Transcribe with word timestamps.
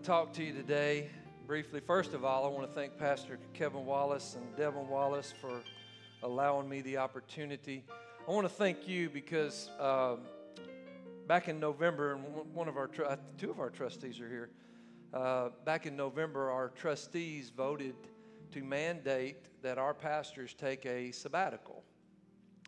to 0.00 0.06
talk 0.06 0.32
to 0.32 0.42
you 0.42 0.52
today 0.54 1.10
briefly. 1.46 1.78
First 1.78 2.14
of 2.14 2.24
all, 2.24 2.46
I 2.46 2.48
want 2.48 2.66
to 2.66 2.74
thank 2.74 2.96
Pastor 2.96 3.38
Kevin 3.52 3.84
Wallace 3.84 4.34
and 4.34 4.56
Devin 4.56 4.88
Wallace 4.88 5.34
for 5.42 5.60
allowing 6.22 6.68
me 6.70 6.80
the 6.80 6.96
opportunity. 6.96 7.84
I 8.26 8.30
want 8.30 8.46
to 8.46 8.54
thank 8.54 8.88
you 8.88 9.10
because 9.10 9.68
um, 9.78 10.20
back 11.26 11.48
in 11.48 11.60
November, 11.60 12.14
and 12.14 12.24
one 12.54 12.66
of 12.66 12.78
our 12.78 12.88
uh, 13.06 13.16
two 13.36 13.50
of 13.50 13.60
our 13.60 13.68
trustees 13.68 14.20
are 14.20 14.28
here. 14.28 14.50
Uh, 15.12 15.50
back 15.66 15.84
in 15.84 15.96
November, 15.96 16.50
our 16.50 16.70
trustees 16.70 17.50
voted 17.54 17.94
to 18.52 18.62
mandate 18.62 19.36
that 19.62 19.76
our 19.76 19.92
pastors 19.92 20.54
take 20.54 20.86
a 20.86 21.10
sabbatical, 21.10 21.82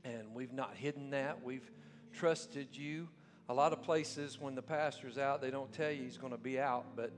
and 0.05 0.35
we've 0.35 0.53
not 0.53 0.75
hidden 0.75 1.09
that. 1.11 1.43
We've 1.43 1.71
trusted 2.13 2.77
you. 2.77 3.09
A 3.49 3.55
lot 3.55 3.73
of 3.73 3.83
places, 3.83 4.41
when 4.41 4.55
the 4.55 4.63
pastor's 4.63 5.19
out, 5.19 5.43
they 5.43 5.51
don't 5.51 5.73
tell 5.73 5.91
you 5.91 6.05
he's 6.05 6.17
going 6.17 6.33
to 6.33 6.39
be 6.39 6.61
out, 6.61 6.87
but 6.95 7.13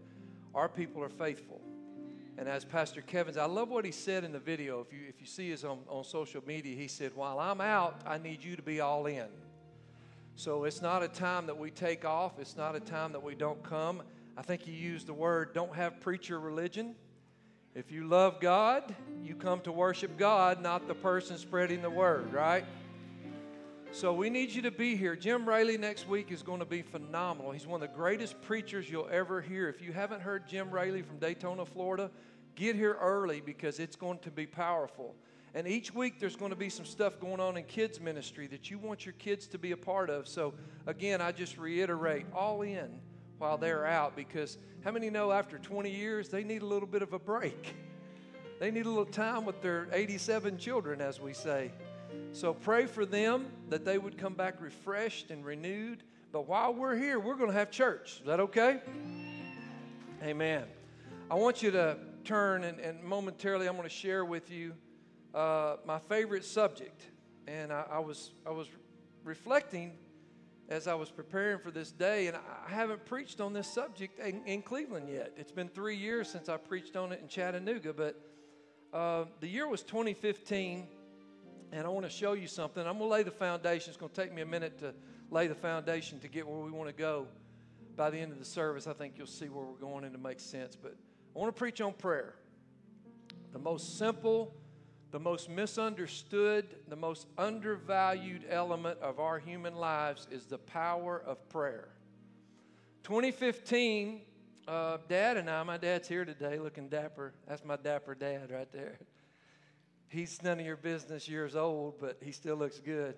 our 0.55 0.69
people 0.69 1.03
are 1.03 1.09
faithful. 1.09 1.61
And 2.37 2.49
as 2.49 2.65
Pastor 2.65 3.01
Kevin's, 3.01 3.37
I 3.37 3.45
love 3.45 3.69
what 3.69 3.85
he 3.85 3.93
said 3.93 4.25
in 4.25 4.33
the 4.33 4.41
video. 4.41 4.81
If 4.81 4.93
you, 4.93 5.01
if 5.09 5.21
you 5.21 5.27
see 5.27 5.53
us 5.53 5.63
on, 5.63 5.79
on 5.89 6.05
social 6.05 6.43
media, 6.47 6.77
he 6.77 6.89
said, 6.89 7.13
While 7.15 7.39
I'm 7.39 7.61
out, 7.61 8.01
I 8.07 8.19
need 8.19 8.43
you 8.43 8.57
to 8.57 8.63
be 8.63 8.81
all 8.81 9.07
in. 9.07 9.27
So 10.37 10.65
it's 10.65 10.83
not 10.83 11.03
a 11.03 11.09
time 11.09 11.47
that 11.47 11.57
we 11.57 11.71
take 11.71 12.05
off, 12.05 12.41
it's 12.41 12.57
not 12.57 12.75
a 12.75 12.81
time 12.81 13.13
that 13.13 13.23
we 13.23 13.35
don't 13.37 13.63
come. 13.63 14.03
I 14.37 14.43
think 14.43 14.63
he 14.63 14.73
used 14.73 15.07
the 15.07 15.15
word 15.15 15.55
don't 15.55 15.75
have 15.75 16.01
preacher 16.01 16.41
religion. 16.41 16.97
If 17.75 17.91
you 17.91 18.07
love 18.07 18.41
God, 18.41 18.95
you 19.23 19.35
come 19.35 19.61
to 19.61 19.73
worship 19.73 20.17
God, 20.17 20.61
not 20.61 20.87
the 20.87 20.95
person 20.95 21.39
spreading 21.39 21.83
the 21.83 21.91
word, 21.91 22.33
right? 22.33 22.65
So 23.95 24.13
we 24.13 24.29
need 24.29 24.51
you 24.51 24.61
to 24.63 24.73
be 24.73 24.97
here. 24.97 25.15
Jim 25.15 25.49
Raley 25.49 25.79
next 25.79 26.09
week 26.09 26.33
is 26.33 26.43
going 26.43 26.59
to 26.59 26.67
be 26.67 26.83
phenomenal. 26.83 27.53
He's 27.53 27.65
one 27.65 27.81
of 27.81 27.89
the 27.89 27.97
greatest 27.97 28.43
preachers 28.43 28.91
you'll 28.91 29.09
ever 29.09 29.41
hear. 29.41 29.69
If 29.69 29.81
you 29.81 29.93
haven't 29.93 30.21
heard 30.21 30.49
Jim 30.49 30.69
Raley 30.73 31.01
from 31.01 31.21
Daytona, 31.21 31.65
Florida, 31.65 32.11
get 32.57 32.75
here 32.75 32.97
early 33.01 33.41
because 33.41 33.79
it's 33.79 33.95
going 33.95 34.19
to 34.19 34.33
be 34.33 34.47
powerful. 34.47 35.15
And 35.55 35.69
each 35.69 35.95
week 35.95 36.19
there's 36.19 36.35
going 36.35 36.51
to 36.51 36.57
be 36.57 36.71
some 36.71 36.85
stuff 36.85 37.21
going 37.21 37.39
on 37.39 37.57
in 37.57 37.63
kids 37.63 38.01
ministry 38.01 38.49
that 38.49 38.69
you 38.69 38.81
want 38.81 39.07
your 39.07 39.13
kids 39.13 39.47
to 39.47 39.59
be 39.59 39.71
a 39.71 39.77
part 39.77 40.11
of. 40.11 40.27
So 40.27 40.55
again, 40.89 41.21
I 41.21 41.31
just 41.31 41.57
reiterate, 41.57 42.27
all 42.35 42.63
in 42.63 42.99
while 43.39 43.59
they're 43.59 43.87
out 43.87 44.17
because 44.17 44.59
how 44.83 44.91
many 44.91 45.09
know 45.09 45.31
after 45.31 45.57
20 45.57 45.89
years 45.89 46.29
they 46.29 46.43
need 46.43 46.63
a 46.63 46.67
little 46.67 46.89
bit 46.89 47.03
of 47.03 47.13
a 47.13 47.21
break? 47.21 47.77
They 48.59 48.73
need 48.73 48.87
a 48.87 48.89
little 48.89 49.05
time 49.05 49.45
with 49.45 49.63
their 49.63 49.87
87 49.93 50.59
children, 50.59 51.01
as 51.01 51.21
we 51.21 51.33
say. 51.33 51.71
So 52.35 52.53
pray 52.53 52.87
for 52.87 53.07
them 53.07 53.47
that 53.69 53.85
they 53.85 53.97
would 53.97 54.19
come 54.19 54.35
back 54.35 54.61
refreshed 54.61 55.31
and 55.31 55.45
renewed. 55.45 56.03
But 56.33 56.49
while 56.49 56.75
we're 56.75 56.97
here, 56.97 57.21
we're 57.21 57.37
going 57.37 57.51
to 57.51 57.57
have 57.57 57.71
church. 57.71 58.19
Is 58.19 58.27
that 58.27 58.41
okay? 58.41 58.81
Amen. 60.21 60.65
I 61.31 61.37
want 61.37 61.63
you 61.63 61.71
to 61.71 61.97
turn 62.25 62.65
and, 62.65 62.81
and 62.81 63.05
momentarily 63.05 63.69
I'm 63.69 63.77
going 63.77 63.89
to 63.89 63.95
share 63.95 64.25
with 64.25 64.51
you 64.51 64.75
uh, 65.33 65.77
my 65.87 66.01
favorite 66.01 66.45
subject. 66.45 67.07
And 67.47 67.73
I, 67.73 67.85
I, 67.89 67.99
was 68.01 68.33
I 68.45 68.51
was 68.51 68.67
reflecting 69.23 69.93
as 70.69 70.89
I 70.89 70.95
was 70.95 71.11
preparing 71.13 71.61
for 71.61 71.71
this 71.71 71.93
day, 71.93 72.27
and 72.27 72.37
I 72.37 72.69
haven't 72.69 73.05
preached 73.05 73.41
on 73.41 73.53
this 73.53 73.69
subject 73.69 74.19
in, 74.19 74.43
in 74.45 74.63
Cleveland 74.63 75.09
yet. 75.09 75.35
It's 75.37 75.53
been 75.53 75.69
three 75.69 75.97
years 75.97 76.29
since 76.31 76.49
I 76.49 76.57
preached 76.57 76.97
on 76.97 77.13
it 77.13 77.21
in 77.23 77.29
Chattanooga, 77.29 77.93
but 77.93 78.21
uh, 78.93 79.27
the 79.39 79.47
year 79.47 79.69
was 79.69 79.85
2015 79.85 80.89
and 81.75 81.89
I 81.89 81.91
want 81.91 82.07
to 82.07 82.11
show 82.11 82.35
you 82.35 82.47
something. 82.47 82.87
I'm 82.87 82.99
going 82.99 83.11
to 83.11 83.13
lay 83.13 83.23
the 83.25 83.33
foundation. 83.33 83.91
It's 83.91 83.97
going 83.97 84.13
to 84.13 84.21
take 84.21 84.33
me 84.33 84.43
a 84.43 84.47
minute 84.47 84.79
to 84.79 84.95
lay 85.29 85.49
the 85.49 85.57
foundation 85.57 86.21
to 86.21 86.29
get 86.29 86.47
where 86.47 86.61
we 86.61 86.71
want 86.71 86.89
to 86.89 86.95
go. 86.95 87.27
By 87.97 88.11
the 88.11 88.19
end 88.19 88.31
of 88.31 88.39
the 88.39 88.45
service, 88.45 88.87
I 88.87 88.93
think 88.93 89.15
you'll 89.19 89.27
see 89.27 89.47
where 89.47 89.65
we're 89.65 89.81
going 89.81 90.05
and 90.05 90.15
it 90.15 90.23
makes 90.23 90.45
sense. 90.45 90.77
But 90.81 90.95
I 91.35 91.39
want 91.39 91.53
to 91.55 91.59
preach 91.59 91.81
on 91.81 91.93
prayer. 91.93 92.37
The 93.53 93.59
most 93.59 93.99
simple, 93.99 94.55
the 95.11 95.19
most 95.19 95.51
misunderstood, 95.51 96.77
the 96.87 96.97
most 96.97 97.27
undervalued 97.37 98.45
element 98.49 99.01
of 99.01 99.19
our 99.19 99.41
human 99.41 99.75
lives 99.75 100.29
is 100.31 100.47
the 100.47 100.59
power 100.59 101.25
of 101.27 101.49
prayer. 101.49 101.89
2015, 103.03 104.21
uh, 104.69 104.99
Dad 105.09 105.39
and 105.39 105.51
I, 105.51 105.63
my 105.65 105.77
dad's 105.77 106.07
here 106.07 106.25
today 106.25 106.61
looking 106.61 106.89
dapper. 106.89 107.35
That's 107.49 107.65
my 107.65 107.77
dapper 107.77 108.15
dad 108.15 108.53
right 108.53 108.71
there 108.71 108.99
he's 110.09 110.43
none 110.43 110.61
of 110.61 110.67
your 110.67 110.77
business 110.77 111.29
years 111.29 111.57
old, 111.57 111.99
but 112.01 112.19
he 112.23 112.33
still 112.33 112.57
looks 112.57 112.79
good. 112.79 113.17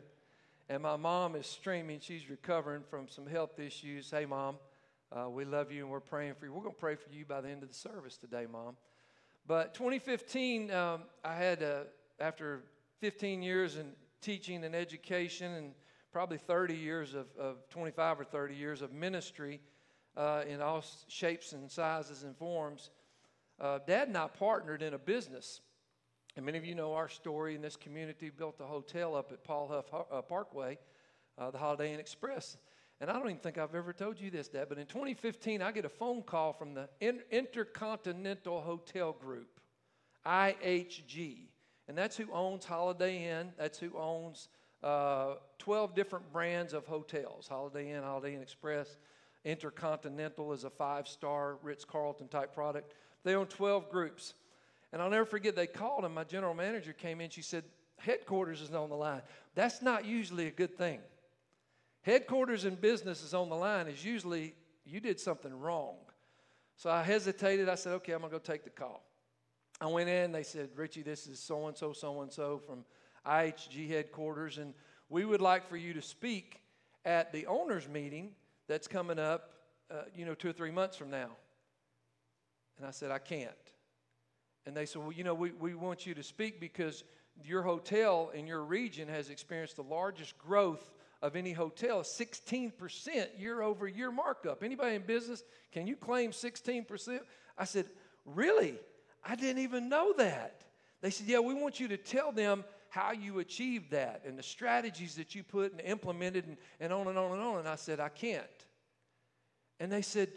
And 0.68 0.82
my 0.82 0.96
mom 0.96 1.36
is 1.36 1.46
streaming. 1.46 2.00
She's 2.00 2.28
recovering 2.28 2.82
from 2.90 3.08
some 3.08 3.26
health 3.26 3.58
issues. 3.58 4.10
Hey, 4.10 4.26
mom, 4.26 4.56
uh, 5.12 5.28
we 5.30 5.44
love 5.44 5.70
you 5.70 5.82
and 5.82 5.90
we're 5.90 6.00
praying 6.00 6.34
for 6.34 6.46
you. 6.46 6.52
We're 6.52 6.62
going 6.62 6.74
to 6.74 6.80
pray 6.80 6.96
for 6.96 7.10
you 7.10 7.24
by 7.24 7.40
the 7.40 7.48
end 7.48 7.62
of 7.62 7.68
the 7.68 7.74
service 7.74 8.16
today, 8.16 8.46
mom. 8.50 8.76
But 9.46 9.74
2015, 9.74 10.72
um, 10.72 11.02
I 11.24 11.34
had, 11.34 11.62
uh, 11.62 11.84
after 12.18 12.64
15 13.00 13.42
years 13.42 13.76
in 13.76 13.92
teaching 14.20 14.64
and 14.64 14.74
education 14.74 15.52
and 15.52 15.72
probably 16.10 16.38
30 16.38 16.74
years 16.74 17.14
of, 17.14 17.26
of 17.38 17.68
25 17.68 18.20
or 18.20 18.24
30 18.24 18.54
years 18.56 18.82
of 18.82 18.92
ministry 18.92 19.60
uh, 20.16 20.42
in 20.48 20.60
all 20.60 20.82
shapes 21.06 21.52
and 21.52 21.70
sizes 21.70 22.24
and 22.24 22.36
forms, 22.36 22.90
uh, 23.60 23.78
Dad 23.86 24.08
and 24.08 24.16
I 24.16 24.26
partnered 24.26 24.82
in 24.82 24.94
a 24.94 24.98
business. 24.98 25.60
And 26.36 26.44
many 26.44 26.58
of 26.58 26.66
you 26.66 26.74
know 26.74 26.92
our 26.92 27.08
story 27.08 27.54
in 27.54 27.62
this 27.62 27.76
community 27.76 28.30
built 28.30 28.60
a 28.60 28.66
hotel 28.66 29.14
up 29.14 29.32
at 29.32 29.42
Paul 29.42 29.68
Huff 29.68 30.06
uh, 30.12 30.20
Parkway, 30.20 30.78
uh, 31.38 31.50
the 31.50 31.56
Holiday 31.56 31.94
Inn 31.94 32.00
Express. 32.00 32.58
And 33.00 33.08
I 33.08 33.14
don't 33.14 33.24
even 33.24 33.38
think 33.38 33.56
I've 33.56 33.74
ever 33.74 33.94
told 33.94 34.20
you 34.20 34.30
this, 34.30 34.48
Dad, 34.48 34.66
but 34.68 34.78
in 34.78 34.86
2015, 34.86 35.62
I 35.62 35.72
get 35.72 35.86
a 35.86 35.88
phone 35.90 36.22
call 36.22 36.52
from 36.52 36.74
the 36.74 36.88
Intercontinental 37.30 38.60
Hotel 38.60 39.12
Group, 39.12 39.60
IHG. 40.26 41.48
And 41.88 41.96
that's 41.96 42.18
who 42.18 42.30
owns 42.32 42.66
Holiday 42.66 43.30
Inn. 43.30 43.52
That's 43.58 43.78
who 43.78 43.96
owns 43.96 44.48
uh, 44.82 45.36
12 45.58 45.94
different 45.94 46.30
brands 46.32 46.74
of 46.74 46.86
hotels 46.86 47.48
Holiday 47.48 47.92
Inn, 47.92 48.02
Holiday 48.02 48.34
Inn 48.34 48.42
Express. 48.42 48.98
Intercontinental 49.44 50.52
is 50.52 50.64
a 50.64 50.70
five 50.70 51.08
star 51.08 51.56
Ritz 51.62 51.84
Carlton 51.84 52.28
type 52.28 52.52
product. 52.52 52.92
They 53.24 53.34
own 53.34 53.46
12 53.46 53.90
groups. 53.90 54.34
And 54.96 55.02
I'll 55.02 55.10
never 55.10 55.26
forget, 55.26 55.54
they 55.54 55.66
called 55.66 56.06
and 56.06 56.14
my 56.14 56.24
general 56.24 56.54
manager 56.54 56.94
came 56.94 57.20
in. 57.20 57.28
She 57.28 57.42
said, 57.42 57.64
Headquarters 57.98 58.62
is 58.62 58.72
on 58.72 58.88
the 58.88 58.96
line. 58.96 59.20
That's 59.54 59.82
not 59.82 60.06
usually 60.06 60.46
a 60.46 60.50
good 60.50 60.78
thing. 60.78 61.00
Headquarters 62.00 62.64
in 62.64 62.76
business 62.76 63.22
is 63.22 63.34
on 63.34 63.50
the 63.50 63.56
line 63.56 63.88
is 63.88 64.02
usually 64.02 64.54
you 64.86 65.00
did 65.00 65.20
something 65.20 65.52
wrong. 65.60 65.96
So 66.76 66.88
I 66.88 67.02
hesitated. 67.02 67.68
I 67.68 67.74
said, 67.74 67.92
okay, 67.92 68.12
I'm 68.12 68.20
going 68.20 68.30
to 68.30 68.38
go 68.38 68.42
take 68.42 68.64
the 68.64 68.70
call. 68.70 69.04
I 69.82 69.86
went 69.88 70.08
in. 70.08 70.32
They 70.32 70.42
said, 70.42 70.70
Richie, 70.74 71.02
this 71.02 71.26
is 71.26 71.40
so 71.40 71.66
and 71.66 71.76
so, 71.76 71.92
so 71.92 72.22
and 72.22 72.32
so 72.32 72.62
from 72.66 72.82
IHG 73.26 73.90
headquarters, 73.90 74.56
and 74.56 74.72
we 75.10 75.26
would 75.26 75.42
like 75.42 75.68
for 75.68 75.76
you 75.76 75.92
to 75.92 76.00
speak 76.00 76.62
at 77.04 77.34
the 77.34 77.44
owners' 77.44 77.86
meeting 77.86 78.30
that's 78.66 78.88
coming 78.88 79.18
up, 79.18 79.50
uh, 79.90 80.04
you 80.16 80.24
know, 80.24 80.32
two 80.32 80.48
or 80.48 80.54
three 80.54 80.70
months 80.70 80.96
from 80.96 81.10
now. 81.10 81.32
And 82.78 82.86
I 82.86 82.92
said, 82.92 83.10
I 83.10 83.18
can't. 83.18 83.52
And 84.66 84.76
they 84.76 84.84
said, 84.84 85.02
Well, 85.02 85.12
you 85.12 85.24
know, 85.24 85.34
we, 85.34 85.52
we 85.52 85.74
want 85.74 86.06
you 86.06 86.14
to 86.14 86.22
speak 86.22 86.60
because 86.60 87.04
your 87.44 87.62
hotel 87.62 88.30
in 88.34 88.46
your 88.46 88.62
region 88.62 89.08
has 89.08 89.30
experienced 89.30 89.76
the 89.76 89.82
largest 89.82 90.36
growth 90.38 90.92
of 91.22 91.36
any 91.36 91.52
hotel 91.52 92.00
16% 92.00 93.26
year 93.38 93.62
over 93.62 93.88
year 93.88 94.10
markup. 94.10 94.62
Anybody 94.62 94.96
in 94.96 95.02
business, 95.02 95.44
can 95.72 95.86
you 95.86 95.96
claim 95.96 96.32
16%? 96.32 97.20
I 97.56 97.64
said, 97.64 97.86
Really? 98.24 98.74
I 99.24 99.34
didn't 99.34 99.62
even 99.62 99.88
know 99.88 100.12
that. 100.18 100.62
They 101.00 101.10
said, 101.10 101.26
Yeah, 101.26 101.40
we 101.40 101.54
want 101.54 101.78
you 101.78 101.88
to 101.88 101.96
tell 101.96 102.32
them 102.32 102.64
how 102.88 103.12
you 103.12 103.38
achieved 103.38 103.90
that 103.90 104.22
and 104.26 104.38
the 104.38 104.42
strategies 104.42 105.16
that 105.16 105.34
you 105.34 105.42
put 105.42 105.72
and 105.72 105.80
implemented 105.82 106.46
and, 106.46 106.56
and 106.80 106.92
on 106.92 107.06
and 107.08 107.18
on 107.18 107.32
and 107.32 107.42
on. 107.42 107.58
And 107.60 107.68
I 107.68 107.76
said, 107.76 108.00
I 108.00 108.08
can't. 108.08 108.46
And 109.78 109.92
they 109.92 110.02
said, 110.02 110.30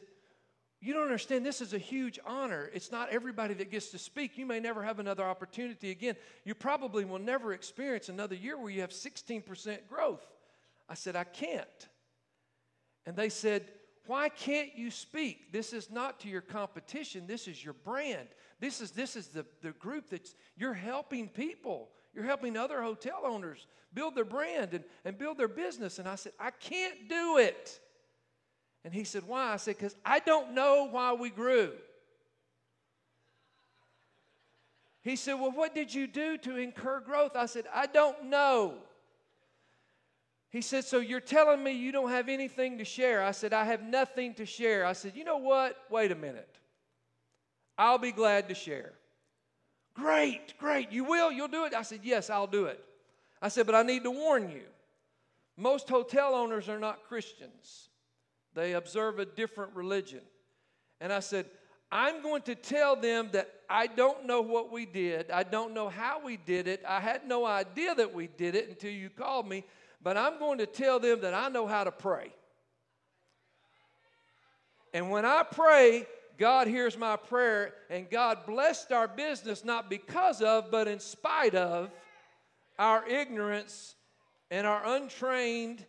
you 0.81 0.93
don't 0.93 1.03
understand, 1.03 1.45
this 1.45 1.59
is 1.59 1.73
a 1.73 1.77
huge 1.77 2.19
honor. 2.25 2.69
It's 2.73 2.91
not 2.91 3.09
everybody 3.09 3.53
that 3.55 3.69
gets 3.69 3.89
to 3.91 3.97
speak. 3.97 4.37
You 4.37 4.45
may 4.45 4.61
never 4.61 4.81
have 4.81 4.99
another 4.99 5.23
opportunity 5.23 5.91
again. 5.91 6.15
You 6.45 6.55
probably 6.55 7.03
will 7.03 7.19
never 7.19 7.51
experience 7.51 8.07
another 8.07 8.35
year 8.35 8.57
where 8.57 8.69
you 8.69 8.81
have 8.81 8.91
16% 8.91 9.87
growth. 9.89 10.25
I 10.87 10.93
said, 10.93 11.17
I 11.17 11.25
can't. 11.25 11.87
And 13.05 13.15
they 13.15 13.27
said, 13.27 13.65
Why 14.07 14.29
can't 14.29 14.77
you 14.77 14.89
speak? 14.89 15.51
This 15.51 15.73
is 15.73 15.91
not 15.91 16.21
to 16.21 16.29
your 16.29 16.41
competition, 16.41 17.27
this 17.27 17.47
is 17.47 17.63
your 17.63 17.73
brand. 17.73 18.29
This 18.61 18.81
is, 18.81 18.91
this 18.91 19.15
is 19.15 19.27
the, 19.27 19.45
the 19.61 19.71
group 19.71 20.09
that's 20.09 20.33
you're 20.55 20.73
helping 20.73 21.27
people. 21.27 21.89
You're 22.13 22.25
helping 22.25 22.57
other 22.57 22.81
hotel 22.81 23.21
owners 23.23 23.67
build 23.93 24.15
their 24.15 24.25
brand 24.25 24.73
and, 24.73 24.83
and 25.05 25.17
build 25.17 25.37
their 25.37 25.47
business. 25.47 25.99
And 25.99 26.07
I 26.07 26.15
said, 26.15 26.33
I 26.39 26.51
can't 26.51 27.07
do 27.07 27.37
it. 27.37 27.79
And 28.83 28.93
he 28.93 29.03
said, 29.03 29.23
Why? 29.27 29.53
I 29.53 29.57
said, 29.57 29.77
Because 29.77 29.95
I 30.05 30.19
don't 30.19 30.53
know 30.53 30.87
why 30.89 31.13
we 31.13 31.29
grew. 31.29 31.71
He 35.01 35.15
said, 35.15 35.33
Well, 35.33 35.51
what 35.51 35.75
did 35.75 35.93
you 35.93 36.07
do 36.07 36.37
to 36.39 36.57
incur 36.57 36.99
growth? 36.99 37.35
I 37.35 37.45
said, 37.45 37.65
I 37.73 37.87
don't 37.87 38.25
know. 38.25 38.75
He 40.49 40.61
said, 40.61 40.85
So 40.85 40.99
you're 40.99 41.19
telling 41.19 41.63
me 41.63 41.71
you 41.73 41.91
don't 41.91 42.09
have 42.09 42.29
anything 42.29 42.77
to 42.79 42.85
share? 42.85 43.23
I 43.23 43.31
said, 43.31 43.53
I 43.53 43.65
have 43.65 43.83
nothing 43.83 44.33
to 44.35 44.45
share. 44.45 44.85
I 44.85 44.93
said, 44.93 45.13
You 45.15 45.23
know 45.23 45.37
what? 45.37 45.77
Wait 45.89 46.11
a 46.11 46.15
minute. 46.15 46.55
I'll 47.77 47.97
be 47.97 48.11
glad 48.11 48.49
to 48.49 48.55
share. 48.55 48.93
Great, 49.93 50.57
great. 50.57 50.91
You 50.91 51.03
will? 51.03 51.31
You'll 51.31 51.47
do 51.47 51.65
it? 51.65 51.73
I 51.73 51.81
said, 51.81 52.01
Yes, 52.03 52.29
I'll 52.29 52.47
do 52.47 52.65
it. 52.65 52.83
I 53.41 53.49
said, 53.49 53.65
But 53.65 53.75
I 53.75 53.83
need 53.83 54.03
to 54.03 54.11
warn 54.11 54.49
you. 54.49 54.63
Most 55.55 55.89
hotel 55.89 56.33
owners 56.33 56.69
are 56.69 56.79
not 56.79 57.03
Christians, 57.03 57.88
they 58.55 58.73
observe 58.73 59.19
a 59.19 59.25
different 59.25 59.75
religion. 59.75 60.21
And 61.01 61.13
I 61.13 61.19
said, 61.19 61.45
I'm 61.91 62.21
going 62.21 62.43
to 62.43 62.55
tell 62.55 62.95
them 62.95 63.29
that 63.31 63.49
I 63.69 63.87
don't 63.87 64.25
know 64.25 64.41
what 64.41 64.71
we 64.71 64.85
did. 64.85 65.31
I 65.31 65.43
don't 65.43 65.73
know 65.73 65.89
how 65.89 66.23
we 66.23 66.37
did 66.37 66.67
it. 66.67 66.83
I 66.87 66.99
had 66.99 67.27
no 67.27 67.45
idea 67.45 67.95
that 67.95 68.13
we 68.13 68.27
did 68.27 68.55
it 68.55 68.69
until 68.69 68.91
you 68.91 69.09
called 69.09 69.47
me. 69.47 69.63
But 70.01 70.17
I'm 70.17 70.39
going 70.39 70.59
to 70.59 70.65
tell 70.65 70.99
them 70.99 71.21
that 71.21 71.33
I 71.33 71.49
know 71.49 71.67
how 71.67 71.83
to 71.83 71.91
pray. 71.91 72.31
And 74.93 75.09
when 75.09 75.25
I 75.25 75.43
pray, 75.43 76.05
God 76.37 76.67
hears 76.67 76.97
my 76.97 77.15
prayer, 77.15 77.73
and 77.89 78.09
God 78.09 78.45
blessed 78.47 78.91
our 78.91 79.07
business 79.07 79.65
not 79.65 79.89
because 79.89 80.41
of, 80.41 80.71
but 80.71 80.87
in 80.87 80.99
spite 80.99 81.53
of 81.53 81.91
our 82.79 83.07
ignorance 83.07 83.95
and 84.49 84.65
our 84.65 84.95
untrained, 84.95 85.85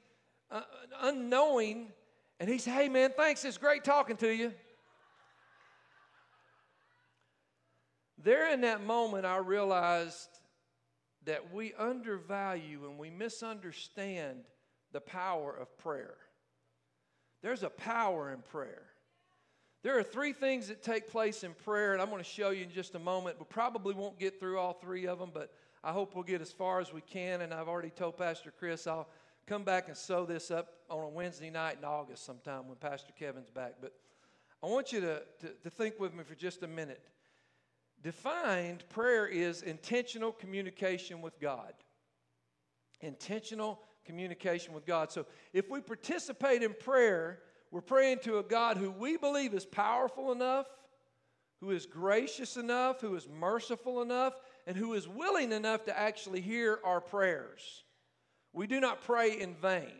uh, 0.50 0.62
unknowing. 1.02 1.92
And 2.40 2.48
he 2.48 2.56
said, 2.56 2.72
Hey, 2.72 2.88
man, 2.88 3.12
thanks. 3.14 3.44
It's 3.44 3.58
great 3.58 3.84
talking 3.84 4.16
to 4.16 4.34
you. 4.34 4.52
There 8.22 8.52
in 8.52 8.62
that 8.62 8.84
moment, 8.84 9.26
I 9.26 9.36
realized 9.36 10.28
that 11.26 11.52
we 11.52 11.74
undervalue 11.74 12.86
and 12.88 12.98
we 12.98 13.10
misunderstand 13.10 14.44
the 14.92 15.00
power 15.00 15.54
of 15.54 15.76
prayer. 15.78 16.16
There's 17.42 17.62
a 17.62 17.70
power 17.70 18.32
in 18.32 18.40
prayer. 18.40 18.82
There 19.82 19.98
are 19.98 20.02
three 20.02 20.34
things 20.34 20.68
that 20.68 20.82
take 20.82 21.08
place 21.08 21.44
in 21.44 21.54
prayer, 21.54 21.94
and 21.94 22.02
I'm 22.02 22.10
going 22.10 22.22
to 22.22 22.28
show 22.28 22.50
you 22.50 22.64
in 22.64 22.70
just 22.70 22.94
a 22.94 22.98
moment. 22.98 23.38
We 23.38 23.46
probably 23.48 23.94
won't 23.94 24.18
get 24.18 24.38
through 24.38 24.58
all 24.58 24.74
three 24.74 25.06
of 25.06 25.18
them, 25.18 25.30
but 25.32 25.52
I 25.82 25.92
hope 25.92 26.14
we'll 26.14 26.24
get 26.24 26.42
as 26.42 26.52
far 26.52 26.80
as 26.80 26.92
we 26.92 27.00
can. 27.00 27.40
And 27.40 27.54
I've 27.54 27.68
already 27.68 27.88
told 27.88 28.18
Pastor 28.18 28.52
Chris 28.58 28.86
I'll 28.86 29.08
come 29.50 29.64
back 29.64 29.88
and 29.88 29.96
sew 29.96 30.24
this 30.24 30.52
up 30.52 30.74
on 30.88 31.02
a 31.02 31.08
Wednesday 31.08 31.50
night 31.50 31.76
in 31.76 31.84
August 31.84 32.24
sometime 32.24 32.68
when 32.68 32.76
Pastor 32.76 33.12
Kevin's 33.18 33.50
back. 33.50 33.74
But 33.80 33.92
I 34.62 34.68
want 34.68 34.92
you 34.92 35.00
to, 35.00 35.22
to, 35.40 35.48
to 35.64 35.70
think 35.70 35.98
with 35.98 36.14
me 36.14 36.22
for 36.22 36.36
just 36.36 36.62
a 36.62 36.68
minute. 36.68 37.02
Defined 38.00 38.84
prayer 38.90 39.26
is 39.26 39.62
intentional 39.62 40.30
communication 40.30 41.20
with 41.20 41.40
God. 41.40 41.72
Intentional 43.00 43.80
communication 44.04 44.72
with 44.72 44.86
God. 44.86 45.10
So 45.10 45.26
if 45.52 45.68
we 45.68 45.80
participate 45.80 46.62
in 46.62 46.72
prayer, 46.72 47.40
we're 47.72 47.80
praying 47.80 48.20
to 48.22 48.38
a 48.38 48.44
God 48.44 48.76
who 48.76 48.92
we 48.92 49.16
believe 49.16 49.52
is 49.52 49.66
powerful 49.66 50.30
enough, 50.30 50.66
who 51.60 51.72
is 51.72 51.86
gracious 51.86 52.56
enough, 52.56 53.00
who 53.00 53.16
is 53.16 53.26
merciful 53.28 54.00
enough, 54.00 54.34
and 54.68 54.76
who 54.76 54.94
is 54.94 55.08
willing 55.08 55.50
enough 55.50 55.86
to 55.86 55.98
actually 55.98 56.40
hear 56.40 56.78
our 56.84 57.00
prayers. 57.00 57.82
We 58.52 58.66
do 58.66 58.80
not 58.80 59.02
pray 59.02 59.38
in 59.40 59.54
vain. 59.54 59.92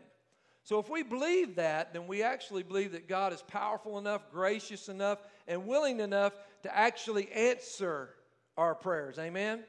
So, 0.63 0.79
if 0.79 0.89
we 0.89 1.01
believe 1.01 1.55
that, 1.55 1.93
then 1.93 2.05
we 2.05 2.21
actually 2.21 2.63
believe 2.63 2.91
that 2.91 3.07
God 3.07 3.33
is 3.33 3.41
powerful 3.41 3.97
enough, 3.97 4.29
gracious 4.31 4.89
enough, 4.89 5.19
and 5.47 5.65
willing 5.65 5.99
enough 5.99 6.33
to 6.63 6.75
actually 6.75 7.31
answer 7.31 8.09
our 8.57 8.75
prayers. 8.75 9.17
Amen? 9.17 9.63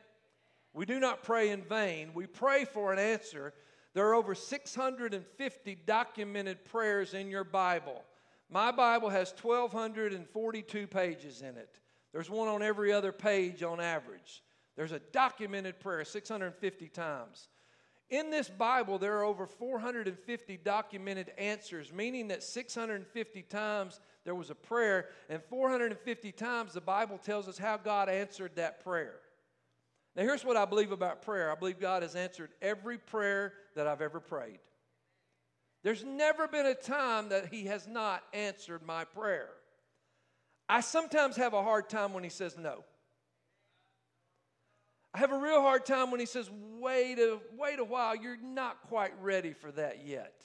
We 0.75 0.85
do 0.85 1.01
not 1.01 1.23
pray 1.23 1.51
in 1.51 1.63
vain. 1.63 2.11
We 2.15 2.27
pray 2.27 2.65
for 2.65 2.93
an 2.93 2.99
answer. 2.99 3.55
There 3.95 4.07
are 4.07 4.15
over 4.15 4.35
650 4.35 5.79
documented 5.87 6.65
prayers 6.65 7.15
in 7.15 7.31
your 7.31 7.45
Bible. 7.45 8.03
My 8.51 8.71
Bible 8.71 9.09
has 9.09 9.35
1,242 9.41 10.87
pages 10.87 11.41
in 11.41 11.57
it. 11.57 11.79
There's 12.13 12.29
one 12.29 12.49
on 12.49 12.63
every 12.63 12.93
other 12.93 13.13
page 13.13 13.63
on 13.63 13.81
average. 13.81 14.43
There's 14.77 14.93
a 14.93 14.99
documented 14.99 15.81
prayer 15.81 16.05
650 16.05 16.89
times. 16.89 17.49
In 18.13 18.29
this 18.29 18.51
Bible, 18.51 18.99
there 18.99 19.17
are 19.19 19.25
over 19.25 19.47
450 19.47 20.59
documented 20.59 21.33
answers, 21.39 21.91
meaning 21.91 22.29
that 22.29 22.43
650 22.43 23.43
times 23.45 24.01
there 24.27 24.35
was 24.35 24.51
a 24.51 24.55
prayer, 24.55 25.09
and 25.31 25.43
450 25.43 26.31
times 26.33 26.75
the 26.75 26.83
Bible 26.83 27.17
tells 27.17 27.49
us 27.49 27.57
how 27.57 27.79
God 27.79 28.11
answered 28.11 28.53
that 28.57 28.85
prayer. 28.85 29.15
Now, 30.15 30.25
here's 30.25 30.45
what 30.45 30.59
I 30.59 30.67
believe 30.67 30.93
about 30.93 31.23
prayer 31.23 31.51
I 31.51 31.55
believe 31.55 31.81
God 31.81 32.03
has 32.03 32.15
answered 32.15 32.51
every 32.61 32.99
prayer 32.99 33.55
that 33.77 33.87
I've 33.87 34.03
ever 34.03 34.21
prayed. 34.21 34.59
There's 35.83 36.05
never 36.05 36.47
been 36.47 36.67
a 36.67 36.75
time 36.75 37.31
that 37.31 37.47
He 37.47 37.65
has 37.65 37.89
not 37.89 38.23
answered 38.35 38.83
my 38.83 39.05
prayer. 39.05 39.49
I 40.69 40.83
sometimes 40.83 41.37
have 41.37 41.55
a 41.55 41.63
hard 41.63 41.89
time 41.89 42.13
when 42.13 42.25
He 42.25 42.31
says 42.31 42.59
no. 42.59 42.85
I 45.15 45.19
have 45.19 45.33
a 45.33 45.39
real 45.39 45.61
hard 45.61 45.85
time 45.85 46.11
when 46.11 46.21
he 46.21 46.27
says, 46.27 46.51
wait 46.79 47.19
a, 47.19 47.39
wait 47.57 47.79
a 47.79 47.85
while, 47.85 48.17
you're 48.17 48.39
not 48.43 48.83
quite 48.89 49.13
ready 49.21 49.53
for 49.53 49.71
that 49.73 50.07
yet. 50.07 50.43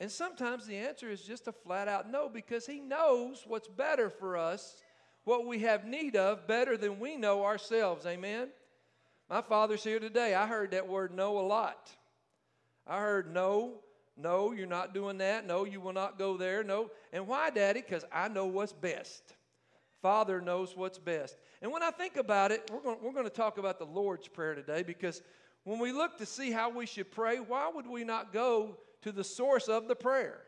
And 0.00 0.10
sometimes 0.10 0.66
the 0.66 0.76
answer 0.76 1.10
is 1.10 1.22
just 1.22 1.46
a 1.46 1.52
flat 1.52 1.86
out 1.86 2.10
no 2.10 2.28
because 2.28 2.66
he 2.66 2.80
knows 2.80 3.44
what's 3.46 3.68
better 3.68 4.10
for 4.10 4.36
us, 4.36 4.82
what 5.24 5.46
we 5.46 5.60
have 5.60 5.84
need 5.84 6.16
of, 6.16 6.46
better 6.46 6.76
than 6.76 6.98
we 6.98 7.16
know 7.16 7.44
ourselves. 7.44 8.06
Amen? 8.06 8.48
My 9.28 9.42
father's 9.42 9.84
here 9.84 10.00
today. 10.00 10.34
I 10.34 10.46
heard 10.46 10.72
that 10.72 10.88
word 10.88 11.12
no 11.14 11.38
a 11.38 11.46
lot. 11.46 11.90
I 12.86 12.98
heard 12.98 13.32
no, 13.32 13.74
no, 14.16 14.52
you're 14.52 14.66
not 14.66 14.94
doing 14.94 15.18
that. 15.18 15.46
No, 15.46 15.64
you 15.64 15.80
will 15.80 15.92
not 15.92 16.18
go 16.18 16.36
there. 16.36 16.62
No. 16.62 16.90
And 17.12 17.26
why, 17.26 17.50
Daddy? 17.50 17.80
Because 17.80 18.04
I 18.12 18.28
know 18.28 18.46
what's 18.46 18.72
best. 18.72 19.34
Father 20.04 20.38
knows 20.38 20.76
what's 20.76 20.98
best. 20.98 21.38
And 21.62 21.72
when 21.72 21.82
I 21.82 21.90
think 21.90 22.18
about 22.18 22.52
it, 22.52 22.70
we're 22.70 22.82
going, 22.82 22.98
we're 23.02 23.14
going 23.14 23.24
to 23.24 23.30
talk 23.30 23.56
about 23.56 23.78
the 23.78 23.86
Lord's 23.86 24.28
Prayer 24.28 24.54
today 24.54 24.82
because 24.82 25.22
when 25.62 25.78
we 25.78 25.92
look 25.92 26.18
to 26.18 26.26
see 26.26 26.50
how 26.50 26.68
we 26.68 26.84
should 26.84 27.10
pray, 27.10 27.38
why 27.38 27.70
would 27.74 27.86
we 27.86 28.04
not 28.04 28.30
go 28.30 28.76
to 29.00 29.12
the 29.12 29.24
source 29.24 29.66
of 29.66 29.88
the 29.88 29.94
prayer? 29.94 30.42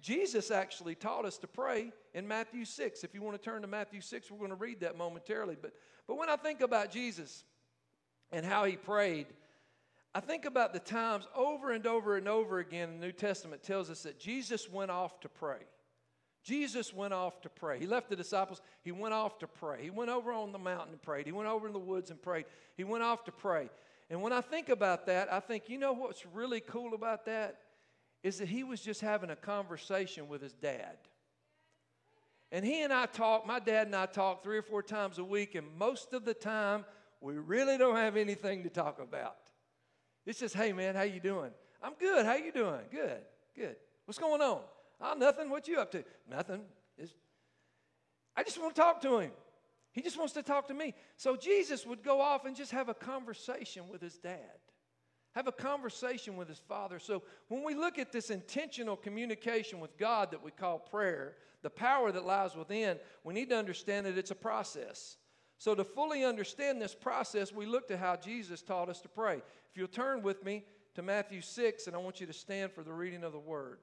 Jesus 0.00 0.50
actually 0.50 0.96
taught 0.96 1.24
us 1.24 1.38
to 1.38 1.46
pray 1.46 1.92
in 2.12 2.26
Matthew 2.26 2.64
6. 2.64 3.04
If 3.04 3.14
you 3.14 3.22
want 3.22 3.40
to 3.40 3.50
turn 3.50 3.62
to 3.62 3.68
Matthew 3.68 4.00
6, 4.00 4.32
we're 4.32 4.38
going 4.38 4.50
to 4.50 4.56
read 4.56 4.80
that 4.80 4.98
momentarily. 4.98 5.56
But, 5.62 5.74
but 6.08 6.18
when 6.18 6.28
I 6.28 6.34
think 6.34 6.60
about 6.60 6.90
Jesus 6.90 7.44
and 8.32 8.44
how 8.44 8.64
he 8.64 8.74
prayed, 8.74 9.28
I 10.12 10.18
think 10.18 10.44
about 10.44 10.72
the 10.72 10.80
times 10.80 11.24
over 11.36 11.70
and 11.70 11.86
over 11.86 12.16
and 12.16 12.26
over 12.26 12.58
again 12.58 12.88
in 12.88 12.98
the 12.98 13.06
New 13.06 13.12
Testament 13.12 13.62
tells 13.62 13.90
us 13.90 14.02
that 14.02 14.18
Jesus 14.18 14.68
went 14.68 14.90
off 14.90 15.20
to 15.20 15.28
pray. 15.28 15.60
Jesus 16.48 16.94
went 16.94 17.12
off 17.12 17.42
to 17.42 17.50
pray. 17.50 17.78
He 17.78 17.86
left 17.86 18.08
the 18.08 18.16
disciples. 18.16 18.62
He 18.82 18.90
went 18.90 19.12
off 19.12 19.38
to 19.40 19.46
pray. 19.46 19.82
He 19.82 19.90
went 19.90 20.10
over 20.10 20.32
on 20.32 20.50
the 20.50 20.58
mountain 20.58 20.92
and 20.92 21.02
prayed. 21.02 21.26
He 21.26 21.32
went 21.32 21.46
over 21.46 21.66
in 21.66 21.74
the 21.74 21.78
woods 21.78 22.10
and 22.10 22.20
prayed. 22.22 22.46
He 22.74 22.84
went 22.84 23.04
off 23.04 23.24
to 23.24 23.32
pray. 23.32 23.68
And 24.08 24.22
when 24.22 24.32
I 24.32 24.40
think 24.40 24.70
about 24.70 25.04
that, 25.06 25.30
I 25.30 25.40
think, 25.40 25.68
you 25.68 25.76
know 25.76 25.92
what's 25.92 26.24
really 26.24 26.60
cool 26.60 26.94
about 26.94 27.26
that? 27.26 27.58
Is 28.22 28.38
that 28.38 28.48
he 28.48 28.64
was 28.64 28.80
just 28.80 29.02
having 29.02 29.28
a 29.28 29.36
conversation 29.36 30.26
with 30.26 30.40
his 30.40 30.54
dad. 30.54 30.96
And 32.50 32.64
he 32.64 32.82
and 32.82 32.94
I 32.94 33.04
talk, 33.04 33.46
my 33.46 33.58
dad 33.58 33.88
and 33.88 33.94
I 33.94 34.06
talk 34.06 34.42
three 34.42 34.56
or 34.56 34.62
four 34.62 34.82
times 34.82 35.18
a 35.18 35.24
week, 35.24 35.54
and 35.54 35.66
most 35.78 36.14
of 36.14 36.24
the 36.24 36.32
time, 36.32 36.86
we 37.20 37.34
really 37.34 37.76
don't 37.76 37.96
have 37.96 38.16
anything 38.16 38.62
to 38.62 38.70
talk 38.70 39.00
about. 39.00 39.36
It's 40.24 40.40
just, 40.40 40.54
hey 40.54 40.72
man, 40.72 40.94
how 40.94 41.02
you 41.02 41.20
doing? 41.20 41.50
I'm 41.82 41.92
good. 42.00 42.24
How 42.24 42.36
you 42.36 42.52
doing? 42.52 42.80
Good, 42.90 43.20
good. 43.54 43.76
What's 44.06 44.18
going 44.18 44.40
on? 44.40 44.62
Oh, 45.00 45.14
nothing. 45.16 45.50
What 45.50 45.68
you 45.68 45.78
up 45.78 45.92
to? 45.92 46.04
Nothing. 46.28 46.62
It's, 46.96 47.12
I 48.36 48.42
just 48.42 48.60
want 48.60 48.74
to 48.74 48.80
talk 48.80 49.00
to 49.02 49.18
him. 49.18 49.30
He 49.92 50.02
just 50.02 50.18
wants 50.18 50.34
to 50.34 50.42
talk 50.42 50.68
to 50.68 50.74
me. 50.74 50.94
So 51.16 51.36
Jesus 51.36 51.86
would 51.86 52.02
go 52.02 52.20
off 52.20 52.44
and 52.44 52.54
just 52.54 52.72
have 52.72 52.88
a 52.88 52.94
conversation 52.94 53.88
with 53.88 54.00
his 54.00 54.18
dad, 54.18 54.60
have 55.34 55.48
a 55.48 55.52
conversation 55.52 56.36
with 56.36 56.48
his 56.48 56.60
father. 56.68 56.98
So 56.98 57.22
when 57.48 57.64
we 57.64 57.74
look 57.74 57.98
at 57.98 58.12
this 58.12 58.30
intentional 58.30 58.96
communication 58.96 59.80
with 59.80 59.96
God 59.98 60.30
that 60.30 60.42
we 60.42 60.50
call 60.50 60.78
prayer, 60.78 61.34
the 61.62 61.70
power 61.70 62.12
that 62.12 62.24
lies 62.24 62.54
within, 62.54 62.98
we 63.24 63.34
need 63.34 63.48
to 63.50 63.56
understand 63.56 64.06
that 64.06 64.16
it's 64.16 64.30
a 64.30 64.36
process. 64.36 65.16
So 65.58 65.74
to 65.74 65.82
fully 65.82 66.24
understand 66.24 66.80
this 66.80 66.94
process, 66.94 67.52
we 67.52 67.66
look 67.66 67.88
to 67.88 67.96
how 67.96 68.14
Jesus 68.14 68.62
taught 68.62 68.88
us 68.88 69.00
to 69.00 69.08
pray. 69.08 69.38
If 69.70 69.76
you'll 69.76 69.88
turn 69.88 70.22
with 70.22 70.44
me 70.44 70.64
to 70.94 71.02
Matthew 71.02 71.40
6, 71.40 71.88
and 71.88 71.96
I 71.96 71.98
want 71.98 72.20
you 72.20 72.26
to 72.26 72.32
stand 72.32 72.72
for 72.72 72.84
the 72.84 72.92
reading 72.92 73.24
of 73.24 73.32
the 73.32 73.38
word. 73.40 73.78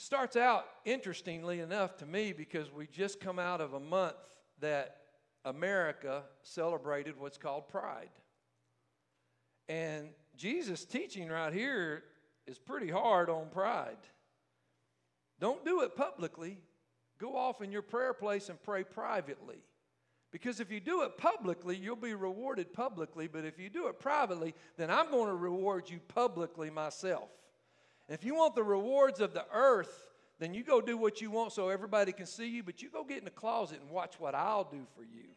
It 0.00 0.04
starts 0.04 0.34
out 0.34 0.64
interestingly 0.86 1.60
enough 1.60 1.98
to 1.98 2.06
me 2.06 2.32
because 2.32 2.72
we 2.72 2.86
just 2.86 3.20
come 3.20 3.38
out 3.38 3.60
of 3.60 3.74
a 3.74 3.80
month 3.80 4.14
that 4.60 4.96
America 5.44 6.22
celebrated 6.42 7.20
what's 7.20 7.36
called 7.36 7.68
Pride. 7.68 8.08
And 9.68 10.08
Jesus' 10.38 10.86
teaching 10.86 11.28
right 11.28 11.52
here 11.52 12.04
is 12.46 12.58
pretty 12.58 12.88
hard 12.88 13.28
on 13.28 13.50
pride. 13.50 13.98
Don't 15.38 15.66
do 15.66 15.82
it 15.82 15.94
publicly. 15.94 16.56
Go 17.18 17.36
off 17.36 17.60
in 17.60 17.70
your 17.70 17.82
prayer 17.82 18.14
place 18.14 18.48
and 18.48 18.60
pray 18.62 18.84
privately. 18.84 19.58
Because 20.32 20.60
if 20.60 20.72
you 20.72 20.80
do 20.80 21.02
it 21.02 21.18
publicly, 21.18 21.76
you'll 21.76 21.94
be 21.94 22.14
rewarded 22.14 22.72
publicly. 22.72 23.28
But 23.28 23.44
if 23.44 23.58
you 23.58 23.68
do 23.68 23.88
it 23.88 24.00
privately, 24.00 24.54
then 24.78 24.90
I'm 24.90 25.10
going 25.10 25.28
to 25.28 25.34
reward 25.34 25.90
you 25.90 26.00
publicly 26.08 26.70
myself. 26.70 27.28
If 28.10 28.24
you 28.24 28.34
want 28.34 28.56
the 28.56 28.64
rewards 28.64 29.20
of 29.20 29.32
the 29.32 29.44
earth, 29.52 30.08
then 30.40 30.52
you 30.52 30.64
go 30.64 30.80
do 30.80 30.96
what 30.96 31.20
you 31.20 31.30
want 31.30 31.52
so 31.52 31.68
everybody 31.68 32.10
can 32.10 32.26
see 32.26 32.48
you, 32.48 32.64
but 32.64 32.82
you 32.82 32.90
go 32.90 33.04
get 33.04 33.18
in 33.18 33.24
the 33.24 33.30
closet 33.30 33.78
and 33.80 33.88
watch 33.88 34.18
what 34.18 34.34
I'll 34.34 34.64
do 34.64 34.84
for 34.96 35.04
you. 35.04 35.28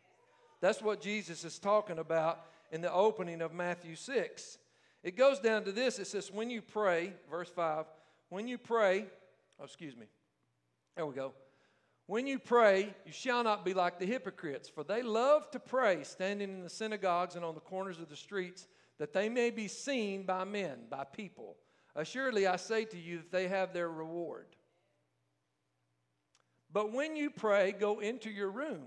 That's 0.59 0.81
what 0.81 0.99
Jesus 0.99 1.43
is 1.43 1.59
talking 1.59 1.99
about 1.99 2.45
in 2.71 2.81
the 2.81 2.91
opening 2.91 3.41
of 3.41 3.53
Matthew 3.53 3.95
6. 3.95 4.57
It 5.03 5.15
goes 5.15 5.39
down 5.39 5.65
to 5.65 5.71
this 5.71 5.99
it 5.99 6.07
says, 6.07 6.31
When 6.31 6.49
you 6.49 6.61
pray, 6.61 7.13
verse 7.29 7.49
5, 7.49 7.85
when 8.29 8.47
you 8.47 8.57
pray, 8.57 9.05
oh, 9.59 9.65
excuse 9.65 9.95
me, 9.95 10.07
there 10.95 11.05
we 11.05 11.13
go. 11.13 11.33
When 12.07 12.25
you 12.25 12.39
pray, 12.39 12.93
you 13.05 13.11
shall 13.11 13.43
not 13.43 13.63
be 13.63 13.73
like 13.73 13.99
the 13.99 14.05
hypocrites, 14.05 14.67
for 14.67 14.83
they 14.83 15.03
love 15.03 15.51
to 15.51 15.59
pray, 15.59 16.03
standing 16.03 16.49
in 16.49 16.63
the 16.63 16.69
synagogues 16.69 17.35
and 17.35 17.45
on 17.45 17.53
the 17.53 17.61
corners 17.61 17.99
of 17.99 18.09
the 18.09 18.15
streets, 18.15 18.67
that 18.97 19.13
they 19.13 19.29
may 19.29 19.51
be 19.51 19.67
seen 19.67 20.23
by 20.23 20.43
men, 20.43 20.79
by 20.89 21.03
people. 21.03 21.55
Assuredly, 21.95 22.47
I 22.47 22.55
say 22.55 22.85
to 22.85 22.97
you 22.97 23.17
that 23.17 23.31
they 23.31 23.47
have 23.47 23.73
their 23.73 23.89
reward. 23.89 24.47
But 26.71 26.91
when 26.91 27.15
you 27.15 27.29
pray, 27.29 27.71
go 27.71 27.99
into 27.99 28.31
your 28.31 28.49
room, 28.49 28.83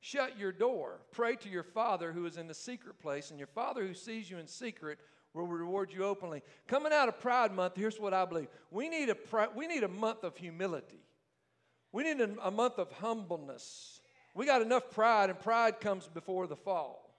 shut 0.00 0.36
your 0.36 0.50
door, 0.50 1.00
pray 1.12 1.36
to 1.36 1.48
your 1.48 1.62
Father 1.62 2.12
who 2.12 2.26
is 2.26 2.36
in 2.36 2.48
the 2.48 2.54
secret 2.54 2.98
place, 2.98 3.30
and 3.30 3.38
your 3.38 3.46
Father 3.46 3.86
who 3.86 3.94
sees 3.94 4.28
you 4.28 4.38
in 4.38 4.48
secret 4.48 4.98
will 5.32 5.46
reward 5.46 5.92
you 5.92 6.04
openly. 6.04 6.42
Coming 6.66 6.92
out 6.92 7.08
of 7.08 7.20
Pride 7.20 7.52
Month, 7.52 7.76
here's 7.76 8.00
what 8.00 8.12
I 8.12 8.24
believe 8.24 8.48
we 8.72 8.88
need 8.88 9.10
a, 9.10 9.16
we 9.54 9.68
need 9.68 9.84
a 9.84 9.88
month 9.88 10.24
of 10.24 10.36
humility. 10.36 11.04
We 11.92 12.04
need 12.04 12.20
a, 12.20 12.30
a 12.42 12.50
month 12.50 12.78
of 12.78 12.90
humbleness. 12.92 14.00
We 14.34 14.46
got 14.46 14.62
enough 14.62 14.90
pride, 14.90 15.30
and 15.30 15.38
pride 15.38 15.80
comes 15.80 16.08
before 16.08 16.46
the 16.46 16.56
fall. 16.56 17.14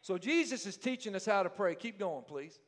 So 0.00 0.18
Jesus 0.18 0.66
is 0.66 0.76
teaching 0.76 1.14
us 1.14 1.26
how 1.26 1.42
to 1.42 1.50
pray. 1.50 1.74
Keep 1.74 1.98
going, 1.98 2.24
please. 2.24 2.58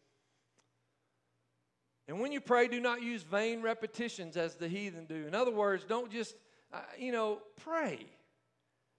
And 2.08 2.20
when 2.20 2.30
you 2.30 2.40
pray, 2.40 2.68
do 2.68 2.80
not 2.80 3.02
use 3.02 3.22
vain 3.22 3.62
repetitions 3.62 4.36
as 4.36 4.54
the 4.54 4.68
heathen 4.68 5.06
do. 5.06 5.26
In 5.26 5.34
other 5.34 5.50
words, 5.50 5.84
don't 5.84 6.10
just, 6.10 6.36
uh, 6.72 6.80
you 6.98 7.10
know, 7.10 7.40
pray. 7.56 8.06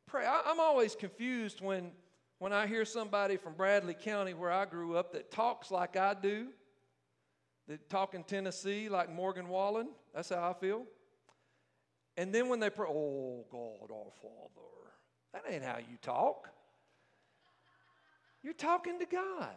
Pray. 0.07 0.25
I, 0.25 0.41
I'm 0.45 0.59
always 0.59 0.95
confused 0.95 1.61
when, 1.61 1.91
when 2.39 2.51
I 2.51 2.67
hear 2.67 2.83
somebody 2.83 3.37
from 3.37 3.53
Bradley 3.53 3.93
County, 3.93 4.33
where 4.33 4.51
I 4.51 4.65
grew 4.65 4.97
up, 4.97 5.13
that 5.13 5.31
talks 5.31 5.71
like 5.71 5.95
I 5.95 6.13
do, 6.13 6.47
that 7.69 7.89
talk 7.89 8.13
in 8.13 8.23
Tennessee 8.23 8.89
like 8.89 9.09
Morgan 9.09 9.47
Wallen. 9.47 9.89
That's 10.13 10.29
how 10.29 10.49
I 10.49 10.53
feel. 10.53 10.83
And 12.17 12.33
then 12.33 12.49
when 12.49 12.59
they 12.59 12.69
pray, 12.69 12.87
oh 12.89 13.45
God, 13.49 13.91
our 13.91 14.11
Father, 14.21 14.67
that 15.33 15.43
ain't 15.49 15.63
how 15.63 15.77
you 15.77 15.97
talk. 16.01 16.49
You're 18.43 18.53
talking 18.53 18.99
to 18.99 19.05
God. 19.05 19.55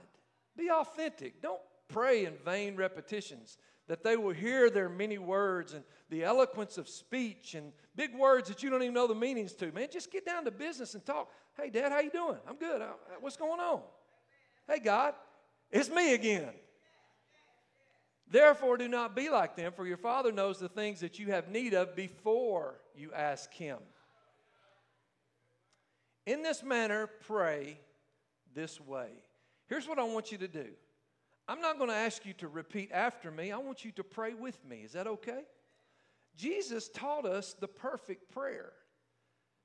Be 0.57 0.71
authentic. 0.71 1.41
Don't 1.41 1.61
pray 1.93 2.25
in 2.25 2.35
vain 2.45 2.77
repetitions, 2.77 3.59
that 3.89 4.05
they 4.05 4.17
will 4.17 4.33
hear 4.33 4.71
their 4.71 4.89
many 4.89 5.19
words 5.19 5.73
and 5.73 5.83
the 6.11 6.25
eloquence 6.25 6.79
of 6.79 6.89
speech 6.89 7.55
and 7.55 7.73
big 7.97 8.15
words 8.15 8.49
that 8.49 8.63
you 8.63 8.71
don't 8.71 8.83
even 8.83 8.95
know 8.95 9.07
the 9.07 9.15
meanings 9.15 9.53
to. 9.55 9.73
Man, 9.73 9.89
just 9.91 10.13
get 10.13 10.25
down 10.25 10.45
to 10.45 10.51
business 10.51 10.95
and 10.95 11.05
talk. 11.05 11.31
Hey, 11.57 11.71
Dad, 11.71 11.93
how 11.93 12.01
you 12.01 12.11
doing? 12.11 12.39
I'm 12.49 12.57
good. 12.57 12.83
What's 13.21 13.37
going 13.37 13.61
on? 13.61 13.81
Hey, 14.69 14.79
God, 14.79 15.15
it's 15.71 15.91
me 15.91 16.15
again. 16.15 16.51
Therefore, 18.31 18.77
do 18.77 18.87
not 18.87 19.17
be 19.17 19.29
like 19.29 19.57
them, 19.57 19.73
for 19.73 19.85
your 19.85 19.97
Father 19.97 20.31
knows 20.31 20.59
the 20.59 20.69
things 20.69 21.01
that 21.01 21.19
you 21.19 21.33
have 21.33 21.49
need 21.49 21.75
of 21.75 21.97
before 21.97 22.81
you 22.95 23.13
ask 23.13 23.53
Him. 23.53 23.79
In 26.27 26.43
this 26.43 26.63
manner, 26.63 27.09
pray 27.27 27.81
this 28.55 28.81
way. 28.81 29.09
Here's 29.67 29.89
what 29.89 29.99
I 29.99 30.05
want 30.05 30.31
you 30.31 30.39
to 30.39 30.49
do 30.49 30.69
I'm 31.51 31.61
not 31.61 31.79
going 31.79 31.91
to 31.91 31.97
ask 31.97 32.25
you 32.25 32.33
to 32.35 32.47
repeat 32.47 32.93
after 32.93 33.29
me, 33.29 33.51
I 33.51 33.57
want 33.59 33.85
you 33.85 33.91
to 33.93 34.05
pray 34.05 34.35
with 34.35 34.65
me. 34.65 34.83
Is 34.85 34.93
that 34.93 35.09
okay? 35.09 35.43
Jesus 36.37 36.89
taught 36.89 37.27
us 37.27 37.57
the 37.59 37.67
perfect 37.67 38.31
prayer 38.31 38.71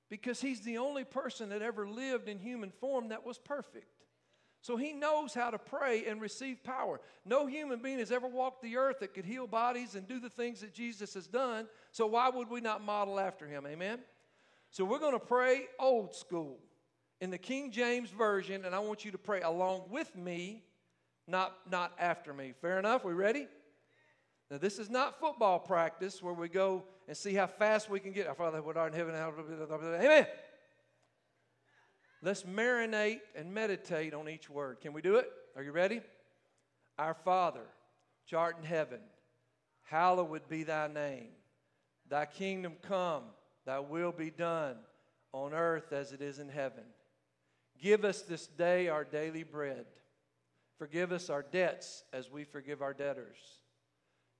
because 0.09 0.41
He's 0.41 0.61
the 0.61 0.79
only 0.79 1.03
person 1.03 1.49
that 1.49 1.61
ever 1.61 1.87
lived 1.87 2.27
in 2.27 2.39
human 2.39 2.71
form 2.71 3.09
that 3.09 3.23
was 3.23 3.37
perfect. 3.37 3.85
So 4.61 4.77
he 4.77 4.93
knows 4.93 5.35
how 5.35 5.51
to 5.51 5.59
pray 5.59 6.05
and 6.07 6.19
receive 6.19 6.63
power. 6.63 6.99
No 7.23 7.45
human 7.45 7.83
being 7.83 7.99
has 7.99 8.11
ever 8.11 8.27
walked 8.27 8.63
the 8.63 8.77
earth 8.77 9.01
that 9.01 9.13
could 9.13 9.25
heal 9.25 9.45
bodies 9.45 9.93
and 9.93 10.07
do 10.07 10.19
the 10.19 10.27
things 10.27 10.61
that 10.61 10.73
Jesus 10.73 11.13
has 11.13 11.27
done. 11.27 11.67
So 11.91 12.07
why 12.07 12.29
would 12.29 12.49
we 12.49 12.61
not 12.61 12.83
model 12.83 13.19
after 13.19 13.45
him? 13.45 13.67
Amen? 13.67 13.99
So 14.71 14.83
we're 14.83 14.97
going 14.97 15.13
to 15.13 15.23
pray 15.23 15.67
old 15.79 16.15
school 16.15 16.57
in 17.21 17.29
the 17.29 17.37
King 17.37 17.69
James 17.69 18.09
Version, 18.09 18.65
and 18.65 18.73
I 18.73 18.79
want 18.79 19.05
you 19.05 19.11
to 19.11 19.19
pray 19.19 19.41
along 19.41 19.83
with 19.91 20.15
me, 20.15 20.63
not, 21.27 21.55
not 21.69 21.93
after 21.99 22.33
me. 22.33 22.53
Fair 22.61 22.79
enough? 22.79 23.03
We 23.03 23.13
ready? 23.13 23.47
Now, 24.51 24.57
this 24.57 24.77
is 24.77 24.89
not 24.89 25.19
football 25.19 25.59
practice 25.59 26.21
where 26.21 26.33
we 26.33 26.49
go 26.49 26.83
and 27.07 27.17
see 27.17 27.33
how 27.33 27.47
fast 27.47 27.89
we 27.89 27.99
can 27.99 28.11
get. 28.11 28.27
Our 28.27 28.35
Father, 28.35 28.61
who 28.61 28.69
art 28.69 28.93
in 28.93 28.99
heaven, 28.99 29.15
amen. 29.15 30.27
Let's 32.21 32.43
marinate 32.43 33.21
and 33.35 33.53
meditate 33.53 34.13
on 34.13 34.29
each 34.29 34.49
word. 34.49 34.81
Can 34.81 34.93
we 34.93 35.01
do 35.01 35.15
it? 35.15 35.31
Are 35.55 35.63
you 35.63 35.71
ready? 35.71 36.01
Our 36.97 37.13
Father, 37.13 37.65
which 38.23 38.33
art 38.33 38.57
in 38.59 38.65
heaven, 38.65 38.99
hallowed 39.83 40.47
be 40.47 40.63
thy 40.63 40.87
name. 40.87 41.29
Thy 42.07 42.25
kingdom 42.25 42.73
come, 42.81 43.23
thy 43.65 43.79
will 43.79 44.11
be 44.11 44.29
done 44.29 44.77
on 45.33 45.53
earth 45.53 45.91
as 45.91 46.11
it 46.11 46.21
is 46.21 46.39
in 46.39 46.49
heaven. 46.49 46.83
Give 47.81 48.05
us 48.05 48.21
this 48.21 48.47
day 48.47 48.87
our 48.87 49.03
daily 49.03 49.43
bread. 49.43 49.85
Forgive 50.77 51.11
us 51.11 51.29
our 51.29 51.41
debts 51.41 52.03
as 52.11 52.29
we 52.29 52.43
forgive 52.43 52.81
our 52.81 52.93
debtors. 52.93 53.37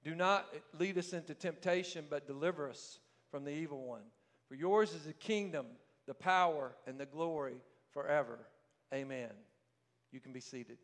Do 0.04 0.14
not 0.14 0.48
lead 0.78 0.98
us 0.98 1.14
into 1.14 1.34
temptation, 1.34 2.06
but 2.10 2.28
deliver 2.28 2.70
us 2.70 3.00
from 3.32 3.44
the 3.44 3.52
evil 3.52 3.82
one. 3.84 4.04
For 4.48 4.56
yours 4.56 4.94
is 4.94 5.04
the 5.04 5.14
kingdom, 5.14 5.66
the 6.06 6.14
power, 6.14 6.76
and 6.86 7.00
the 7.00 7.06
glory 7.06 7.56
forever. 7.92 8.40
Amen. 8.94 9.32
You 10.12 10.20
can 10.20 10.32
be 10.32 10.42
seated. 10.42 10.78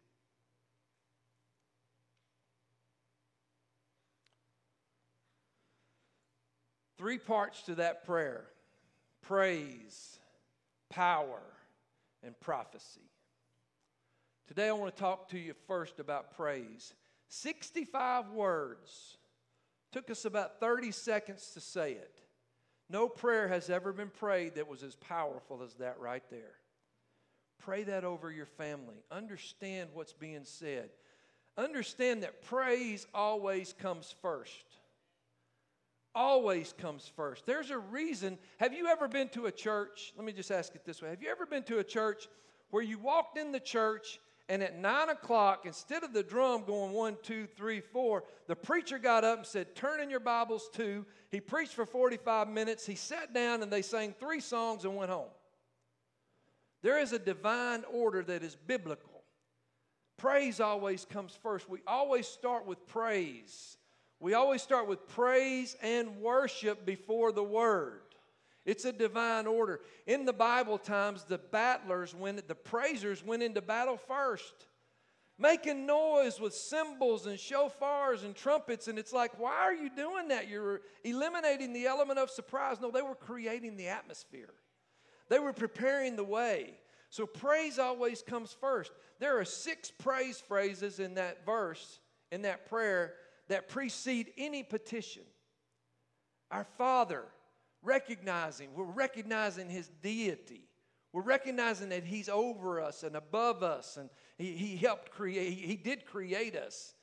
Three 6.98 7.18
parts 7.18 7.64
to 7.64 7.76
that 7.76 8.06
prayer 8.06 8.46
praise, 9.22 10.20
power, 10.90 11.42
and 12.24 12.40
prophecy. 12.40 13.11
Today 14.52 14.68
I 14.68 14.74
want 14.74 14.94
to 14.94 15.02
talk 15.02 15.30
to 15.30 15.40
you 15.40 15.54
first 15.66 16.02
about 16.02 16.36
praise. 16.36 16.94
65 17.30 18.32
words. 18.32 19.16
Took 19.94 20.12
us 20.12 20.26
about 20.26 20.60
30 20.60 20.92
seconds 20.92 21.52
to 21.54 21.62
say 21.62 21.94
it. 21.94 22.20
No 22.90 23.08
prayer 23.08 23.48
has 23.48 23.70
ever 23.70 23.94
been 23.94 24.10
prayed 24.10 24.56
that 24.56 24.68
was 24.68 24.84
as 24.84 24.98
powerful 24.98 25.64
as 25.64 25.76
that 25.76 26.02
right 26.02 26.24
there. 26.30 26.56
Pray 27.60 27.84
that 27.84 28.04
over 28.04 28.30
your 28.30 28.46
family. 28.46 29.06
Understand 29.10 29.92
what's 29.94 30.12
being 30.12 30.44
said. 30.44 30.90
Understand 31.58 32.24
that 32.24 32.42
praise 32.42 33.08
always 33.14 33.72
comes 33.72 34.14
first. 34.22 34.66
Always 36.14 36.74
comes 36.78 37.10
first. 37.16 37.46
There's 37.46 37.72
a 37.72 37.80
reason. 37.80 38.38
Have 38.58 38.74
you 38.74 38.88
ever 38.88 39.08
been 39.08 39.30
to 39.30 39.46
a 39.46 39.52
church? 39.54 40.12
Let 40.18 40.26
me 40.26 40.34
just 40.34 40.52
ask 40.52 40.76
it 40.76 40.84
this 40.84 41.02
way 41.02 41.10
Have 41.10 41.24
you 41.24 41.30
ever 41.30 41.46
been 41.46 41.64
to 41.64 41.80
a 41.80 41.86
church 41.86 42.28
where 42.70 42.84
you 42.84 43.00
walked 43.00 43.38
in 43.38 43.54
the 43.54 43.60
church 43.62 44.20
and 44.50 44.62
at 44.62 44.78
nine 44.78 45.10
o'clock, 45.10 45.66
instead 45.66 46.04
of 46.04 46.14
the 46.14 46.24
drum 46.24 46.64
going 46.66 46.92
one, 46.92 47.18
two, 47.24 47.48
three, 47.56 47.80
four, 47.80 48.24
the 48.48 48.56
preacher 48.56 49.00
got 49.00 49.24
up 49.24 49.40
and 49.40 49.48
said, 49.48 49.76
Turn 49.76 50.02
in 50.02 50.10
your 50.10 50.20
Bibles 50.20 50.70
to. 50.74 51.06
He 51.30 51.40
preached 51.40 51.74
for 51.74 51.86
45 51.86 52.50
minutes. 52.50 52.86
He 52.86 52.96
sat 52.96 53.34
down 53.34 53.64
and 53.64 53.72
they 53.72 53.82
sang 53.82 54.14
three 54.20 54.42
songs 54.42 54.84
and 54.84 54.96
went 54.96 55.12
home. 55.12 55.30
There 56.82 57.00
is 57.00 57.14
a 57.14 57.20
divine 57.20 57.84
order 57.92 58.24
that 58.24 58.44
is 58.44 58.56
biblical. 58.56 59.24
Praise 60.18 60.60
always 60.60 61.06
comes 61.06 61.38
first. 61.42 61.70
We 61.70 61.80
always 61.88 62.28
start 62.28 62.66
with 62.66 62.86
praise. 62.88 63.78
We 64.20 64.34
always 64.34 64.62
start 64.62 64.88
with 64.88 65.08
praise 65.08 65.76
and 65.82 66.18
worship 66.18 66.86
before 66.86 67.32
the 67.32 67.44
word. 67.44 68.02
It's 68.66 68.86
a 68.86 68.92
divine 68.92 69.48
order. 69.48 69.82
In 70.06 70.26
the 70.26 70.34
Bible 70.34 70.78
times, 70.78 71.24
the 71.24 71.40
battlers 71.40 72.14
went, 72.14 72.48
the 72.48 72.56
praisers 72.56 73.26
went 73.26 73.42
into 73.42 73.62
battle 73.62 73.98
first, 73.98 74.68
making 75.40 75.88
noise 75.88 76.40
with 76.40 76.54
cymbals 76.54 77.26
and 77.26 77.40
shofars 77.40 78.24
and 78.24 78.36
trumpets. 78.36 78.88
And 78.88 79.00
it's 79.00 79.14
like, 79.14 79.40
why 79.40 79.56
are 79.56 79.74
you 79.74 79.90
doing 79.90 80.28
that? 80.28 80.48
You're 80.48 80.82
eliminating 81.04 81.74
the 81.74 81.88
element 81.88 82.20
of 82.20 82.30
surprise. 82.30 82.78
No, 82.80 82.92
they 82.92 83.02
were 83.02 83.16
creating 83.16 83.78
the 83.78 83.88
atmosphere. 83.88 84.54
They 85.30 85.40
were 85.40 85.54
preparing 85.54 86.16
the 86.16 86.24
way. 86.24 86.76
So 87.10 87.26
praise 87.26 87.80
always 87.80 88.22
comes 88.22 88.56
first. 88.60 88.92
There 89.20 89.40
are 89.40 89.46
six 89.46 89.92
praise 89.92 90.40
phrases 90.40 91.00
in 91.00 91.16
that 91.16 91.46
verse, 91.46 92.00
in 92.32 92.44
that 92.44 92.70
prayer, 92.70 93.16
that 93.50 93.68
precede 93.68 94.32
any 94.38 94.64
petition. 94.64 95.24
Our 96.52 96.64
Father, 96.78 97.24
recognizing, 97.84 98.70
we're 98.76 98.84
recognizing 98.84 99.70
His 99.70 99.90
deity. 100.02 100.68
We're 101.14 101.22
recognizing 101.22 101.90
that 101.90 102.04
He's 102.04 102.30
over 102.30 102.82
us 102.82 103.04
and 103.04 103.16
above 103.16 103.64
us, 103.64 103.98
and 103.98 104.10
He, 104.38 104.54
he 104.54 104.78
helped 104.78 105.12
create, 105.12 105.54
he, 105.54 105.68
he 105.68 105.76
did 105.76 106.06
create 106.06 106.56
us. 106.56 106.94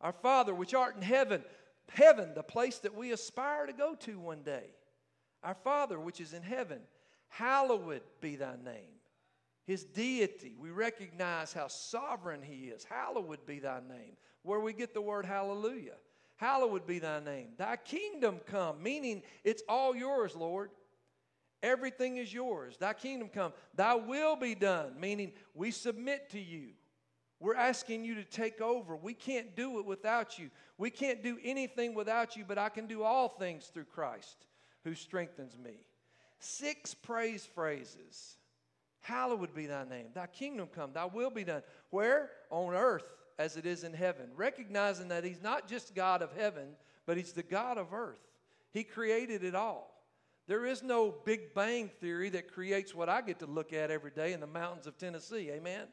Our 0.00 0.12
Father, 0.12 0.54
which 0.54 0.74
art 0.74 0.96
in 0.96 1.02
heaven, 1.02 1.44
heaven, 1.90 2.32
the 2.34 2.42
place 2.42 2.78
that 2.78 2.94
we 2.94 3.12
aspire 3.12 3.66
to 3.66 3.72
go 3.72 3.94
to 3.96 4.18
one 4.18 4.42
day. 4.42 4.64
Our 5.42 5.54
Father, 5.54 5.98
which 5.98 6.20
is 6.20 6.32
in 6.32 6.42
heaven, 6.42 6.80
hallowed 7.28 8.02
be 8.20 8.36
thy 8.36 8.56
name. 8.64 9.00
His 9.66 9.84
deity, 9.84 10.54
we 10.58 10.70
recognize 10.70 11.52
how 11.52 11.68
sovereign 11.68 12.42
he 12.42 12.66
is. 12.66 12.84
Hallowed 12.84 13.46
be 13.46 13.60
thy 13.60 13.80
name. 13.80 14.16
Where 14.42 14.60
we 14.60 14.72
get 14.72 14.94
the 14.94 15.00
word 15.00 15.24
hallelujah. 15.24 15.96
Hallowed 16.40 16.86
be 16.86 16.98
thy 16.98 17.20
name. 17.20 17.48
Thy 17.58 17.76
kingdom 17.76 18.40
come, 18.46 18.82
meaning 18.82 19.22
it's 19.44 19.62
all 19.68 19.94
yours, 19.94 20.34
Lord. 20.34 20.70
Everything 21.62 22.16
is 22.16 22.32
yours. 22.32 22.78
Thy 22.78 22.94
kingdom 22.94 23.28
come. 23.28 23.52
Thy 23.74 23.94
will 23.94 24.36
be 24.36 24.54
done, 24.54 24.94
meaning 24.98 25.32
we 25.54 25.70
submit 25.70 26.30
to 26.30 26.40
you. 26.40 26.68
We're 27.40 27.56
asking 27.56 28.06
you 28.06 28.14
to 28.14 28.24
take 28.24 28.62
over. 28.62 28.96
We 28.96 29.12
can't 29.12 29.54
do 29.54 29.80
it 29.80 29.84
without 29.84 30.38
you. 30.38 30.48
We 30.78 30.88
can't 30.88 31.22
do 31.22 31.36
anything 31.44 31.92
without 31.92 32.36
you, 32.36 32.46
but 32.48 32.56
I 32.56 32.70
can 32.70 32.86
do 32.86 33.02
all 33.02 33.28
things 33.28 33.66
through 33.66 33.84
Christ 33.84 34.46
who 34.82 34.94
strengthens 34.94 35.58
me. 35.58 35.84
Six 36.38 36.94
praise 36.94 37.44
phrases. 37.44 38.38
Hallowed 39.00 39.54
be 39.54 39.66
thy 39.66 39.84
name. 39.84 40.06
Thy 40.14 40.26
kingdom 40.26 40.68
come. 40.74 40.94
Thy 40.94 41.04
will 41.04 41.30
be 41.30 41.44
done. 41.44 41.62
Where? 41.90 42.30
On 42.48 42.72
earth 42.74 43.19
as 43.40 43.56
it 43.56 43.64
is 43.64 43.84
in 43.84 43.94
heaven. 43.94 44.26
Recognizing 44.36 45.08
that 45.08 45.24
he's 45.24 45.42
not 45.42 45.66
just 45.66 45.94
God 45.94 46.20
of 46.20 46.30
heaven, 46.36 46.76
but 47.06 47.16
he's 47.16 47.32
the 47.32 47.42
God 47.42 47.78
of 47.78 47.94
earth. 47.94 48.20
He 48.70 48.84
created 48.84 49.42
it 49.42 49.54
all. 49.54 50.04
There 50.46 50.66
is 50.66 50.82
no 50.82 51.14
Big 51.24 51.54
Bang 51.54 51.88
theory 52.00 52.28
that 52.30 52.52
creates 52.52 52.94
what 52.94 53.08
I 53.08 53.22
get 53.22 53.38
to 53.38 53.46
look 53.46 53.72
at 53.72 53.90
every 53.90 54.10
day 54.10 54.34
in 54.34 54.40
the 54.40 54.46
mountains 54.46 54.86
of 54.86 54.98
Tennessee. 54.98 55.50
Amen? 55.50 55.86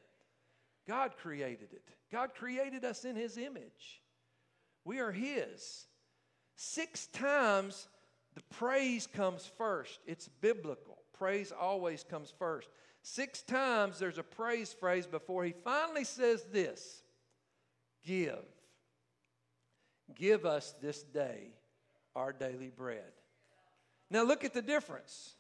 God 0.86 1.16
created 1.16 1.70
it. 1.72 1.88
God 2.12 2.32
created 2.36 2.84
us 2.84 3.06
in 3.06 3.16
his 3.16 3.38
image. 3.38 4.02
We 4.84 5.00
are 5.00 5.12
his. 5.12 5.88
Six 6.56 7.08
times 7.08 7.88
the 8.36 8.44
praise 8.56 9.08
comes 9.08 9.50
first. 9.58 10.00
It's 10.06 10.28
biblical. 10.28 10.98
Praise 11.18 11.52
always 11.52 12.04
comes 12.04 12.34
first. 12.38 12.68
Six 13.04 13.42
times 13.42 14.00
there's 14.00 14.18
a 14.18 14.24
praise 14.24 14.74
phrase 14.74 15.08
before 15.08 15.46
he 15.46 15.54
finally 15.64 16.04
says 16.04 16.44
this 16.52 17.04
Give. 18.08 18.46
Give 20.16 20.46
us 20.46 20.74
this 20.82 21.04
day 21.04 21.50
our 22.16 22.32
daily 22.32 22.72
bread. 22.76 23.12
Now 24.10 24.24
look 24.24 24.46
at 24.46 24.54
the 24.54 24.62
difference. 24.62 25.36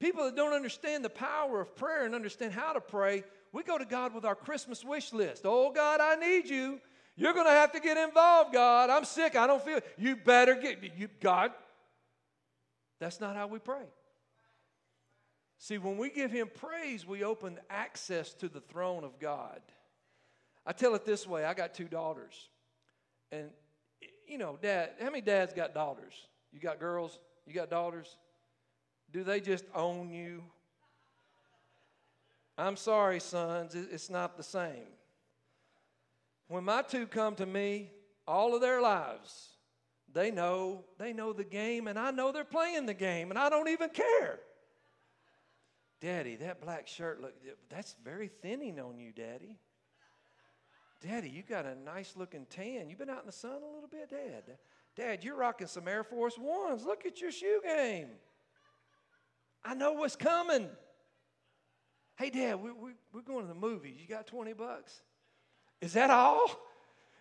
People 0.00 0.24
that 0.24 0.34
don't 0.34 0.54
understand 0.54 1.04
the 1.04 1.10
power 1.10 1.60
of 1.60 1.76
prayer 1.76 2.06
and 2.06 2.14
understand 2.14 2.52
how 2.52 2.72
to 2.72 2.80
pray, 2.80 3.22
we 3.52 3.62
go 3.62 3.76
to 3.76 3.84
God 3.84 4.14
with 4.14 4.24
our 4.24 4.34
Christmas 4.34 4.82
wish 4.82 5.12
list. 5.12 5.42
Oh, 5.44 5.70
God, 5.72 6.00
I 6.00 6.16
need 6.16 6.48
you. 6.48 6.80
You're 7.16 7.34
going 7.34 7.46
to 7.46 7.52
have 7.52 7.72
to 7.72 7.80
get 7.80 7.96
involved, 7.96 8.52
God. 8.52 8.90
I'm 8.90 9.04
sick. 9.04 9.36
I 9.36 9.46
don't 9.46 9.62
feel. 9.62 9.80
You 9.98 10.16
better 10.16 10.54
get 10.54 10.82
you 10.96 11.08
God. 11.20 11.52
That's 12.98 13.20
not 13.20 13.36
how 13.36 13.46
we 13.46 13.58
pray. 13.58 13.84
See, 15.58 15.78
when 15.78 15.98
we 15.98 16.10
give 16.10 16.32
him 16.32 16.48
praise, 16.52 17.06
we 17.06 17.22
open 17.22 17.58
access 17.70 18.32
to 18.34 18.48
the 18.48 18.60
throne 18.60 19.04
of 19.04 19.20
God. 19.20 19.60
I 20.66 20.72
tell 20.72 20.94
it 20.94 21.04
this 21.04 21.26
way 21.26 21.44
I 21.44 21.54
got 21.54 21.74
two 21.74 21.88
daughters. 21.88 22.48
And, 23.30 23.50
you 24.26 24.38
know, 24.38 24.58
dad, 24.60 24.90
how 24.98 25.06
many 25.06 25.20
dads 25.20 25.52
got 25.52 25.74
daughters? 25.74 26.14
You 26.52 26.60
got 26.60 26.78
girls? 26.78 27.18
You 27.46 27.52
got 27.52 27.70
daughters? 27.70 28.16
Do 29.12 29.24
they 29.24 29.40
just 29.40 29.64
own 29.74 30.10
you? 30.10 30.42
I'm 32.56 32.76
sorry, 32.76 33.20
sons, 33.20 33.74
it's 33.74 34.08
not 34.08 34.36
the 34.36 34.42
same. 34.42 34.86
When 36.48 36.64
my 36.64 36.82
two 36.82 37.06
come 37.06 37.34
to 37.36 37.46
me, 37.46 37.90
all 38.26 38.54
of 38.54 38.60
their 38.60 38.80
lives, 38.80 39.48
they 40.12 40.30
know, 40.30 40.84
they 40.98 41.12
know 41.12 41.32
the 41.32 41.44
game, 41.44 41.88
and 41.88 41.98
I 41.98 42.12
know 42.12 42.30
they're 42.30 42.44
playing 42.44 42.86
the 42.86 42.94
game, 42.94 43.30
and 43.30 43.38
I 43.38 43.50
don't 43.50 43.68
even 43.68 43.90
care. 43.90 44.38
Daddy, 46.00 46.36
that 46.36 46.60
black 46.60 46.86
shirt, 46.86 47.20
look, 47.20 47.34
that's 47.68 47.96
very 48.04 48.28
thinning 48.28 48.78
on 48.78 48.98
you, 48.98 49.10
Daddy. 49.10 49.58
Daddy, 51.06 51.28
you 51.28 51.42
got 51.42 51.66
a 51.66 51.74
nice 51.74 52.14
looking 52.16 52.46
tan. 52.48 52.88
You've 52.88 52.98
been 52.98 53.10
out 53.10 53.20
in 53.20 53.26
the 53.26 53.32
sun 53.32 53.50
a 53.62 53.74
little 53.74 53.88
bit, 53.90 54.08
Dad? 54.08 54.56
Dad, 54.96 55.22
you're 55.22 55.36
rocking 55.36 55.66
some 55.66 55.86
Air 55.86 56.02
Force 56.02 56.38
Ones. 56.38 56.84
Look 56.84 57.04
at 57.04 57.20
your 57.20 57.30
shoe 57.30 57.60
game. 57.62 58.08
I 59.62 59.74
know 59.74 59.92
what's 59.92 60.16
coming. 60.16 60.68
Hey, 62.16 62.30
Dad, 62.30 62.54
we, 62.54 62.72
we, 62.72 62.92
we're 63.12 63.20
going 63.20 63.42
to 63.42 63.48
the 63.48 63.58
movies. 63.58 63.96
You 64.00 64.08
got 64.08 64.26
20 64.26 64.54
bucks? 64.54 65.02
Is 65.82 65.92
that 65.92 66.08
all? 66.08 66.46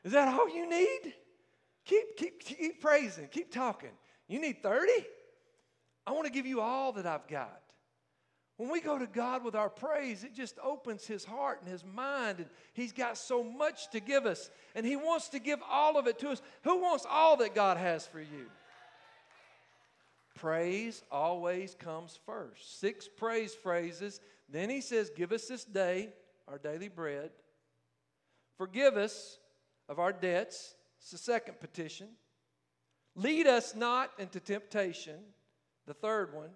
Is 0.05 0.13
that 0.13 0.29
all 0.29 0.47
you 0.47 0.69
need? 0.69 1.13
Keep, 1.85 2.15
keep, 2.15 2.39
keep 2.39 2.81
praising, 2.81 3.27
keep 3.27 3.51
talking. 3.51 3.91
You 4.29 4.39
need 4.39 4.63
30? 4.63 4.91
I 6.07 6.11
want 6.11 6.25
to 6.25 6.31
give 6.31 6.45
you 6.45 6.61
all 6.61 6.93
that 6.93 7.05
I've 7.05 7.27
got. 7.27 7.62
When 8.57 8.69
we 8.69 8.81
go 8.81 8.99
to 8.99 9.07
God 9.07 9.43
with 9.43 9.55
our 9.55 9.69
praise, 9.69 10.23
it 10.23 10.35
just 10.35 10.57
opens 10.63 11.05
his 11.07 11.25
heart 11.25 11.59
and 11.61 11.71
his 11.71 11.83
mind, 11.83 12.39
and 12.39 12.49
he's 12.73 12.91
got 12.91 13.17
so 13.17 13.43
much 13.43 13.89
to 13.91 13.99
give 13.99 14.25
us, 14.25 14.49
and 14.75 14.85
he 14.85 14.95
wants 14.95 15.29
to 15.29 15.39
give 15.39 15.59
all 15.69 15.97
of 15.97 16.07
it 16.07 16.19
to 16.19 16.29
us. 16.29 16.41
Who 16.63 16.81
wants 16.81 17.05
all 17.09 17.37
that 17.37 17.55
God 17.55 17.77
has 17.77 18.05
for 18.05 18.19
you? 18.19 18.45
Praise 20.35 21.03
always 21.11 21.75
comes 21.75 22.19
first. 22.25 22.79
Six 22.79 23.07
praise 23.07 23.53
phrases. 23.55 24.19
Then 24.49 24.69
he 24.69 24.81
says, 24.81 25.09
Give 25.09 25.31
us 25.31 25.47
this 25.47 25.63
day 25.63 26.09
our 26.47 26.57
daily 26.57 26.89
bread. 26.89 27.31
Forgive 28.57 28.97
us 28.97 29.39
of 29.89 29.99
our 29.99 30.13
debts 30.13 30.75
it's 31.03 31.11
the 31.11 31.17
second 31.17 31.59
petition. 31.59 32.07
Lead 33.15 33.45
us 33.45 33.75
not 33.75 34.09
into 34.17 34.39
temptation, 34.39 35.19
the 35.85 35.93
third 35.93 36.33
one. 36.33 36.49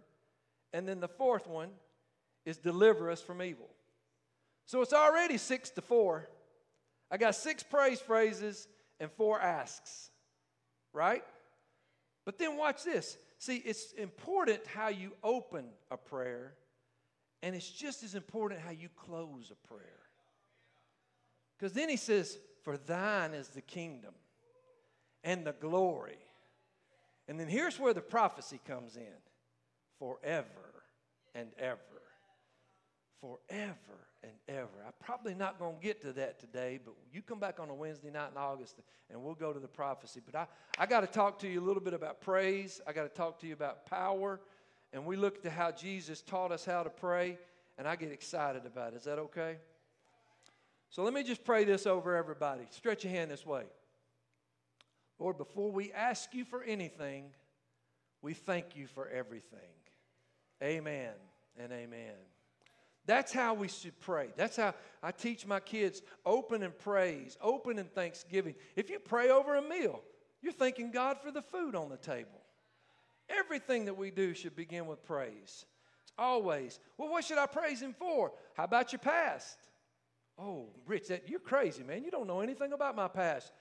And 0.71 0.87
then 0.87 1.01
the 1.01 1.09
fourth 1.09 1.47
one 1.47 1.71
is 2.47 2.57
deliver 2.57 3.11
us 3.11 3.21
from 3.21 3.41
evil. 3.41 3.67
So 4.65 4.81
it's 4.81 4.93
already 4.93 5.37
six 5.37 5.69
to 5.71 5.81
four. 5.81 6.29
I 7.11 7.17
got 7.17 7.35
six 7.35 7.61
praise 7.61 7.99
phrases 7.99 8.69
and 9.01 9.11
four 9.11 9.39
asks, 9.39 10.09
right? 10.93 11.23
But 12.25 12.39
then 12.39 12.57
watch 12.57 12.85
this. 12.85 13.17
See, 13.37 13.57
it's 13.57 13.91
important 13.91 14.65
how 14.65 14.87
you 14.87 15.11
open 15.23 15.65
a 15.91 15.97
prayer, 15.97 16.53
and 17.43 17.53
it's 17.53 17.69
just 17.69 18.01
as 18.03 18.15
important 18.15 18.61
how 18.61 18.71
you 18.71 18.87
close 18.95 19.51
a 19.51 19.67
prayer. 19.67 19.81
Because 21.57 21.73
then 21.73 21.89
he 21.89 21.97
says, 21.97 22.37
For 22.63 22.77
thine 22.77 23.33
is 23.33 23.49
the 23.49 23.61
kingdom 23.61 24.13
and 25.21 25.45
the 25.45 25.53
glory. 25.53 26.17
And 27.27 27.37
then 27.37 27.49
here's 27.49 27.77
where 27.77 27.93
the 27.93 28.01
prophecy 28.01 28.61
comes 28.65 28.95
in 28.95 29.03
forever 29.99 30.83
and 31.35 31.49
ever. 31.59 31.96
Forever 33.21 34.07
and 34.23 34.31
ever. 34.47 34.83
I'm 34.85 34.93
probably 34.99 35.33
not 35.33 35.59
going 35.59 35.77
to 35.77 35.81
get 35.81 36.01
to 36.01 36.13
that 36.13 36.39
today, 36.39 36.79
but 36.83 36.93
you 37.11 37.21
come 37.21 37.39
back 37.39 37.59
on 37.59 37.69
a 37.69 37.73
Wednesday 37.73 38.11
night 38.11 38.29
in 38.31 38.37
August 38.37 38.79
and 39.09 39.23
we'll 39.23 39.35
go 39.35 39.53
to 39.53 39.59
the 39.59 39.67
prophecy. 39.67 40.21
But 40.25 40.35
I, 40.35 40.47
I 40.77 40.85
got 40.85 41.01
to 41.01 41.07
talk 41.07 41.39
to 41.39 41.47
you 41.47 41.59
a 41.59 41.65
little 41.65 41.81
bit 41.81 41.93
about 41.93 42.21
praise. 42.21 42.81
I 42.85 42.93
got 42.93 43.03
to 43.03 43.09
talk 43.09 43.39
to 43.39 43.47
you 43.47 43.53
about 43.53 43.85
power. 43.85 44.39
And 44.93 45.05
we 45.05 45.15
look 45.15 45.45
at 45.45 45.51
how 45.51 45.71
Jesus 45.71 46.21
taught 46.21 46.51
us 46.51 46.63
how 46.65 46.83
to 46.83 46.89
pray, 46.89 47.37
and 47.77 47.87
I 47.87 47.95
get 47.95 48.11
excited 48.11 48.65
about 48.65 48.93
it. 48.93 48.97
Is 48.97 49.03
that 49.03 49.19
okay? 49.19 49.57
So 50.89 51.03
let 51.03 51.13
me 51.13 51.23
just 51.23 51.43
pray 51.43 51.65
this 51.65 51.85
over 51.85 52.15
everybody. 52.15 52.63
Stretch 52.69 53.03
your 53.03 53.11
hand 53.11 53.29
this 53.29 53.45
way. 53.45 53.63
Lord, 55.19 55.37
before 55.37 55.71
we 55.71 55.91
ask 55.91 56.33
you 56.33 56.45
for 56.45 56.63
anything, 56.63 57.25
we 58.21 58.33
thank 58.33 58.75
you 58.75 58.87
for 58.87 59.07
everything. 59.09 59.59
Amen 60.63 61.13
and 61.59 61.71
amen. 61.71 62.36
That's 63.07 63.33
how 63.33 63.55
we 63.55 63.69
should 63.69 63.99
pray. 63.99 64.27
That's 64.35 64.57
how 64.57 64.75
I 65.01 65.11
teach 65.11 65.47
my 65.47 65.59
kids 65.59 66.03
open 66.25 66.61
in 66.61 66.71
praise, 66.71 67.37
open 67.41 67.79
in 67.79 67.85
thanksgiving. 67.85 68.53
If 68.75 68.89
you 68.89 68.99
pray 68.99 69.29
over 69.29 69.55
a 69.55 69.61
meal, 69.61 70.01
you're 70.41 70.53
thanking 70.53 70.91
God 70.91 71.17
for 71.23 71.31
the 71.31 71.41
food 71.41 71.73
on 71.73 71.89
the 71.89 71.97
table. 71.97 72.41
Everything 73.29 73.85
that 73.85 73.97
we 73.97 74.11
do 74.11 74.33
should 74.33 74.55
begin 74.55 74.85
with 74.85 75.03
praise. 75.03 75.65
It's 76.03 76.13
always, 76.19 76.79
well, 76.97 77.09
what 77.09 77.23
should 77.23 77.37
I 77.37 77.47
praise 77.47 77.81
Him 77.81 77.95
for? 77.97 78.33
How 78.55 78.65
about 78.65 78.91
your 78.91 78.99
past? 78.99 79.57
Oh, 80.37 80.67
Rich, 80.85 81.07
that, 81.07 81.27
you're 81.27 81.39
crazy, 81.39 81.83
man. 81.83 82.03
You 82.03 82.11
don't 82.11 82.27
know 82.27 82.41
anything 82.41 82.73
about 82.73 82.95
my 82.95 83.07
past. 83.07 83.51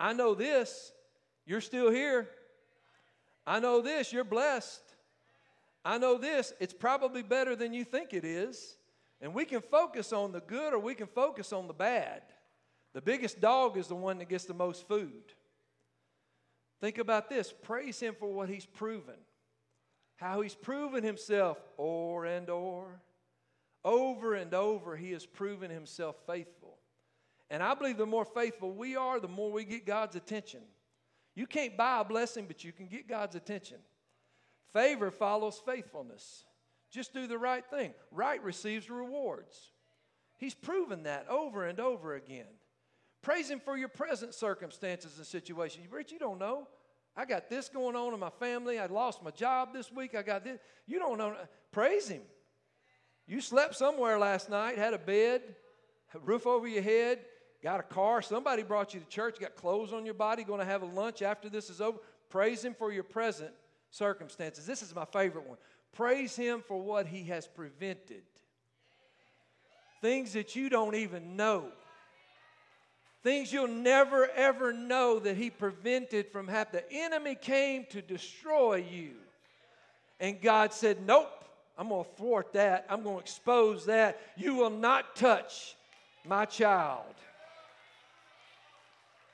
I 0.00 0.12
know 0.14 0.34
this. 0.34 0.92
You're 1.46 1.60
still 1.60 1.90
here. 1.90 2.28
I 3.46 3.60
know 3.60 3.82
this, 3.82 4.12
you're 4.12 4.24
blessed. 4.24 4.80
I 5.84 5.98
know 5.98 6.16
this, 6.16 6.54
it's 6.60 6.72
probably 6.72 7.22
better 7.22 7.54
than 7.54 7.74
you 7.74 7.84
think 7.84 8.14
it 8.14 8.24
is. 8.24 8.76
And 9.24 9.34
we 9.34 9.46
can 9.46 9.62
focus 9.62 10.12
on 10.12 10.32
the 10.32 10.40
good 10.40 10.74
or 10.74 10.78
we 10.78 10.94
can 10.94 11.06
focus 11.06 11.50
on 11.54 11.66
the 11.66 11.72
bad. 11.72 12.20
The 12.92 13.00
biggest 13.00 13.40
dog 13.40 13.78
is 13.78 13.88
the 13.88 13.94
one 13.94 14.18
that 14.18 14.28
gets 14.28 14.44
the 14.44 14.52
most 14.52 14.86
food. 14.86 15.32
Think 16.82 16.98
about 16.98 17.30
this 17.30 17.50
praise 17.62 17.98
him 17.98 18.14
for 18.18 18.30
what 18.30 18.50
he's 18.50 18.66
proven, 18.66 19.14
how 20.16 20.42
he's 20.42 20.54
proven 20.54 21.02
himself 21.02 21.56
o'er 21.78 22.26
and 22.26 22.50
o'er, 22.50 23.00
Over 23.82 24.34
and 24.34 24.52
over, 24.52 24.94
he 24.94 25.12
has 25.12 25.24
proven 25.24 25.70
himself 25.70 26.16
faithful. 26.26 26.76
And 27.48 27.62
I 27.62 27.72
believe 27.72 27.96
the 27.96 28.04
more 28.04 28.26
faithful 28.26 28.72
we 28.72 28.94
are, 28.94 29.20
the 29.20 29.28
more 29.28 29.50
we 29.50 29.64
get 29.64 29.86
God's 29.86 30.16
attention. 30.16 30.60
You 31.34 31.46
can't 31.46 31.78
buy 31.78 32.02
a 32.02 32.04
blessing, 32.04 32.44
but 32.46 32.62
you 32.62 32.72
can 32.72 32.88
get 32.88 33.08
God's 33.08 33.36
attention. 33.36 33.78
Favor 34.74 35.10
follows 35.10 35.62
faithfulness. 35.64 36.44
Just 36.94 37.12
do 37.12 37.26
the 37.26 37.36
right 37.36 37.66
thing. 37.66 37.92
Right 38.12 38.40
receives 38.44 38.88
rewards. 38.88 39.72
He's 40.38 40.54
proven 40.54 41.02
that 41.02 41.26
over 41.28 41.64
and 41.64 41.80
over 41.80 42.14
again. 42.14 42.46
Praise 43.20 43.50
Him 43.50 43.58
for 43.58 43.76
your 43.76 43.88
present 43.88 44.32
circumstances 44.32 45.18
and 45.18 45.26
situations. 45.26 45.90
Rich, 45.90 46.12
you 46.12 46.20
don't 46.20 46.38
know. 46.38 46.68
I 47.16 47.24
got 47.24 47.48
this 47.50 47.68
going 47.68 47.96
on 47.96 48.14
in 48.14 48.20
my 48.20 48.30
family. 48.30 48.78
I 48.78 48.86
lost 48.86 49.24
my 49.24 49.32
job 49.32 49.72
this 49.72 49.90
week. 49.90 50.14
I 50.14 50.22
got 50.22 50.44
this. 50.44 50.60
You 50.86 51.00
don't 51.00 51.18
know. 51.18 51.34
Praise 51.72 52.06
Him. 52.06 52.22
You 53.26 53.40
slept 53.40 53.74
somewhere 53.74 54.16
last 54.16 54.48
night, 54.48 54.78
had 54.78 54.94
a 54.94 54.98
bed, 54.98 55.42
a 56.14 56.20
roof 56.20 56.46
over 56.46 56.68
your 56.68 56.82
head, 56.82 57.20
got 57.60 57.80
a 57.80 57.84
car. 57.84 58.22
Somebody 58.22 58.62
brought 58.62 58.94
you 58.94 59.00
to 59.00 59.06
church, 59.06 59.40
got 59.40 59.56
clothes 59.56 59.92
on 59.92 60.04
your 60.04 60.14
body, 60.14 60.44
going 60.44 60.60
to 60.60 60.66
have 60.66 60.82
a 60.82 60.86
lunch 60.86 61.22
after 61.22 61.48
this 61.48 61.70
is 61.70 61.80
over. 61.80 61.98
Praise 62.30 62.64
Him 62.64 62.74
for 62.78 62.92
your 62.92 63.02
present 63.02 63.50
circumstances. 63.90 64.66
This 64.66 64.82
is 64.82 64.94
my 64.94 65.06
favorite 65.06 65.48
one. 65.48 65.58
Praise 65.94 66.36
Him 66.36 66.62
for 66.66 66.80
what 66.80 67.06
He 67.06 67.24
has 67.24 67.46
prevented. 67.46 68.22
Things 70.00 70.34
that 70.34 70.54
you 70.54 70.68
don't 70.68 70.94
even 70.94 71.36
know. 71.36 71.66
Things 73.22 73.52
you'll 73.52 73.68
never 73.68 74.28
ever 74.30 74.72
know 74.72 75.18
that 75.18 75.36
He 75.36 75.50
prevented 75.50 76.30
from 76.30 76.46
happening. 76.46 76.82
The 76.90 76.96
enemy 76.96 77.34
came 77.34 77.86
to 77.90 78.02
destroy 78.02 78.84
you. 78.90 79.12
And 80.20 80.40
God 80.40 80.72
said, 80.72 81.06
Nope, 81.06 81.44
I'm 81.78 81.88
going 81.88 82.04
to 82.04 82.10
thwart 82.16 82.52
that. 82.52 82.86
I'm 82.88 83.02
going 83.02 83.16
to 83.16 83.22
expose 83.22 83.86
that. 83.86 84.20
You 84.36 84.54
will 84.54 84.70
not 84.70 85.16
touch 85.16 85.76
my 86.26 86.44
child. 86.44 87.14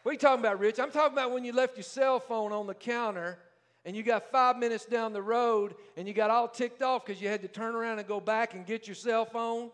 What 0.02 0.10
are 0.10 0.12
you 0.14 0.18
talking 0.18 0.40
about, 0.40 0.58
Rich? 0.58 0.78
I'm 0.78 0.90
talking 0.90 1.12
about 1.12 1.32
when 1.32 1.44
you 1.44 1.52
left 1.52 1.76
your 1.76 1.84
cell 1.84 2.20
phone 2.20 2.52
on 2.52 2.66
the 2.66 2.74
counter 2.74 3.38
and 3.84 3.96
you 3.96 4.02
got 4.02 4.30
five 4.30 4.58
minutes 4.58 4.84
down 4.84 5.12
the 5.12 5.22
road 5.22 5.74
and 5.96 6.06
you 6.06 6.12
got 6.12 6.30
all 6.30 6.48
ticked 6.48 6.82
off 6.82 7.04
because 7.04 7.20
you 7.20 7.28
had 7.28 7.42
to 7.42 7.48
turn 7.48 7.74
around 7.74 7.98
and 7.98 8.06
go 8.06 8.20
back 8.20 8.54
and 8.54 8.66
get 8.66 8.86
your 8.86 8.94
cell 8.94 9.24
phone. 9.24 9.70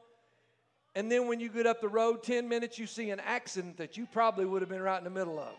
And 0.94 1.10
then 1.10 1.26
when 1.26 1.40
you 1.40 1.48
get 1.48 1.66
up 1.66 1.80
the 1.80 1.88
road 1.88 2.22
10 2.22 2.48
minutes, 2.48 2.78
you 2.78 2.86
see 2.86 3.10
an 3.10 3.20
accident 3.20 3.76
that 3.78 3.96
you 3.96 4.06
probably 4.06 4.44
would 4.44 4.62
have 4.62 4.68
been 4.68 4.80
right 4.80 4.98
in 4.98 5.04
the 5.04 5.10
middle 5.10 5.38
of. 5.38 5.54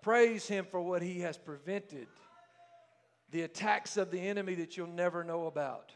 Praise 0.00 0.46
Him 0.46 0.66
for 0.70 0.80
what 0.80 1.02
He 1.02 1.20
has 1.20 1.36
prevented, 1.36 2.06
the 3.32 3.42
attacks 3.42 3.96
of 3.96 4.12
the 4.12 4.20
enemy 4.20 4.54
that 4.54 4.76
you'll 4.76 4.86
never 4.86 5.24
know 5.24 5.46
about. 5.46 5.92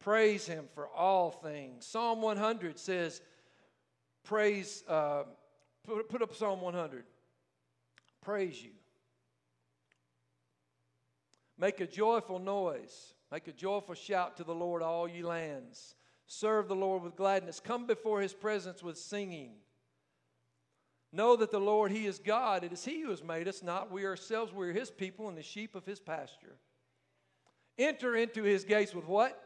Praise 0.00 0.46
Him 0.46 0.64
for 0.74 0.88
all 0.88 1.30
things. 1.30 1.86
Psalm 1.86 2.20
100 2.20 2.78
says, 2.78 3.20
Praise, 4.24 4.82
uh, 4.88 5.22
put, 5.84 6.08
put 6.08 6.22
up 6.22 6.34
Psalm 6.34 6.60
100. 6.60 7.04
Praise 8.20 8.60
you 8.62 8.72
Make 11.60 11.80
a 11.80 11.86
joyful 11.86 12.38
noise. 12.38 13.12
Make 13.30 13.46
a 13.46 13.52
joyful 13.52 13.94
shout 13.94 14.38
to 14.38 14.44
the 14.44 14.54
Lord, 14.54 14.82
all 14.82 15.06
ye 15.06 15.22
lands. 15.22 15.94
Serve 16.26 16.68
the 16.68 16.74
Lord 16.74 17.02
with 17.02 17.16
gladness. 17.16 17.60
Come 17.60 17.86
before 17.86 18.22
his 18.22 18.32
presence 18.32 18.82
with 18.82 18.96
singing. 18.96 19.52
Know 21.12 21.36
that 21.36 21.50
the 21.50 21.60
Lord, 21.60 21.92
he 21.92 22.06
is 22.06 22.18
God. 22.18 22.64
It 22.64 22.72
is 22.72 22.84
he 22.84 23.02
who 23.02 23.10
has 23.10 23.22
made 23.22 23.46
us, 23.46 23.62
not 23.62 23.92
we 23.92 24.06
ourselves. 24.06 24.54
We 24.54 24.68
are 24.68 24.72
his 24.72 24.90
people 24.90 25.28
and 25.28 25.36
the 25.36 25.42
sheep 25.42 25.74
of 25.74 25.84
his 25.84 26.00
pasture. 26.00 26.56
Enter 27.78 28.16
into 28.16 28.42
his 28.42 28.64
gates 28.64 28.94
with 28.94 29.06
what? 29.06 29.38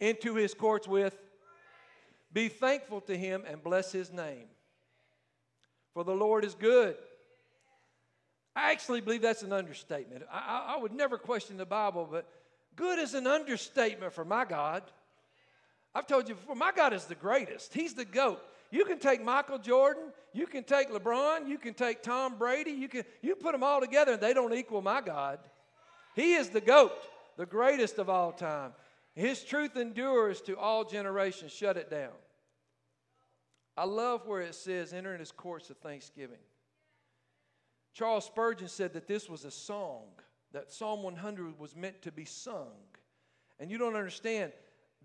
Into 0.00 0.34
his 0.34 0.52
courts 0.52 0.86
with. 0.86 1.16
Be 2.32 2.48
thankful 2.48 3.00
to 3.02 3.16
him 3.16 3.44
and 3.46 3.62
bless 3.62 3.90
his 3.90 4.12
name. 4.12 4.48
For 5.94 6.04
the 6.04 6.14
Lord 6.14 6.44
is 6.44 6.54
good 6.54 6.96
I 8.56 8.70
actually 8.70 9.00
believe 9.00 9.22
that's 9.22 9.42
an 9.42 9.52
understatement. 9.52 10.24
I, 10.32 10.74
I, 10.76 10.78
would 10.78 10.92
never 10.92 11.18
question 11.18 11.56
the 11.56 11.66
Bible, 11.66 12.08
but 12.10 12.28
good 12.76 12.98
is 12.98 13.14
an 13.14 13.26
understatement 13.26 14.12
for 14.12 14.24
my 14.24 14.44
God. 14.44 14.82
I've 15.94 16.06
told 16.06 16.28
you 16.28 16.34
before, 16.34 16.54
my 16.54 16.72
God 16.74 16.92
is 16.92 17.04
the 17.06 17.14
greatest. 17.14 17.74
He's 17.74 17.94
the 17.94 18.04
GOAT. 18.04 18.40
You 18.70 18.84
can 18.84 18.98
take 18.98 19.22
Michael 19.24 19.58
Jordan, 19.58 20.04
you 20.32 20.46
can 20.46 20.64
take 20.64 20.90
LeBron, 20.90 21.48
you 21.48 21.58
can 21.58 21.74
take 21.74 22.02
Tom 22.02 22.38
Brady, 22.38 22.72
you 22.72 22.88
can 22.88 23.04
you 23.22 23.36
put 23.36 23.52
them 23.52 23.62
all 23.62 23.80
together 23.80 24.12
and 24.12 24.20
they 24.20 24.34
don't 24.34 24.54
equal 24.54 24.82
my 24.82 25.00
God. 25.00 25.38
He 26.16 26.34
is 26.34 26.48
the 26.48 26.60
GOAT, 26.60 26.92
the 27.36 27.46
greatest 27.46 27.98
of 27.98 28.08
all 28.08 28.32
time. 28.32 28.72
His 29.14 29.44
truth 29.44 29.76
endures 29.76 30.40
to 30.42 30.56
all 30.58 30.84
generations. 30.84 31.52
Shut 31.52 31.76
it 31.76 31.90
down. 31.90 32.12
I 33.76 33.84
love 33.84 34.26
where 34.26 34.40
it 34.40 34.54
says, 34.54 34.92
enter 34.92 35.12
in 35.14 35.20
his 35.20 35.32
courts 35.32 35.70
of 35.70 35.76
thanksgiving. 35.78 36.38
Charles 37.94 38.24
Spurgeon 38.24 38.68
said 38.68 38.92
that 38.94 39.06
this 39.06 39.28
was 39.28 39.44
a 39.44 39.50
song, 39.50 40.02
that 40.52 40.72
Psalm 40.72 41.04
100 41.04 41.58
was 41.58 41.76
meant 41.76 42.02
to 42.02 42.12
be 42.12 42.24
sung. 42.24 42.72
And 43.60 43.70
you 43.70 43.78
don't 43.78 43.94
understand, 43.94 44.52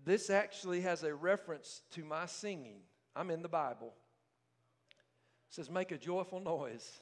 this 0.04 0.28
actually 0.28 0.80
has 0.80 1.04
a 1.04 1.14
reference 1.14 1.82
to 1.92 2.04
my 2.04 2.26
singing. 2.26 2.80
I'm 3.14 3.30
in 3.30 3.42
the 3.42 3.48
Bible. 3.48 3.94
It 5.48 5.54
says, 5.54 5.70
Make 5.70 5.92
a 5.92 5.98
joyful 5.98 6.40
noise. 6.40 6.98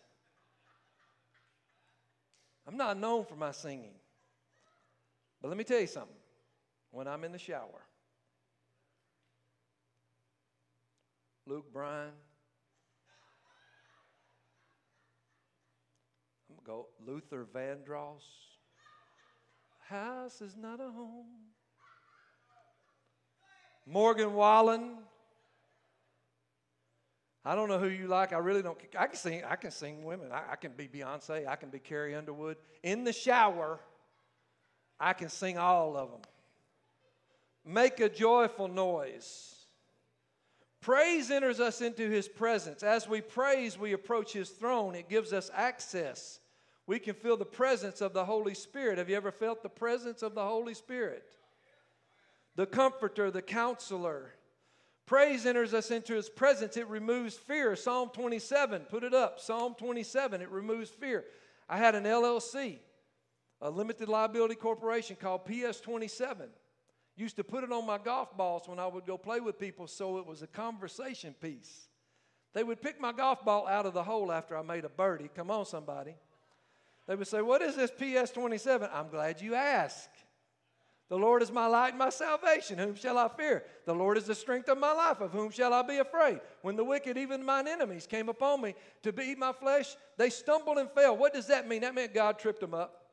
I'm 2.67 2.77
not 2.77 2.99
known 2.99 3.25
for 3.25 3.37
my 3.37 3.53
singing. 3.53 3.95
But 5.41 5.49
let 5.49 5.57
me 5.57 5.65
tell 5.65 5.81
you 5.81 5.87
something. 5.87 6.15
When 6.91 7.09
I'm 7.09 7.25
in 7.25 7.33
the 7.33 7.39
shower, 7.39 7.87
Luke 11.47 11.73
Bryan, 11.73 12.13
go 16.69 16.87
Luther 17.07 17.47
Vandross. 17.55 18.21
House 19.89 20.43
is 20.43 20.55
not 20.55 20.81
a 20.81 20.91
home. 20.91 21.25
Morgan 23.87 24.35
Wallen. 24.35 24.99
I 27.43 27.55
don't 27.55 27.71
know 27.71 27.79
who 27.79 27.89
you 27.89 28.07
like. 28.07 28.35
I 28.35 28.39
really 28.39 28.61
don't. 28.61 28.79
I 28.99 29.07
can 29.07 29.17
sing. 29.17 29.43
I 29.49 29.57
can 29.57 29.71
sing 29.71 30.05
women. 30.05 30.31
I, 30.31 30.53
I 30.53 30.57
can 30.57 30.73
be 30.73 30.87
Beyonce. 30.87 31.49
I 31.49 31.57
can 31.57 31.71
be 31.71 31.79
Carrie 31.79 32.15
Underwood. 32.15 32.59
In 32.83 33.05
the 33.05 33.15
shower, 33.15 33.81
I 35.01 35.15
can 35.15 35.31
sing 35.31 35.57
all 35.57 35.97
of 35.97 36.11
them. 36.11 36.21
Make 37.65 38.01
a 38.01 38.11
joyful 38.11 38.69
noise. 38.69 39.55
Praise 40.83 41.31
enters 41.31 41.61
us 41.61 41.81
into 41.81 42.11
his 42.11 42.29
presence. 42.29 42.83
As 42.83 43.09
we 43.09 43.23
praise, 43.23 43.79
we 43.79 43.95
approach 43.95 44.35
his 44.35 44.51
throne. 44.51 44.95
It 44.95 45.09
gives 45.09 45.33
us 45.33 45.51
access 45.55 46.41
we 46.89 46.99
can 46.99 47.15
feel 47.15 47.37
the 47.37 47.45
presence 47.45 48.01
of 48.01 48.15
the 48.15 48.25
Holy 48.25 48.55
Spirit. 48.55 48.97
Have 48.97 49.11
you 49.11 49.17
ever 49.17 49.31
felt 49.31 49.63
the 49.63 49.69
presence 49.69 50.23
of 50.23 50.35
the 50.35 50.43
Holy 50.43 50.73
Spirit? 50.73 51.31
The 52.57 52.65
comforter, 52.65 53.31
the 53.31 53.43
counselor. 53.43 54.33
Praise 55.05 55.45
enters 55.45 55.75
us 55.75 55.91
into 55.91 56.15
his 56.15 56.31
presence. 56.31 56.79
It 56.79 56.89
removes 56.89 57.37
fear. 57.37 57.77
Psalm 57.77 58.09
27, 58.15 58.87
put 58.89 59.05
it 59.05 59.13
up. 59.13 59.39
Psalm 59.39 59.75
27, 59.79 60.41
it 60.41 60.49
removes 60.49 60.89
fear. 60.89 61.27
I 61.69 61.77
had 61.77 61.95
an 61.95 62.05
LLC, 62.05 62.79
a 63.61 63.69
limited 63.69 64.09
liability 64.09 64.55
corporation 64.55 65.15
called 65.21 65.45
PS 65.45 65.81
27. 65.81 66.49
Used 67.17 67.37
to 67.37 67.45
put 67.45 67.65
it 67.65 67.73
on 67.73 67.87
my 67.87 67.99
golf 67.99 68.35
balls 68.35 68.67
when 68.67 68.79
I 68.79 68.87
would 68.87 69.05
go 69.05 69.19
play 69.19 69.41
with 69.41 69.59
people 69.59 69.89
so 69.89 70.17
it 70.17 70.27
was 70.27 70.41
a 70.41 70.47
conversation 70.47 71.35
piece. 71.35 71.89
They 72.55 72.65
would 72.65 72.81
pick 72.81 72.99
my 72.99 73.13
golf 73.13 73.45
ball 73.45 73.69
out 73.69 73.85
of 73.85 73.93
the 73.93 74.05
hole 74.05 74.33
after 74.33 74.57
I 74.57 74.63
made 74.63 74.87
a 74.87 74.89
birdie. 74.89 75.29
Come 75.35 75.51
on, 75.51 75.67
somebody. 75.67 76.15
They 77.09 77.17
would 77.17 77.27
say, 77.27 77.43
What 77.43 77.63
is 77.63 77.75
this 77.75 77.91
PS 77.91 78.31
27? 78.31 78.89
I'm 78.93 79.09
glad 79.09 79.41
you 79.41 79.55
asked. 79.55 80.11
The 81.09 81.17
Lord 81.17 81.43
is 81.43 81.51
my 81.51 81.67
light 81.67 81.91
and 81.91 81.99
my 81.99 82.11
salvation. 82.11 82.77
Whom 82.77 82.95
shall 82.95 83.17
I 83.17 83.29
fear? 83.29 83.65
The 83.87 83.95
Lord 83.95 84.19
is 84.19 84.25
the 84.25 84.35
strength 84.35 84.69
of 84.69 84.77
my 84.77 84.93
life. 84.93 85.23
Of 85.23 85.33
whom 85.33 85.51
shall 85.51 85.73
I 85.73 85.81
be 85.81 85.97
afraid? 85.97 86.41
When 86.61 86.77
the 86.77 86.85
wicked, 86.85 87.17
even 87.17 87.43
mine 87.43 87.67
enemies, 87.67 88.07
came 88.07 88.29
upon 88.29 88.61
me 88.61 88.75
to 89.03 89.21
eat 89.23 89.39
my 89.39 89.53
flesh, 89.53 89.97
they 90.19 90.29
stumbled 90.29 90.77
and 90.77 90.91
fell. 90.91 91.17
What 91.17 91.33
does 91.33 91.47
that 91.47 91.67
mean? 91.67 91.81
That 91.81 91.95
meant 91.95 92.13
God 92.13 92.39
tripped 92.39 92.61
them 92.61 92.75
up. 92.75 93.07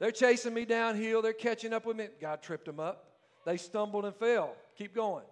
They're 0.00 0.10
chasing 0.10 0.52
me 0.52 0.64
downhill. 0.64 1.22
They're 1.22 1.32
catching 1.32 1.72
up 1.72 1.86
with 1.86 1.96
me. 1.96 2.08
God 2.20 2.42
tripped 2.42 2.64
them 2.66 2.80
up. 2.80 3.06
They 3.46 3.56
stumbled 3.56 4.04
and 4.04 4.16
fell. 4.16 4.56
Keep 4.76 4.96
going. 4.96 5.24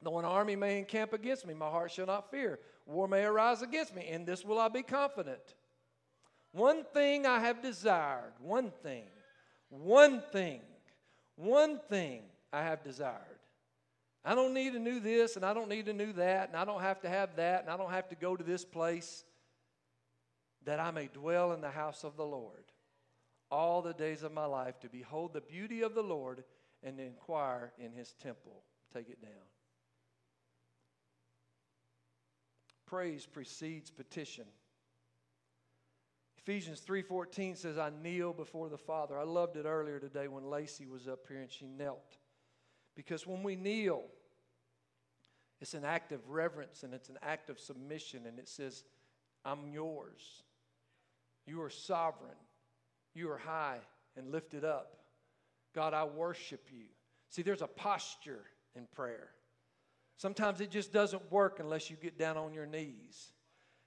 Though 0.00 0.20
an 0.20 0.24
army 0.24 0.54
may 0.54 0.78
encamp 0.78 1.12
against 1.12 1.44
me, 1.44 1.54
my 1.54 1.68
heart 1.68 1.90
shall 1.90 2.06
not 2.06 2.30
fear. 2.30 2.60
War 2.86 3.08
may 3.08 3.24
arise 3.24 3.62
against 3.62 3.96
me. 3.96 4.06
In 4.06 4.24
this 4.24 4.44
will 4.44 4.60
I 4.60 4.68
be 4.68 4.82
confident. 4.82 5.54
One 6.54 6.84
thing 6.84 7.26
I 7.26 7.40
have 7.40 7.60
desired, 7.60 8.32
one 8.38 8.70
thing, 8.84 9.06
one 9.70 10.22
thing, 10.30 10.60
one 11.34 11.80
thing 11.88 12.22
I 12.52 12.62
have 12.62 12.84
desired. 12.84 13.40
I 14.24 14.36
don't 14.36 14.54
need 14.54 14.72
to 14.74 14.78
know 14.78 15.00
this, 15.00 15.34
and 15.34 15.44
I 15.44 15.52
don't 15.52 15.68
need 15.68 15.86
to 15.86 15.92
know 15.92 16.12
that, 16.12 16.50
and 16.50 16.56
I 16.56 16.64
don't 16.64 16.80
have 16.80 17.00
to 17.00 17.08
have 17.08 17.34
that, 17.36 17.62
and 17.62 17.70
I 17.70 17.76
don't 17.76 17.90
have 17.90 18.08
to 18.10 18.14
go 18.14 18.36
to 18.36 18.44
this 18.44 18.64
place, 18.64 19.24
that 20.64 20.78
I 20.78 20.92
may 20.92 21.08
dwell 21.12 21.50
in 21.54 21.60
the 21.60 21.70
house 21.70 22.04
of 22.04 22.16
the 22.16 22.24
Lord 22.24 22.64
all 23.50 23.82
the 23.82 23.92
days 23.92 24.22
of 24.22 24.32
my 24.32 24.46
life, 24.46 24.78
to 24.78 24.88
behold 24.88 25.32
the 25.32 25.40
beauty 25.40 25.82
of 25.82 25.96
the 25.96 26.02
Lord 26.02 26.44
and 26.84 27.00
inquire 27.00 27.72
in 27.78 27.90
his 27.90 28.12
temple. 28.22 28.62
Take 28.92 29.08
it 29.08 29.20
down. 29.20 29.32
Praise 32.86 33.26
precedes 33.26 33.90
petition. 33.90 34.44
Ephesians 36.46 36.82
3:14 36.82 37.56
says 37.56 37.78
I 37.78 37.88
kneel 37.88 38.34
before 38.34 38.68
the 38.68 38.76
Father. 38.76 39.18
I 39.18 39.22
loved 39.22 39.56
it 39.56 39.64
earlier 39.64 39.98
today 39.98 40.28
when 40.28 40.50
Lacey 40.50 40.84
was 40.84 41.08
up 41.08 41.26
here 41.26 41.40
and 41.40 41.50
she 41.50 41.66
knelt. 41.66 42.18
Because 42.94 43.26
when 43.26 43.42
we 43.42 43.56
kneel, 43.56 44.04
it's 45.62 45.72
an 45.72 45.86
act 45.86 46.12
of 46.12 46.28
reverence 46.28 46.82
and 46.82 46.92
it's 46.92 47.08
an 47.08 47.18
act 47.22 47.48
of 47.48 47.58
submission 47.58 48.26
and 48.26 48.38
it 48.38 48.46
says 48.46 48.84
I'm 49.42 49.68
yours. 49.68 50.42
You 51.46 51.62
are 51.62 51.70
sovereign. 51.70 52.36
You 53.14 53.30
are 53.30 53.38
high 53.38 53.80
and 54.14 54.30
lifted 54.30 54.64
up. 54.64 54.98
God, 55.74 55.94
I 55.94 56.04
worship 56.04 56.68
you. 56.70 56.84
See, 57.30 57.40
there's 57.40 57.62
a 57.62 57.66
posture 57.66 58.44
in 58.76 58.86
prayer. 58.94 59.30
Sometimes 60.18 60.60
it 60.60 60.70
just 60.70 60.92
doesn't 60.92 61.32
work 61.32 61.58
unless 61.58 61.88
you 61.88 61.96
get 61.96 62.18
down 62.18 62.36
on 62.36 62.52
your 62.52 62.66
knees. 62.66 63.32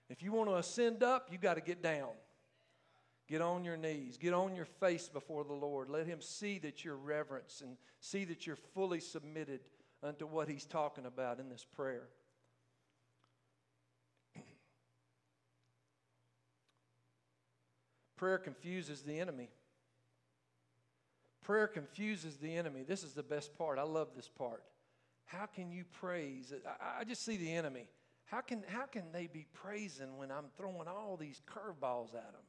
If 0.09 0.23
you 0.23 0.31
want 0.31 0.49
to 0.49 0.55
ascend 0.55 1.03
up, 1.03 1.29
you 1.31 1.37
got 1.37 1.53
to 1.53 1.61
get 1.61 1.83
down. 1.83 2.09
Get 3.27 3.41
on 3.41 3.63
your 3.65 3.77
knees. 3.77 4.17
Get 4.17 4.33
on 4.33 4.55
your 4.55 4.65
face 4.65 5.09
before 5.09 5.43
the 5.43 5.53
Lord. 5.53 5.89
Let 5.89 6.07
Him 6.07 6.21
see 6.21 6.59
that 6.59 6.85
you're 6.85 6.95
reverence 6.95 7.61
and 7.61 7.75
see 7.99 8.23
that 8.25 8.47
you're 8.47 8.55
fully 8.55 9.01
submitted 9.01 9.59
unto 10.01 10.25
what 10.25 10.47
He's 10.47 10.65
talking 10.65 11.05
about 11.05 11.39
in 11.39 11.49
this 11.49 11.65
prayer. 11.65 12.07
Prayer 18.15 18.37
confuses 18.37 19.01
the 19.01 19.19
enemy. 19.19 19.49
Prayer 21.43 21.67
confuses 21.67 22.37
the 22.37 22.55
enemy. 22.55 22.83
This 22.83 23.03
is 23.03 23.11
the 23.13 23.23
best 23.23 23.57
part. 23.57 23.77
I 23.77 23.83
love 23.83 24.09
this 24.15 24.29
part. 24.29 24.63
How 25.25 25.45
can 25.45 25.69
you 25.71 25.83
praise? 25.99 26.53
I, 26.65 27.01
I 27.01 27.03
just 27.03 27.25
see 27.25 27.35
the 27.35 27.53
enemy. 27.53 27.87
How 28.25 28.39
can, 28.41 28.63
how 28.67 28.85
can 28.85 29.11
they 29.11 29.27
be 29.27 29.45
praising 29.53 30.17
when 30.17 30.31
I'm 30.31 30.45
throwing 30.57 30.87
all 30.87 31.17
these 31.17 31.41
curveballs 31.45 32.15
at 32.15 32.31
them? 32.31 32.41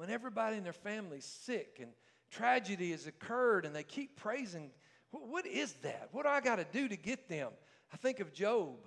When 0.00 0.08
everybody 0.08 0.56
in 0.56 0.64
their 0.64 0.72
family's 0.72 1.26
sick 1.26 1.76
and 1.78 1.90
tragedy 2.30 2.92
has 2.92 3.06
occurred 3.06 3.66
and 3.66 3.76
they 3.76 3.82
keep 3.82 4.16
praising. 4.16 4.70
what, 5.10 5.46
is 5.46 5.74
that? 5.82 6.08
What 6.12 6.22
do 6.22 6.30
I 6.30 6.40
got 6.40 6.56
to 6.56 6.64
do 6.72 6.88
to 6.88 6.96
get 6.96 7.28
them? 7.28 7.50
I 7.92 7.98
think 7.98 8.18
of 8.18 8.32
Job. 8.32 8.78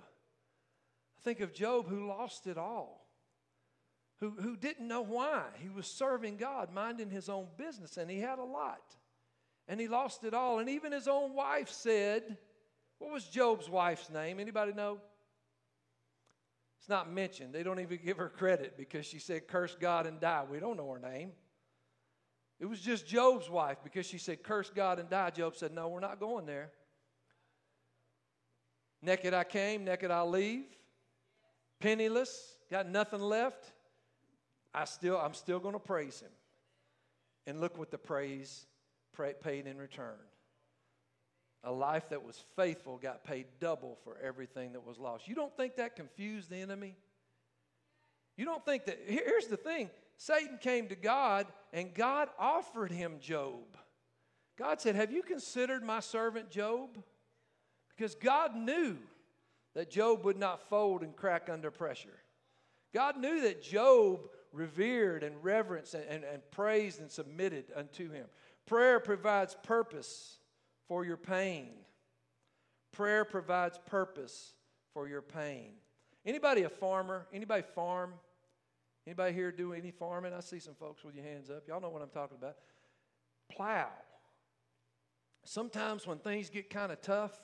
I 1.16 1.20
think 1.22 1.38
of 1.38 1.54
Job 1.54 1.86
who 1.86 2.08
lost 2.08 2.48
it 2.48 2.58
all, 2.58 3.06
who, 4.18 4.30
who 4.30 4.56
didn't 4.56 4.88
know 4.88 5.02
why. 5.02 5.44
He 5.62 5.68
was 5.68 5.86
serving 5.86 6.36
God, 6.36 6.74
minding 6.74 7.10
his 7.10 7.28
own 7.28 7.46
business, 7.56 7.96
and 7.96 8.10
he 8.10 8.18
had 8.18 8.40
a 8.40 8.44
lot. 8.44 8.82
And 9.68 9.78
he 9.78 9.86
lost 9.86 10.24
it 10.24 10.34
all. 10.34 10.58
And 10.58 10.68
even 10.68 10.90
his 10.90 11.06
own 11.06 11.32
wife 11.32 11.70
said, 11.70 12.38
what 12.98 13.12
was 13.12 13.22
Job's 13.26 13.70
wife's 13.70 14.10
name? 14.10 14.40
Anybody 14.40 14.72
know? 14.72 14.98
It's 16.84 16.90
not 16.90 17.10
mentioned. 17.10 17.54
They 17.54 17.62
don't 17.62 17.80
even 17.80 17.98
give 18.04 18.18
her 18.18 18.28
credit 18.28 18.76
because 18.76 19.06
she 19.06 19.18
said, 19.18 19.48
Curse 19.48 19.74
God 19.80 20.06
and 20.06 20.20
die. 20.20 20.44
We 20.46 20.60
don't 20.60 20.76
know 20.76 20.90
her 20.90 20.98
name. 20.98 21.32
It 22.60 22.66
was 22.66 22.78
just 22.78 23.06
Job's 23.06 23.48
wife 23.48 23.78
because 23.82 24.04
she 24.04 24.18
said, 24.18 24.42
Curse 24.42 24.68
God 24.68 24.98
and 24.98 25.08
die. 25.08 25.30
Job 25.30 25.56
said, 25.56 25.72
No, 25.72 25.88
we're 25.88 26.00
not 26.00 26.20
going 26.20 26.44
there. 26.44 26.72
Naked 29.00 29.32
I 29.32 29.44
came, 29.44 29.82
naked 29.86 30.10
I'll 30.10 30.28
leave. 30.28 30.66
Penniless, 31.80 32.58
got 32.70 32.86
nothing 32.86 33.20
left. 33.22 33.72
I 34.74 34.84
still, 34.84 35.16
I'm 35.16 35.32
still 35.32 35.60
going 35.60 35.72
to 35.72 35.78
praise 35.78 36.20
him. 36.20 36.32
And 37.46 37.62
look 37.62 37.78
what 37.78 37.90
the 37.90 37.96
praise 37.96 38.66
paid 39.42 39.66
in 39.66 39.78
return. 39.78 40.18
A 41.64 41.72
life 41.72 42.10
that 42.10 42.22
was 42.22 42.44
faithful 42.56 42.98
got 42.98 43.24
paid 43.24 43.46
double 43.58 43.98
for 44.04 44.18
everything 44.22 44.72
that 44.72 44.86
was 44.86 44.98
lost. 44.98 45.26
You 45.26 45.34
don't 45.34 45.56
think 45.56 45.76
that 45.76 45.96
confused 45.96 46.50
the 46.50 46.56
enemy? 46.56 46.96
You 48.36 48.44
don't 48.44 48.64
think 48.64 48.84
that. 48.86 49.00
Here's 49.06 49.46
the 49.46 49.56
thing 49.56 49.90
Satan 50.16 50.58
came 50.58 50.88
to 50.88 50.94
God 50.94 51.46
and 51.72 51.94
God 51.94 52.28
offered 52.38 52.92
him 52.92 53.16
Job. 53.20 53.76
God 54.58 54.80
said, 54.80 54.94
Have 54.94 55.10
you 55.10 55.22
considered 55.22 55.82
my 55.82 56.00
servant 56.00 56.50
Job? 56.50 57.02
Because 57.96 58.14
God 58.14 58.54
knew 58.54 58.96
that 59.74 59.90
Job 59.90 60.24
would 60.24 60.38
not 60.38 60.68
fold 60.68 61.02
and 61.02 61.16
crack 61.16 61.48
under 61.50 61.70
pressure. 61.70 62.18
God 62.92 63.16
knew 63.16 63.42
that 63.42 63.62
Job 63.62 64.20
revered 64.52 65.24
and 65.24 65.42
reverenced 65.42 65.94
and, 65.94 66.04
and, 66.08 66.24
and 66.24 66.42
praised 66.52 67.00
and 67.00 67.10
submitted 67.10 67.66
unto 67.74 68.10
him. 68.10 68.26
Prayer 68.66 69.00
provides 69.00 69.56
purpose 69.64 70.38
for 70.88 71.04
your 71.04 71.16
pain. 71.16 71.70
Prayer 72.92 73.24
provides 73.24 73.78
purpose 73.86 74.54
for 74.92 75.08
your 75.08 75.22
pain. 75.22 75.72
Anybody 76.24 76.62
a 76.62 76.68
farmer? 76.68 77.26
Anybody 77.32 77.64
farm? 77.74 78.14
Anybody 79.06 79.34
here 79.34 79.52
do 79.52 79.72
any 79.72 79.90
farming? 79.90 80.32
I 80.32 80.40
see 80.40 80.58
some 80.58 80.74
folks 80.74 81.04
with 81.04 81.14
your 81.14 81.24
hands 81.24 81.50
up. 81.50 81.68
Y'all 81.68 81.80
know 81.80 81.90
what 81.90 82.02
I'm 82.02 82.08
talking 82.08 82.38
about. 82.38 82.56
Plow. 83.50 83.88
Sometimes 85.44 86.06
when 86.06 86.18
things 86.18 86.48
get 86.48 86.70
kind 86.70 86.90
of 86.90 87.02
tough, 87.02 87.36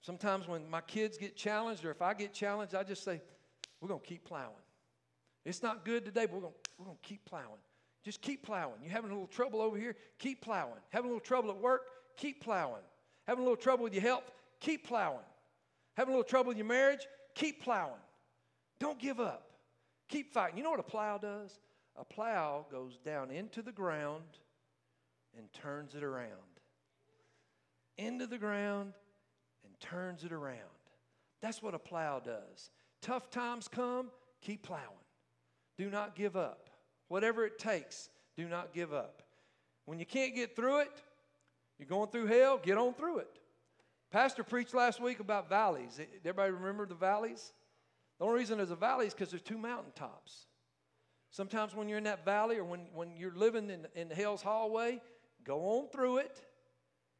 sometimes 0.00 0.46
when 0.46 0.68
my 0.70 0.80
kids 0.80 1.18
get 1.18 1.34
challenged 1.36 1.84
or 1.84 1.90
if 1.90 2.00
I 2.00 2.14
get 2.14 2.32
challenged, 2.32 2.74
I 2.74 2.84
just 2.84 3.02
say, 3.02 3.20
we're 3.80 3.88
going 3.88 4.00
to 4.00 4.06
keep 4.06 4.24
plowing. 4.24 4.52
It's 5.44 5.62
not 5.62 5.84
good 5.84 6.04
today, 6.04 6.26
but 6.26 6.34
we're 6.34 6.42
going 6.42 6.54
we're 6.78 6.86
going 6.86 6.98
to 7.02 7.08
keep 7.08 7.24
plowing. 7.24 7.46
Just 8.04 8.20
keep 8.20 8.42
plowing. 8.42 8.76
You're 8.82 8.92
having 8.92 9.10
a 9.10 9.14
little 9.14 9.28
trouble 9.28 9.60
over 9.60 9.76
here, 9.76 9.96
keep 10.18 10.40
plowing. 10.40 10.80
Having 10.90 11.10
a 11.10 11.14
little 11.14 11.24
trouble 11.24 11.50
at 11.50 11.58
work, 11.58 11.82
keep 12.16 12.42
plowing. 12.42 12.82
Having 13.26 13.42
a 13.42 13.48
little 13.48 13.62
trouble 13.62 13.84
with 13.84 13.94
your 13.94 14.02
health, 14.02 14.30
keep 14.60 14.86
plowing. 14.86 15.18
Having 15.96 16.14
a 16.14 16.16
little 16.16 16.28
trouble 16.28 16.48
with 16.48 16.56
your 16.56 16.66
marriage, 16.66 17.06
keep 17.34 17.62
plowing. 17.62 17.92
Don't 18.80 18.98
give 18.98 19.20
up. 19.20 19.52
Keep 20.08 20.32
fighting. 20.32 20.58
You 20.58 20.64
know 20.64 20.70
what 20.70 20.80
a 20.80 20.84
plow 20.84 21.18
does? 21.18 21.58
A 21.96 22.04
plow 22.04 22.66
goes 22.70 22.98
down 23.04 23.30
into 23.30 23.62
the 23.62 23.72
ground 23.72 24.24
and 25.36 25.52
turns 25.52 25.94
it 25.94 26.02
around. 26.02 26.28
Into 27.98 28.26
the 28.26 28.38
ground 28.38 28.94
and 29.64 29.78
turns 29.80 30.24
it 30.24 30.32
around. 30.32 30.56
That's 31.40 31.62
what 31.62 31.74
a 31.74 31.78
plow 31.78 32.18
does. 32.18 32.70
Tough 33.00 33.30
times 33.30 33.68
come, 33.68 34.10
keep 34.40 34.62
plowing. 34.62 34.86
Do 35.78 35.90
not 35.90 36.16
give 36.16 36.36
up. 36.36 36.68
Whatever 37.12 37.44
it 37.44 37.58
takes, 37.58 38.08
do 38.38 38.48
not 38.48 38.72
give 38.72 38.94
up. 38.94 39.22
When 39.84 39.98
you 39.98 40.06
can't 40.06 40.34
get 40.34 40.56
through 40.56 40.80
it, 40.80 41.02
you're 41.78 41.86
going 41.86 42.08
through 42.08 42.24
hell, 42.24 42.56
get 42.56 42.78
on 42.78 42.94
through 42.94 43.18
it. 43.18 43.38
Pastor 44.10 44.42
preached 44.42 44.72
last 44.72 44.98
week 44.98 45.20
about 45.20 45.46
valleys. 45.46 46.00
Eh, 46.00 46.04
everybody 46.20 46.52
remember 46.52 46.86
the 46.86 46.94
valleys? 46.94 47.52
The 48.18 48.24
only 48.24 48.38
reason 48.38 48.56
there's 48.56 48.70
a 48.70 48.76
valley 48.76 49.08
is 49.08 49.12
because 49.12 49.28
there's 49.28 49.42
two 49.42 49.58
mountaintops. 49.58 50.46
Sometimes 51.30 51.74
when 51.74 51.86
you're 51.86 51.98
in 51.98 52.04
that 52.04 52.24
valley 52.24 52.56
or 52.56 52.64
when, 52.64 52.86
when 52.94 53.14
you're 53.14 53.36
living 53.36 53.68
in, 53.68 53.86
in 53.94 54.08
hell's 54.08 54.40
hallway, 54.40 54.98
go 55.44 55.58
on 55.80 55.88
through 55.88 56.16
it, 56.16 56.40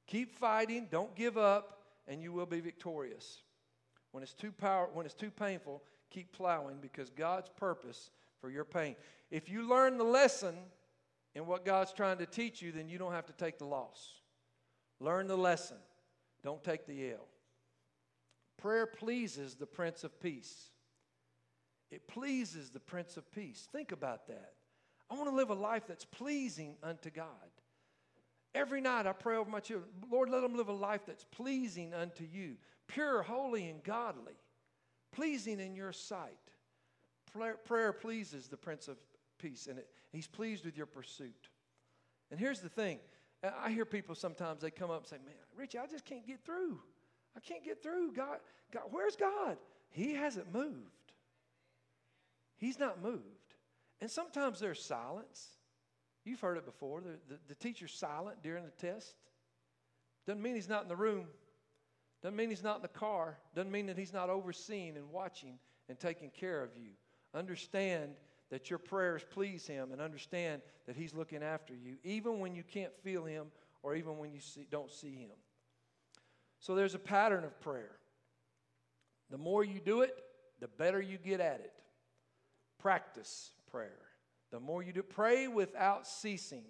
keep 0.06 0.32
fighting, 0.38 0.88
don't 0.90 1.14
give 1.14 1.36
up, 1.36 1.82
and 2.08 2.22
you 2.22 2.32
will 2.32 2.46
be 2.46 2.60
victorious. 2.60 3.42
When 4.12 4.22
it's 4.22 4.32
too 4.32 4.52
power, 4.52 4.88
when 4.94 5.04
it's 5.04 5.14
too 5.14 5.30
painful, 5.30 5.82
keep 6.08 6.32
plowing 6.32 6.78
because 6.80 7.10
God's 7.10 7.50
purpose 7.50 8.10
for 8.40 8.48
your 8.48 8.64
pain. 8.64 8.96
If 9.32 9.48
you 9.48 9.66
learn 9.66 9.96
the 9.96 10.04
lesson 10.04 10.54
in 11.34 11.46
what 11.46 11.64
God's 11.64 11.94
trying 11.94 12.18
to 12.18 12.26
teach 12.26 12.60
you, 12.60 12.70
then 12.70 12.90
you 12.90 12.98
don't 12.98 13.12
have 13.12 13.26
to 13.26 13.32
take 13.32 13.58
the 13.58 13.64
loss. 13.64 14.20
Learn 15.00 15.26
the 15.26 15.38
lesson. 15.38 15.78
Don't 16.44 16.62
take 16.62 16.86
the 16.86 17.12
L. 17.12 17.26
Prayer 18.58 18.86
pleases 18.86 19.54
the 19.54 19.66
Prince 19.66 20.04
of 20.04 20.20
Peace. 20.20 20.68
It 21.90 22.06
pleases 22.06 22.70
the 22.70 22.78
Prince 22.78 23.16
of 23.16 23.32
Peace. 23.32 23.66
Think 23.72 23.90
about 23.90 24.26
that. 24.26 24.52
I 25.10 25.14
want 25.14 25.30
to 25.30 25.34
live 25.34 25.48
a 25.48 25.54
life 25.54 25.84
that's 25.88 26.04
pleasing 26.04 26.76
unto 26.82 27.08
God. 27.08 27.26
Every 28.54 28.82
night 28.82 29.06
I 29.06 29.12
pray 29.12 29.36
over 29.36 29.50
my 29.50 29.60
children, 29.60 29.88
Lord, 30.10 30.28
let 30.28 30.42
them 30.42 30.56
live 30.56 30.68
a 30.68 30.74
life 30.74 31.02
that's 31.06 31.24
pleasing 31.24 31.94
unto 31.94 32.24
you, 32.24 32.56
pure, 32.86 33.22
holy, 33.22 33.70
and 33.70 33.82
godly, 33.82 34.36
pleasing 35.10 35.58
in 35.58 35.74
your 35.74 35.92
sight. 35.92 36.36
Prayer, 37.32 37.56
prayer 37.64 37.92
pleases 37.94 38.48
the 38.48 38.58
Prince 38.58 38.88
of 38.88 38.98
Peace, 39.42 39.66
and 39.66 39.78
it, 39.78 39.88
He's 40.10 40.26
pleased 40.26 40.64
with 40.64 40.76
your 40.76 40.86
pursuit. 40.86 41.48
And 42.30 42.38
here's 42.38 42.60
the 42.60 42.68
thing 42.68 43.00
I 43.42 43.70
hear 43.70 43.84
people 43.84 44.14
sometimes, 44.14 44.62
they 44.62 44.70
come 44.70 44.90
up 44.90 44.98
and 44.98 45.06
say, 45.06 45.16
Man, 45.24 45.34
Richie, 45.56 45.78
I 45.78 45.86
just 45.86 46.04
can't 46.04 46.26
get 46.26 46.44
through. 46.44 46.78
I 47.36 47.40
can't 47.40 47.64
get 47.64 47.82
through. 47.82 48.12
God, 48.12 48.38
God, 48.72 48.84
where's 48.90 49.16
God? 49.16 49.56
He 49.90 50.14
hasn't 50.14 50.52
moved. 50.52 51.12
He's 52.56 52.78
not 52.78 53.02
moved. 53.02 53.22
And 54.00 54.10
sometimes 54.10 54.60
there's 54.60 54.82
silence. 54.82 55.48
You've 56.24 56.40
heard 56.40 56.56
it 56.56 56.64
before. 56.64 57.00
The, 57.00 57.18
the, 57.28 57.40
the 57.48 57.54
teacher's 57.54 57.92
silent 57.92 58.42
during 58.42 58.64
the 58.64 58.70
test. 58.70 59.16
Doesn't 60.26 60.42
mean 60.42 60.54
he's 60.54 60.68
not 60.68 60.82
in 60.82 60.88
the 60.88 60.96
room. 60.96 61.26
Doesn't 62.22 62.36
mean 62.36 62.50
he's 62.50 62.62
not 62.62 62.76
in 62.76 62.82
the 62.82 62.88
car. 62.88 63.38
Doesn't 63.56 63.72
mean 63.72 63.86
that 63.86 63.98
he's 63.98 64.12
not 64.12 64.30
overseeing 64.30 64.96
and 64.96 65.10
watching 65.10 65.58
and 65.88 65.98
taking 65.98 66.30
care 66.30 66.62
of 66.62 66.76
you. 66.76 66.90
Understand 67.34 68.14
that 68.52 68.68
your 68.68 68.78
prayers 68.78 69.24
please 69.30 69.66
Him 69.66 69.92
and 69.92 70.00
understand 70.00 70.60
that 70.86 70.94
He's 70.94 71.14
looking 71.14 71.42
after 71.42 71.72
you, 71.74 71.96
even 72.04 72.38
when 72.38 72.54
you 72.54 72.62
can't 72.62 72.92
feel 73.02 73.24
Him 73.24 73.46
or 73.82 73.96
even 73.96 74.18
when 74.18 74.30
you 74.30 74.40
see, 74.40 74.66
don't 74.70 74.92
see 74.92 75.14
Him. 75.14 75.30
So 76.60 76.74
there's 76.74 76.94
a 76.94 76.98
pattern 76.98 77.44
of 77.44 77.58
prayer. 77.60 77.96
The 79.30 79.38
more 79.38 79.64
you 79.64 79.80
do 79.80 80.02
it, 80.02 80.14
the 80.60 80.68
better 80.68 81.00
you 81.00 81.16
get 81.16 81.40
at 81.40 81.60
it. 81.60 81.72
Practice 82.78 83.52
prayer. 83.70 83.98
The 84.50 84.60
more 84.60 84.82
you 84.82 84.92
do, 84.92 85.02
pray 85.02 85.48
without 85.48 86.06
ceasing. 86.06 86.64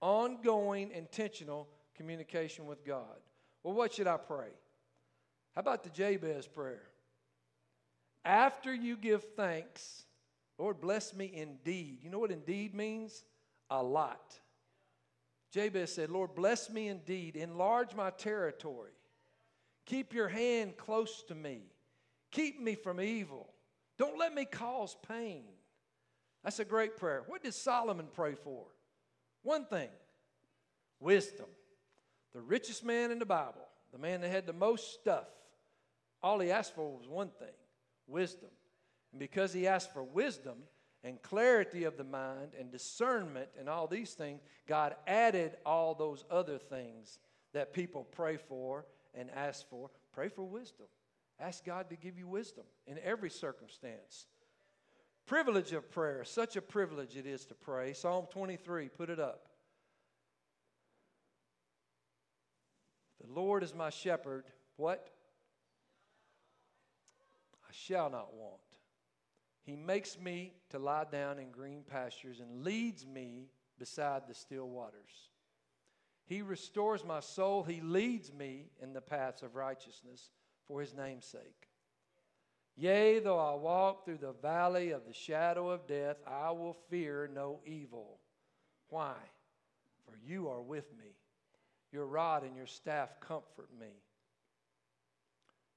Ongoing, 0.00 0.92
intentional 0.92 1.66
communication 1.96 2.66
with 2.66 2.84
God. 2.84 3.18
Well, 3.64 3.74
what 3.74 3.94
should 3.94 4.06
I 4.06 4.16
pray? 4.16 4.52
How 5.56 5.60
about 5.60 5.82
the 5.82 5.90
Jabez 5.90 6.46
prayer? 6.46 6.82
After 8.24 8.72
you 8.72 8.96
give 8.96 9.24
thanks, 9.36 10.04
Lord, 10.58 10.80
bless 10.80 11.14
me 11.14 11.30
indeed. 11.34 11.98
You 12.02 12.10
know 12.10 12.18
what 12.18 12.30
indeed 12.30 12.74
means? 12.74 13.24
A 13.70 13.82
lot. 13.82 14.38
Jabez 15.52 15.94
said, 15.94 16.10
Lord, 16.10 16.34
bless 16.34 16.70
me 16.70 16.88
indeed. 16.88 17.36
Enlarge 17.36 17.94
my 17.94 18.10
territory. 18.10 18.92
Keep 19.86 20.14
your 20.14 20.28
hand 20.28 20.76
close 20.76 21.22
to 21.28 21.34
me. 21.34 21.62
Keep 22.30 22.60
me 22.60 22.74
from 22.74 23.00
evil. 23.00 23.48
Don't 23.98 24.18
let 24.18 24.34
me 24.34 24.44
cause 24.44 24.96
pain. 25.06 25.44
That's 26.42 26.58
a 26.58 26.64
great 26.64 26.96
prayer. 26.96 27.22
What 27.26 27.42
did 27.42 27.54
Solomon 27.54 28.08
pray 28.12 28.34
for? 28.34 28.66
One 29.42 29.64
thing 29.64 29.88
wisdom. 31.00 31.46
The 32.32 32.40
richest 32.40 32.84
man 32.84 33.12
in 33.12 33.20
the 33.20 33.26
Bible, 33.26 33.66
the 33.92 33.98
man 33.98 34.20
that 34.22 34.30
had 34.30 34.46
the 34.46 34.52
most 34.52 34.94
stuff, 34.94 35.28
all 36.22 36.40
he 36.40 36.50
asked 36.50 36.74
for 36.74 36.96
was 36.96 37.06
one 37.06 37.30
thing 37.38 37.54
wisdom. 38.08 38.50
And 39.14 39.20
because 39.20 39.52
he 39.52 39.68
asked 39.68 39.92
for 39.92 40.02
wisdom 40.02 40.56
and 41.04 41.22
clarity 41.22 41.84
of 41.84 41.96
the 41.96 42.02
mind 42.02 42.50
and 42.58 42.72
discernment 42.72 43.48
and 43.56 43.68
all 43.68 43.86
these 43.86 44.10
things, 44.14 44.40
God 44.66 44.96
added 45.06 45.56
all 45.64 45.94
those 45.94 46.24
other 46.32 46.58
things 46.58 47.20
that 47.52 47.72
people 47.72 48.02
pray 48.02 48.36
for 48.36 48.86
and 49.14 49.30
ask 49.30 49.68
for. 49.70 49.88
Pray 50.12 50.28
for 50.28 50.42
wisdom. 50.42 50.86
Ask 51.38 51.64
God 51.64 51.90
to 51.90 51.96
give 51.96 52.18
you 52.18 52.26
wisdom 52.26 52.64
in 52.88 52.98
every 53.04 53.30
circumstance. 53.30 54.26
Privilege 55.26 55.72
of 55.72 55.88
prayer. 55.92 56.24
Such 56.24 56.56
a 56.56 56.60
privilege 56.60 57.16
it 57.16 57.24
is 57.24 57.44
to 57.44 57.54
pray. 57.54 57.92
Psalm 57.92 58.26
23, 58.32 58.88
put 58.88 59.10
it 59.10 59.20
up. 59.20 59.46
The 63.24 63.32
Lord 63.32 63.62
is 63.62 63.76
my 63.76 63.90
shepherd. 63.90 64.42
What? 64.76 65.08
I 67.62 67.70
shall 67.70 68.10
not 68.10 68.34
want. 68.34 68.58
He 69.64 69.76
makes 69.76 70.18
me 70.18 70.52
to 70.70 70.78
lie 70.78 71.06
down 71.10 71.38
in 71.38 71.50
green 71.50 71.82
pastures 71.88 72.40
and 72.40 72.62
leads 72.62 73.06
me 73.06 73.48
beside 73.78 74.22
the 74.28 74.34
still 74.34 74.68
waters. 74.68 75.30
He 76.26 76.42
restores 76.42 77.04
my 77.04 77.20
soul. 77.20 77.62
He 77.62 77.80
leads 77.80 78.32
me 78.32 78.66
in 78.82 78.92
the 78.92 79.00
paths 79.00 79.42
of 79.42 79.56
righteousness 79.56 80.30
for 80.68 80.80
his 80.80 80.94
name's 80.94 81.26
sake. 81.26 81.68
Yea, 82.76 83.20
though 83.20 83.38
I 83.38 83.54
walk 83.54 84.04
through 84.04 84.18
the 84.18 84.34
valley 84.42 84.90
of 84.90 85.06
the 85.06 85.12
shadow 85.12 85.70
of 85.70 85.86
death, 85.86 86.16
I 86.26 86.50
will 86.50 86.76
fear 86.90 87.30
no 87.32 87.60
evil. 87.64 88.18
Why? 88.88 89.14
For 90.04 90.16
you 90.26 90.48
are 90.48 90.60
with 90.60 90.90
me. 90.98 91.16
Your 91.92 92.06
rod 92.06 92.42
and 92.42 92.56
your 92.56 92.66
staff 92.66 93.20
comfort 93.20 93.68
me. 93.78 94.02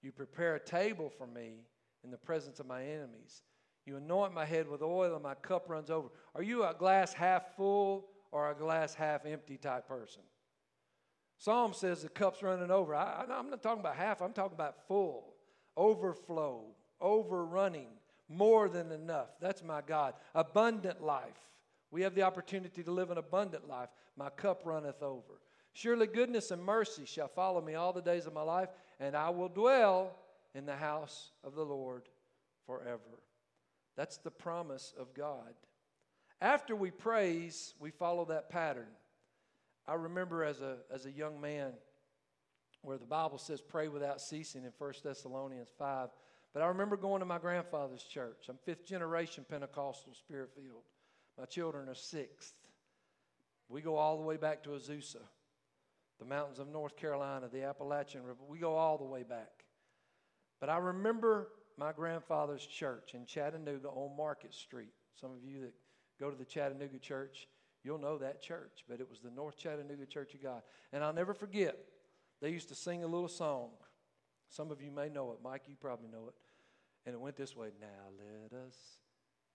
You 0.02 0.12
prepare 0.12 0.56
a 0.56 0.60
table 0.60 1.10
for 1.10 1.28
me 1.28 1.62
in 2.04 2.10
the 2.10 2.18
presence 2.18 2.60
of 2.60 2.66
my 2.66 2.84
enemies. 2.84 3.44
You 3.88 3.96
anoint 3.96 4.34
my 4.34 4.44
head 4.44 4.68
with 4.68 4.82
oil, 4.82 5.14
and 5.14 5.24
my 5.24 5.34
cup 5.36 5.70
runs 5.70 5.90
over. 5.90 6.10
Are 6.36 6.44
you 6.44 6.66
a 6.66 6.76
glass 6.78 7.14
half 7.14 7.56
full 7.56 8.10
or 8.32 8.52
a 8.52 8.54
glass 8.54 8.94
half 8.94 9.26
empty 9.26 9.56
type 9.56 9.88
person? 9.88 10.24
Psalm 11.38 11.74
says 11.74 12.02
the 12.02 12.10
cup's 12.10 12.44
running 12.44 12.70
over. 12.70 12.94
I, 12.94 13.24
am 13.30 13.50
not 13.50 13.64
talking 13.64 13.80
about 13.80 13.96
half, 13.96 14.22
I'm 14.22 14.34
talking 14.34 14.56
about 14.56 14.86
full, 14.90 15.36
overflow, 15.78 16.66
overrunning, 17.00 17.88
more 18.28 18.68
than 18.68 18.92
enough. 18.92 19.30
That's 19.40 19.64
my 19.64 19.80
God. 19.82 20.16
Abundant 20.36 21.02
life. 21.02 21.24
We 21.90 22.02
have 22.02 22.14
the 22.14 22.24
opportunity 22.24 22.84
to 22.84 22.92
live 22.92 23.10
an 23.10 23.18
abundant 23.18 23.70
life. 23.70 23.88
My 24.18 24.30
cup 24.30 24.64
runneth 24.66 25.02
over. 25.02 25.40
Surely 25.72 26.08
goodness 26.08 26.52
and 26.52 26.62
mercy 26.62 27.06
shall 27.06 27.30
follow 27.30 27.62
me 27.62 27.76
all 27.76 27.94
the 27.94 28.02
days 28.02 28.26
of 28.26 28.34
my 28.34 28.42
life, 28.42 28.68
and 29.00 29.16
I 29.16 29.30
will 29.30 29.48
dwell 29.48 30.18
in 30.54 30.66
the 30.66 30.76
house 30.76 31.32
of 31.42 31.56
the 31.56 31.64
Lord 31.64 32.10
forever. 32.66 33.22
That's 33.98 34.18
the 34.18 34.32
promise 34.32 34.94
of 34.98 35.14
God. 35.14 35.54
After 36.40 36.76
we 36.76 36.92
praise, 36.92 37.74
we 37.80 37.90
follow 37.90 38.26
that 38.26 38.50
pattern. 38.50 38.88
I 39.88 39.96
remember 39.96 40.44
as 40.44 40.62
a, 40.62 40.78
as 40.94 41.06
a 41.06 41.12
young 41.12 41.42
man 41.42 41.74
where 42.84 42.98
the 42.98 43.06
Bible 43.06 43.40
says 43.40 43.60
pray 43.60 43.88
without 43.88 44.22
ceasing 44.22 44.64
in 44.64 44.72
1 44.78 44.94
Thessalonians 45.04 45.70
5. 45.78 46.10
But 46.54 46.62
I 46.62 46.68
remember 46.68 46.96
going 46.96 47.20
to 47.20 47.26
my 47.26 47.40
grandfather's 47.40 48.04
church. 48.04 48.46
I'm 48.50 48.58
fifth 48.64 48.86
generation 48.86 49.46
Pentecostal 49.50 50.14
spirit 50.14 50.52
filled. 50.56 50.84
My 51.38 51.46
children 51.46 51.90
are 51.90 51.96
sixth. 51.96 52.54
We 53.70 53.82
go 53.82 53.98
all 53.98 54.18
the 54.18 54.24
way 54.24 54.38
back 54.38 54.64
to 54.64 54.70
Azusa, 54.70 55.22
the 56.20 56.26
mountains 56.26 56.60
of 56.60 56.68
North 56.68 56.96
Carolina, 56.96 57.50
the 57.52 57.64
Appalachian 57.64 58.24
River. 58.24 58.40
We 58.48 58.60
go 58.60 58.76
all 58.76 58.98
the 58.98 59.04
way 59.04 59.24
back. 59.24 59.66
But 60.60 60.70
I 60.70 60.78
remember 60.78 61.50
my 61.78 61.92
grandfather's 61.92 62.66
church 62.66 63.14
in 63.14 63.26
Chattanooga 63.26 63.90
on 63.90 64.16
Market 64.18 64.54
Street. 64.54 64.94
Some 65.20 65.32
of 65.32 65.44
you 65.44 65.62
that 65.62 65.74
go 66.20 66.30
to 66.30 66.38
the 66.38 66.46
Chattanooga 66.46 67.00
church, 67.00 67.48
You'll 67.88 68.00
know 68.00 68.18
that 68.18 68.42
church, 68.42 68.84
but 68.90 69.00
it 69.00 69.10
was 69.10 69.22
the 69.22 69.32
North 69.32 69.58
Chattanooga 69.58 70.06
Church 70.06 70.34
of 70.34 70.44
God. 70.44 70.62
And 70.92 71.06
I'll 71.06 71.14
never 71.14 71.34
forget, 71.34 71.78
they 72.42 72.50
used 72.50 72.68
to 72.68 72.76
sing 72.76 73.06
a 73.06 73.08
little 73.08 73.30
song. 73.30 73.70
Some 74.50 74.72
of 74.72 74.82
you 74.82 74.92
may 74.92 75.08
know 75.08 75.32
it. 75.32 75.38
Mike, 75.42 75.64
you 75.68 75.76
probably 75.80 76.10
know 76.10 76.28
it. 76.28 76.36
And 77.06 77.14
it 77.14 77.22
went 77.22 77.38
this 77.38 77.56
way 77.56 77.70
Now 77.80 78.12
let 78.18 78.60
us 78.60 78.76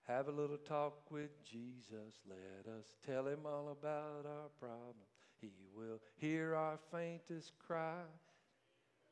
have 0.08 0.28
a 0.28 0.32
little 0.32 0.56
talk 0.56 1.10
with 1.10 1.44
Jesus. 1.44 2.22
Let 2.26 2.72
us 2.72 2.96
tell 3.06 3.26
him 3.26 3.40
all 3.44 3.68
about 3.78 4.24
our 4.24 4.48
problem. 4.58 5.04
He 5.38 5.52
will 5.76 6.00
hear 6.16 6.54
our 6.54 6.78
faintest 6.90 7.52
cry, 7.58 8.04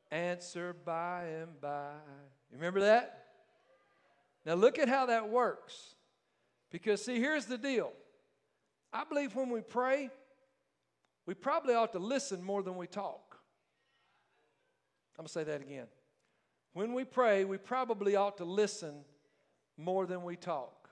answer 0.09 0.73
by 0.73 1.25
and 1.25 1.61
by. 1.61 1.91
You 2.51 2.57
remember 2.57 2.81
that? 2.81 3.25
Now 4.45 4.55
look 4.55 4.79
at 4.79 4.89
how 4.89 5.07
that 5.07 5.29
works. 5.29 5.95
Because, 6.71 7.03
see, 7.03 7.19
here's 7.19 7.45
the 7.45 7.57
deal 7.57 7.91
I 8.93 9.03
believe 9.03 9.35
when 9.35 9.49
we 9.49 9.61
pray, 9.61 10.09
we 11.25 11.33
probably 11.33 11.75
ought 11.75 11.93
to 11.93 11.99
listen 11.99 12.43
more 12.43 12.63
than 12.63 12.75
we 12.75 12.87
talk. 12.87 13.37
I'm 15.17 15.23
going 15.23 15.27
to 15.27 15.33
say 15.33 15.43
that 15.43 15.61
again. 15.61 15.87
When 16.73 16.93
we 16.93 17.03
pray, 17.03 17.45
we 17.45 17.57
probably 17.57 18.15
ought 18.15 18.37
to 18.37 18.45
listen 18.45 19.03
more 19.77 20.05
than 20.05 20.23
we 20.23 20.35
talk. 20.35 20.89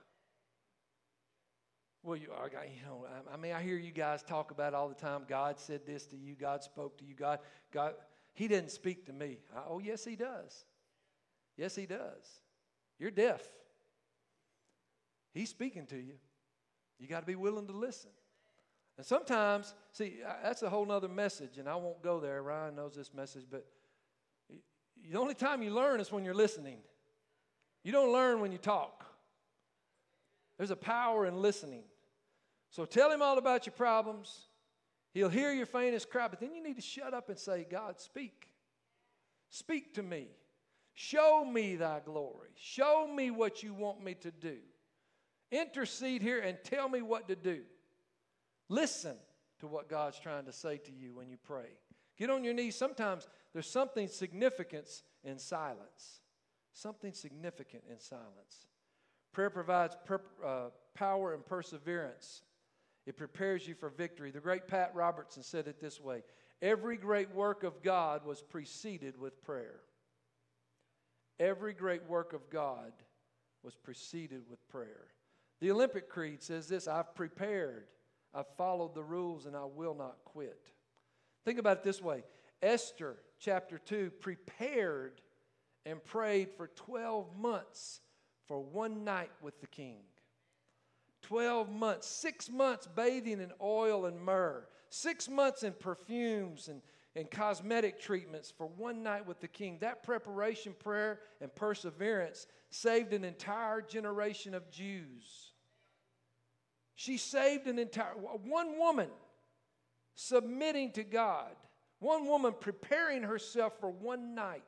Well, 2.02 2.16
you, 2.16 2.28
you 2.28 2.86
know, 2.86 3.06
I 3.32 3.36
mean, 3.36 3.52
I 3.52 3.62
hear 3.62 3.76
you 3.76 3.90
guys 3.90 4.22
talk 4.22 4.50
about 4.50 4.72
all 4.72 4.88
the 4.88 4.94
time. 4.94 5.24
God 5.28 5.58
said 5.58 5.84
this 5.86 6.06
to 6.06 6.16
you. 6.16 6.34
God 6.34 6.62
spoke 6.62 6.96
to 6.98 7.04
you. 7.04 7.14
God, 7.14 7.40
God, 7.72 7.94
He 8.32 8.48
didn't 8.48 8.70
speak 8.70 9.06
to 9.06 9.12
me. 9.12 9.38
I, 9.54 9.60
oh, 9.68 9.80
yes, 9.80 10.04
He 10.04 10.16
does. 10.16 10.64
Yes, 11.60 11.76
He 11.76 11.84
does. 11.84 12.40
You're 12.98 13.10
deaf. 13.10 13.46
He's 15.34 15.50
speaking 15.50 15.84
to 15.88 15.96
you. 15.96 16.14
You 16.98 17.06
got 17.06 17.20
to 17.20 17.26
be 17.26 17.34
willing 17.34 17.66
to 17.66 17.74
listen. 17.74 18.10
And 18.96 19.06
sometimes, 19.06 19.74
see, 19.92 20.20
that's 20.42 20.62
a 20.62 20.70
whole 20.70 20.90
other 20.90 21.08
message, 21.08 21.58
and 21.58 21.68
I 21.68 21.76
won't 21.76 22.02
go 22.02 22.18
there. 22.18 22.42
Ryan 22.42 22.76
knows 22.76 22.94
this 22.94 23.12
message, 23.12 23.44
but 23.50 23.66
the 24.48 25.18
only 25.18 25.34
time 25.34 25.62
you 25.62 25.70
learn 25.70 26.00
is 26.00 26.10
when 26.10 26.24
you're 26.24 26.32
listening. 26.32 26.78
You 27.84 27.92
don't 27.92 28.10
learn 28.10 28.40
when 28.40 28.52
you 28.52 28.58
talk. 28.58 29.04
There's 30.56 30.70
a 30.70 30.76
power 30.76 31.26
in 31.26 31.42
listening. 31.42 31.82
So 32.70 32.86
tell 32.86 33.12
him 33.12 33.20
all 33.20 33.36
about 33.36 33.66
your 33.66 33.74
problems. 33.74 34.46
He'll 35.12 35.28
hear 35.28 35.52
your 35.52 35.66
faintest 35.66 36.08
cry, 36.08 36.26
but 36.28 36.40
then 36.40 36.54
you 36.54 36.62
need 36.62 36.76
to 36.76 36.82
shut 36.82 37.12
up 37.12 37.28
and 37.28 37.38
say, 37.38 37.66
God, 37.70 38.00
speak. 38.00 38.48
Speak 39.50 39.92
to 39.94 40.02
me. 40.02 40.28
Show 41.02 41.46
me 41.46 41.76
thy 41.76 42.00
glory. 42.04 42.50
Show 42.56 43.08
me 43.10 43.30
what 43.30 43.62
you 43.62 43.72
want 43.72 44.04
me 44.04 44.12
to 44.16 44.30
do. 44.30 44.58
Intercede 45.50 46.20
here 46.20 46.40
and 46.40 46.58
tell 46.62 46.90
me 46.90 47.00
what 47.00 47.26
to 47.28 47.36
do. 47.36 47.62
Listen 48.68 49.16
to 49.60 49.66
what 49.66 49.88
God's 49.88 50.20
trying 50.20 50.44
to 50.44 50.52
say 50.52 50.76
to 50.76 50.92
you 50.92 51.14
when 51.14 51.30
you 51.30 51.38
pray. 51.42 51.70
Get 52.18 52.28
on 52.28 52.44
your 52.44 52.52
knees. 52.52 52.76
Sometimes 52.76 53.26
there's 53.54 53.66
something 53.66 54.08
significant 54.08 54.86
in 55.24 55.38
silence. 55.38 56.20
Something 56.74 57.14
significant 57.14 57.84
in 57.90 57.98
silence. 57.98 58.66
Prayer 59.32 59.48
provides 59.48 59.96
per, 60.04 60.20
uh, 60.44 60.68
power 60.92 61.32
and 61.32 61.46
perseverance. 61.46 62.42
It 63.06 63.16
prepares 63.16 63.66
you 63.66 63.74
for 63.74 63.88
victory. 63.88 64.32
The 64.32 64.40
great 64.40 64.68
Pat 64.68 64.94
Robertson 64.94 65.42
said 65.42 65.66
it 65.66 65.80
this 65.80 65.98
way 65.98 66.24
Every 66.60 66.98
great 66.98 67.30
work 67.30 67.64
of 67.64 67.82
God 67.82 68.26
was 68.26 68.42
preceded 68.42 69.18
with 69.18 69.42
prayer. 69.42 69.80
Every 71.40 71.72
great 71.72 72.06
work 72.06 72.34
of 72.34 72.50
God 72.50 72.92
was 73.62 73.74
preceded 73.74 74.42
with 74.48 74.68
prayer. 74.68 75.06
The 75.60 75.70
Olympic 75.70 76.10
Creed 76.10 76.42
says 76.42 76.68
this 76.68 76.86
I've 76.86 77.14
prepared, 77.14 77.86
I've 78.34 78.54
followed 78.58 78.94
the 78.94 79.02
rules, 79.02 79.46
and 79.46 79.56
I 79.56 79.64
will 79.64 79.94
not 79.94 80.18
quit. 80.24 80.70
Think 81.44 81.58
about 81.58 81.78
it 81.78 81.82
this 81.82 82.02
way 82.02 82.24
Esther, 82.62 83.16
chapter 83.38 83.78
2, 83.78 84.10
prepared 84.20 85.22
and 85.86 86.04
prayed 86.04 86.50
for 86.56 86.68
12 86.68 87.36
months 87.38 88.00
for 88.46 88.60
one 88.60 89.02
night 89.02 89.30
with 89.40 89.60
the 89.62 89.66
king. 89.66 90.02
12 91.22 91.70
months, 91.70 92.06
six 92.06 92.50
months 92.50 92.86
bathing 92.86 93.40
in 93.40 93.52
oil 93.62 94.06
and 94.06 94.20
myrrh, 94.20 94.66
six 94.90 95.28
months 95.28 95.62
in 95.62 95.72
perfumes 95.72 96.68
and, 96.68 96.82
and 97.20 97.30
cosmetic 97.30 98.00
treatments 98.00 98.50
for 98.50 98.66
one 98.66 99.02
night 99.02 99.26
with 99.26 99.40
the 99.40 99.46
king. 99.46 99.76
That 99.80 100.02
preparation, 100.02 100.74
prayer, 100.78 101.20
and 101.42 101.54
perseverance 101.54 102.46
saved 102.70 103.12
an 103.12 103.24
entire 103.24 103.82
generation 103.82 104.54
of 104.54 104.70
Jews. 104.70 105.52
She 106.94 107.18
saved 107.18 107.66
an 107.66 107.78
entire, 107.78 108.14
one 108.14 108.78
woman 108.78 109.10
submitting 110.14 110.92
to 110.92 111.04
God, 111.04 111.52
one 111.98 112.26
woman 112.26 112.54
preparing 112.58 113.22
herself 113.22 113.74
for 113.80 113.90
one 113.90 114.34
night, 114.34 114.62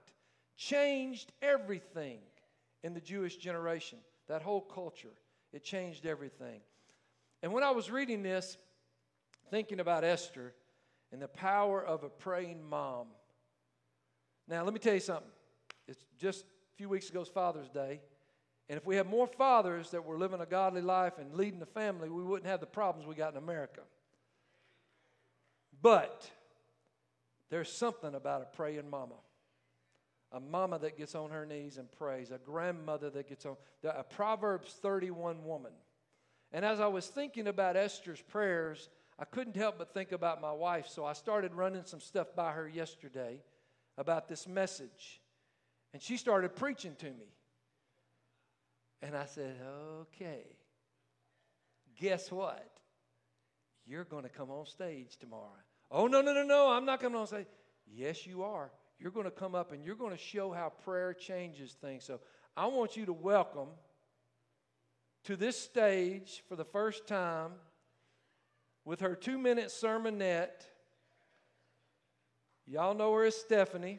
changed 0.56 1.32
everything 1.40 2.18
in 2.84 2.92
the 2.92 3.00
Jewish 3.00 3.36
generation, 3.36 3.98
that 4.28 4.42
whole 4.42 4.60
culture. 4.60 5.14
It 5.54 5.64
changed 5.64 6.04
everything. 6.04 6.60
And 7.42 7.52
when 7.52 7.64
I 7.64 7.70
was 7.70 7.90
reading 7.90 8.22
this, 8.22 8.58
thinking 9.50 9.80
about 9.80 10.04
Esther 10.04 10.52
and 11.12 11.20
the 11.20 11.28
power 11.28 11.84
of 11.84 12.04
a 12.04 12.08
praying 12.08 12.62
mom. 12.68 13.08
Now, 14.48 14.64
let 14.64 14.72
me 14.72 14.80
tell 14.80 14.94
you 14.94 15.00
something. 15.00 15.30
It's 15.86 16.04
just 16.18 16.44
a 16.44 16.76
few 16.76 16.88
weeks 16.88 17.10
ago's 17.10 17.28
Father's 17.28 17.68
Day. 17.68 18.00
And 18.68 18.78
if 18.78 18.86
we 18.86 18.96
had 18.96 19.06
more 19.06 19.26
fathers 19.26 19.90
that 19.90 20.04
were 20.04 20.16
living 20.16 20.40
a 20.40 20.46
godly 20.46 20.80
life 20.80 21.18
and 21.18 21.34
leading 21.34 21.60
the 21.60 21.66
family, 21.66 22.08
we 22.08 22.22
wouldn't 22.22 22.48
have 22.48 22.60
the 22.60 22.66
problems 22.66 23.06
we 23.06 23.14
got 23.14 23.32
in 23.32 23.38
America. 23.38 23.82
But 25.82 26.30
there's 27.50 27.70
something 27.70 28.14
about 28.14 28.42
a 28.42 28.56
praying 28.56 28.88
mama 28.88 29.16
a 30.32 30.40
mama 30.40 30.78
that 30.78 30.96
gets 30.96 31.14
on 31.14 31.30
her 31.30 31.44
knees 31.44 31.76
and 31.76 31.90
prays, 31.92 32.30
a 32.30 32.38
grandmother 32.38 33.10
that 33.10 33.28
gets 33.28 33.44
on, 33.44 33.56
a 33.84 34.02
Proverbs 34.02 34.72
31 34.80 35.44
woman. 35.44 35.72
And 36.52 36.64
as 36.64 36.80
I 36.80 36.86
was 36.86 37.06
thinking 37.06 37.46
about 37.46 37.76
Esther's 37.76 38.20
prayers, 38.20 38.88
I 39.22 39.24
couldn't 39.24 39.54
help 39.54 39.78
but 39.78 39.94
think 39.94 40.10
about 40.10 40.40
my 40.40 40.50
wife, 40.50 40.88
so 40.88 41.04
I 41.04 41.12
started 41.12 41.54
running 41.54 41.84
some 41.84 42.00
stuff 42.00 42.34
by 42.34 42.50
her 42.50 42.68
yesterday 42.68 43.40
about 43.96 44.26
this 44.26 44.48
message. 44.48 45.20
And 45.92 46.02
she 46.02 46.16
started 46.16 46.56
preaching 46.56 46.96
to 46.98 47.06
me. 47.06 47.30
And 49.00 49.16
I 49.16 49.26
said, 49.26 49.54
okay, 50.00 50.42
guess 52.00 52.32
what? 52.32 52.68
You're 53.86 54.02
going 54.02 54.24
to 54.24 54.28
come 54.28 54.50
on 54.50 54.66
stage 54.66 55.16
tomorrow. 55.18 55.62
Oh, 55.88 56.08
no, 56.08 56.20
no, 56.20 56.34
no, 56.34 56.42
no, 56.42 56.70
I'm 56.70 56.84
not 56.84 57.00
coming 57.00 57.20
on 57.20 57.28
stage. 57.28 57.46
Yes, 57.86 58.26
you 58.26 58.42
are 58.42 58.72
you're 59.02 59.10
going 59.12 59.24
to 59.24 59.30
come 59.30 59.54
up 59.54 59.72
and 59.72 59.84
you're 59.84 59.96
going 59.96 60.12
to 60.12 60.22
show 60.22 60.52
how 60.52 60.70
prayer 60.84 61.12
changes 61.12 61.72
things. 61.72 62.04
So 62.04 62.20
I 62.56 62.66
want 62.66 62.96
you 62.96 63.06
to 63.06 63.12
welcome 63.12 63.68
to 65.24 65.36
this 65.36 65.58
stage 65.58 66.42
for 66.48 66.56
the 66.56 66.64
first 66.64 67.06
time 67.06 67.52
with 68.84 69.00
her 69.00 69.14
two 69.14 69.38
minute 69.38 69.68
sermonette. 69.68 70.66
Y'all 72.66 72.94
know 72.94 73.12
her 73.14 73.24
as 73.24 73.36
Stephanie. 73.36 73.98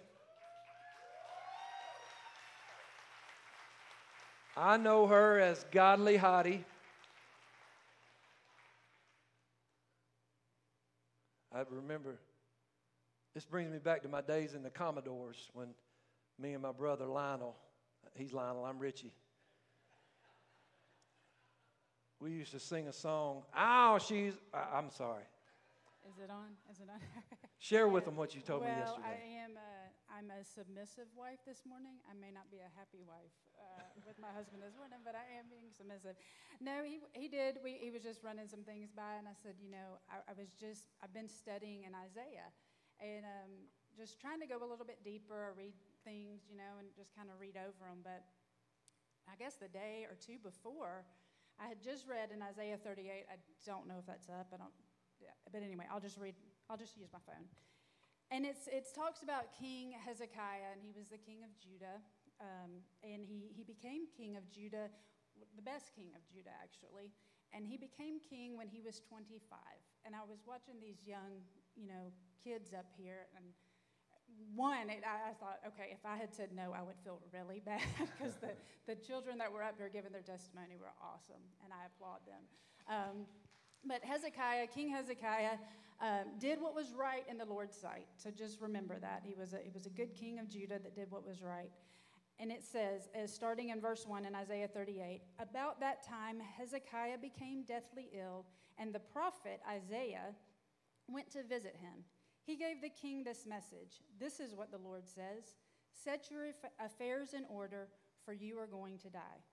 I 4.55 4.77
know 4.77 5.07
her 5.07 5.39
as 5.39 5.65
Godly 5.71 6.17
Hottie. 6.17 6.63
I 11.51 11.63
remember 11.69 12.19
this 13.33 13.45
brings 13.45 13.71
me 13.71 13.79
back 13.79 14.03
to 14.03 14.07
my 14.07 14.21
days 14.21 14.53
in 14.53 14.63
the 14.63 14.69
Commodores 14.69 15.49
when 15.53 15.69
me 16.39 16.53
and 16.53 16.61
my 16.61 16.71
brother 16.71 17.05
Lionel, 17.05 17.55
he's 18.15 18.33
Lionel, 18.33 18.65
I'm 18.65 18.79
Richie. 18.79 19.11
We 22.23 22.31
used 22.31 22.55
to 22.55 22.63
sing 22.63 22.87
a 22.87 22.95
song. 22.95 23.43
Oh, 23.51 23.99
she's, 23.99 24.31
I, 24.55 24.79
am 24.79 24.87
sorry. 24.95 25.27
Is 26.07 26.15
it 26.23 26.31
on? 26.31 26.55
Is 26.71 26.79
it 26.79 26.87
on? 26.87 26.95
Share 27.59 27.91
with 27.91 28.07
them 28.07 28.15
what 28.15 28.31
you 28.31 28.39
told 28.39 28.63
well, 28.63 28.71
me 28.71 28.79
yesterday. 28.79 29.11
I 29.11 29.43
am 29.43 29.59
a, 29.59 29.71
I'm 30.07 30.29
a 30.31 30.39
submissive 30.39 31.11
wife 31.19 31.43
this 31.43 31.67
morning. 31.67 31.99
I 32.07 32.15
may 32.15 32.31
not 32.31 32.47
be 32.47 32.63
a 32.63 32.71
happy 32.79 33.03
wife 33.03 33.35
uh, 33.59 33.91
with 34.07 34.15
my 34.23 34.31
husband 34.31 34.63
this 34.63 34.71
morning, 34.79 35.03
but 35.03 35.19
I 35.19 35.27
am 35.35 35.51
being 35.51 35.67
submissive. 35.67 36.15
No, 36.63 36.79
he, 36.87 37.03
he 37.11 37.27
did. 37.27 37.59
We, 37.59 37.75
he 37.75 37.91
was 37.91 37.99
just 37.99 38.23
running 38.23 38.47
some 38.47 38.63
things 38.63 38.87
by, 38.95 39.19
and 39.19 39.27
I 39.27 39.35
said, 39.35 39.59
you 39.59 39.67
know, 39.67 39.99
I, 40.07 40.23
I 40.23 40.33
was 40.39 40.55
just, 40.55 40.95
I've 41.03 41.11
been 41.11 41.27
studying 41.27 41.83
in 41.83 41.91
Isaiah 41.91 42.55
and 43.03 43.27
um, 43.27 43.51
just 43.99 44.15
trying 44.15 44.39
to 44.39 44.47
go 44.47 44.63
a 44.63 44.67
little 44.67 44.87
bit 44.87 45.03
deeper, 45.03 45.51
read 45.59 45.75
things, 46.07 46.47
you 46.47 46.55
know, 46.55 46.79
and 46.79 46.87
just 46.95 47.11
kind 47.19 47.27
of 47.27 47.35
read 47.35 47.59
over 47.59 47.83
them. 47.83 47.99
But 47.99 48.23
I 49.27 49.35
guess 49.35 49.59
the 49.59 49.67
day 49.67 50.07
or 50.07 50.15
two 50.15 50.39
before, 50.39 51.03
I 51.63 51.71
had 51.71 51.79
just 51.79 52.03
read 52.03 52.35
in 52.35 52.43
Isaiah 52.43 52.75
38. 52.75 53.23
I 53.31 53.39
don't 53.63 53.87
know 53.87 53.95
if 53.99 54.05
that's 54.05 54.27
up. 54.27 54.51
I 54.51 54.57
don't. 54.59 54.75
Yeah, 55.23 55.31
but 55.47 55.63
anyway, 55.63 55.87
I'll 55.87 56.03
just 56.03 56.19
read. 56.19 56.35
I'll 56.69 56.75
just 56.75 56.99
use 56.99 57.07
my 57.15 57.23
phone. 57.23 57.47
And 58.31 58.43
it's 58.43 58.67
it 58.67 58.91
talks 58.91 59.23
about 59.23 59.55
King 59.55 59.95
Hezekiah, 59.95 60.75
and 60.75 60.83
he 60.83 60.91
was 60.91 61.07
the 61.07 61.21
king 61.21 61.39
of 61.47 61.55
Judah, 61.55 62.03
um, 62.43 62.83
and 62.99 63.23
he 63.23 63.55
he 63.55 63.63
became 63.63 64.11
king 64.11 64.35
of 64.35 64.43
Judah, 64.51 64.91
the 65.55 65.63
best 65.63 65.95
king 65.95 66.11
of 66.11 66.21
Judah 66.27 66.51
actually, 66.59 67.15
and 67.55 67.63
he 67.63 67.79
became 67.79 68.19
king 68.19 68.57
when 68.59 68.67
he 68.67 68.83
was 68.83 68.99
25. 69.07 69.39
And 70.03 70.11
I 70.11 70.27
was 70.27 70.43
watching 70.43 70.83
these 70.83 70.99
young 71.07 71.47
you 71.75 71.87
know, 71.87 72.13
kids 72.43 72.73
up 72.73 72.85
here. 72.97 73.29
And 73.35 73.45
one, 74.55 74.89
it, 74.89 75.03
I, 75.05 75.31
I, 75.31 75.33
thought, 75.33 75.59
okay, 75.67 75.89
if 75.91 76.05
I 76.05 76.17
had 76.17 76.33
said 76.33 76.49
no, 76.55 76.73
I 76.77 76.81
would 76.81 76.97
feel 77.03 77.19
really 77.33 77.59
bad 77.65 77.81
because 78.17 78.35
the, 78.35 78.51
the 78.87 78.95
children 78.95 79.37
that 79.39 79.51
were 79.51 79.63
up 79.63 79.75
here 79.77 79.89
giving 79.91 80.11
their 80.11 80.21
testimony 80.21 80.75
were 80.79 80.93
awesome, 81.01 81.41
and 81.63 81.73
I 81.73 81.85
applaud 81.87 82.19
them. 82.25 82.43
Um, 82.87 83.25
but 83.85 84.03
Hezekiah, 84.03 84.67
King 84.67 84.89
Hezekiah, 84.89 85.57
um, 86.01 86.37
did 86.39 86.61
what 86.61 86.75
was 86.75 86.93
right 86.93 87.23
in 87.29 87.37
the 87.37 87.45
Lord's 87.45 87.77
sight. 87.77 88.07
So 88.17 88.29
just 88.29 88.61
remember 88.61 88.99
that. 88.99 89.23
He 89.25 89.35
was, 89.35 89.53
a, 89.53 89.59
he 89.63 89.71
was 89.73 89.85
a 89.85 89.89
good 89.89 90.13
king 90.13 90.39
of 90.39 90.49
Judah 90.49 90.79
that 90.79 90.95
did 90.95 91.09
what 91.11 91.25
was 91.25 91.41
right. 91.41 91.71
And 92.39 92.51
it 92.51 92.63
says, 92.63 93.09
as 93.13 93.33
starting 93.33 93.69
in 93.69 93.79
verse 93.79 94.05
1 94.07 94.25
in 94.25 94.35
Isaiah 94.35 94.67
38, 94.67 95.21
about 95.39 95.79
that 95.79 96.05
time 96.05 96.39
Hezekiah 96.57 97.19
became 97.21 97.63
deathly 97.63 98.09
ill, 98.13 98.45
and 98.77 98.93
the 98.93 98.99
prophet 98.99 99.61
Isaiah 99.69 100.33
went 101.07 101.29
to 101.31 101.43
visit 101.43 101.75
him. 101.79 102.03
He 102.45 102.55
gave 102.55 102.81
the 102.81 102.89
king 102.89 103.23
this 103.23 103.45
message 103.45 104.01
This 104.19 104.39
is 104.39 104.53
what 104.53 104.71
the 104.71 104.77
Lord 104.77 105.07
says 105.07 105.55
Set 105.93 106.29
your 106.31 106.47
affairs 106.83 107.33
in 107.33 107.45
order, 107.49 107.87
for 108.25 108.33
you 108.33 108.57
are 108.57 108.67
going 108.67 108.97
to 108.99 109.09
die. 109.09 109.43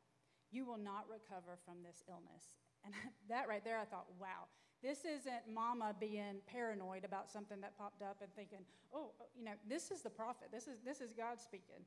You 0.51 0.65
will 0.65 0.79
not 0.79 1.05
recover 1.09 1.59
from 1.65 1.83
this 1.85 2.03
illness. 2.09 2.55
And 2.85 2.95
that 3.29 3.49
right 3.49 3.65
there, 3.65 3.79
I 3.79 3.85
thought, 3.85 4.07
wow, 4.19 4.49
this 4.83 5.05
isn't 5.05 5.53
mama 5.53 5.95
being 6.01 6.41
paranoid 6.47 7.05
about 7.05 7.31
something 7.31 7.61
that 7.61 7.77
popped 7.77 8.03
up 8.03 8.19
and 8.23 8.35
thinking, 8.35 8.61
oh, 8.93 9.13
oh, 9.21 9.27
you 9.37 9.45
know, 9.45 9.53
this 9.69 9.91
is 9.91 10.03
the 10.03 10.11
prophet. 10.11 10.49
This 10.51 10.67
is, 10.67 10.79
this 10.85 11.01
is 11.01 11.13
God 11.13 11.41
speaking. 11.41 11.85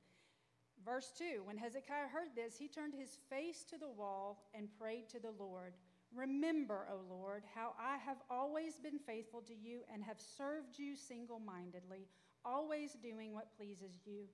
Verse 0.85 1.11
2 1.17 1.41
When 1.43 1.57
Hezekiah 1.57 2.07
heard 2.11 2.29
this, 2.35 2.57
he 2.57 2.67
turned 2.67 2.93
his 2.93 3.17
face 3.29 3.63
to 3.69 3.77
the 3.77 3.89
wall 3.89 4.43
and 4.53 4.67
prayed 4.79 5.09
to 5.09 5.19
the 5.19 5.33
Lord. 5.37 5.73
Remember, 6.15 6.87
O 6.91 7.01
Lord, 7.09 7.43
how 7.55 7.73
I 7.79 7.97
have 7.97 8.17
always 8.29 8.77
been 8.77 8.99
faithful 8.99 9.41
to 9.41 9.55
you 9.55 9.81
and 9.91 10.03
have 10.03 10.19
served 10.19 10.77
you 10.77 10.95
single 10.95 11.39
mindedly, 11.39 12.07
always 12.45 12.93
doing 13.01 13.33
what 13.33 13.55
pleases 13.57 13.99
you. 14.05 14.25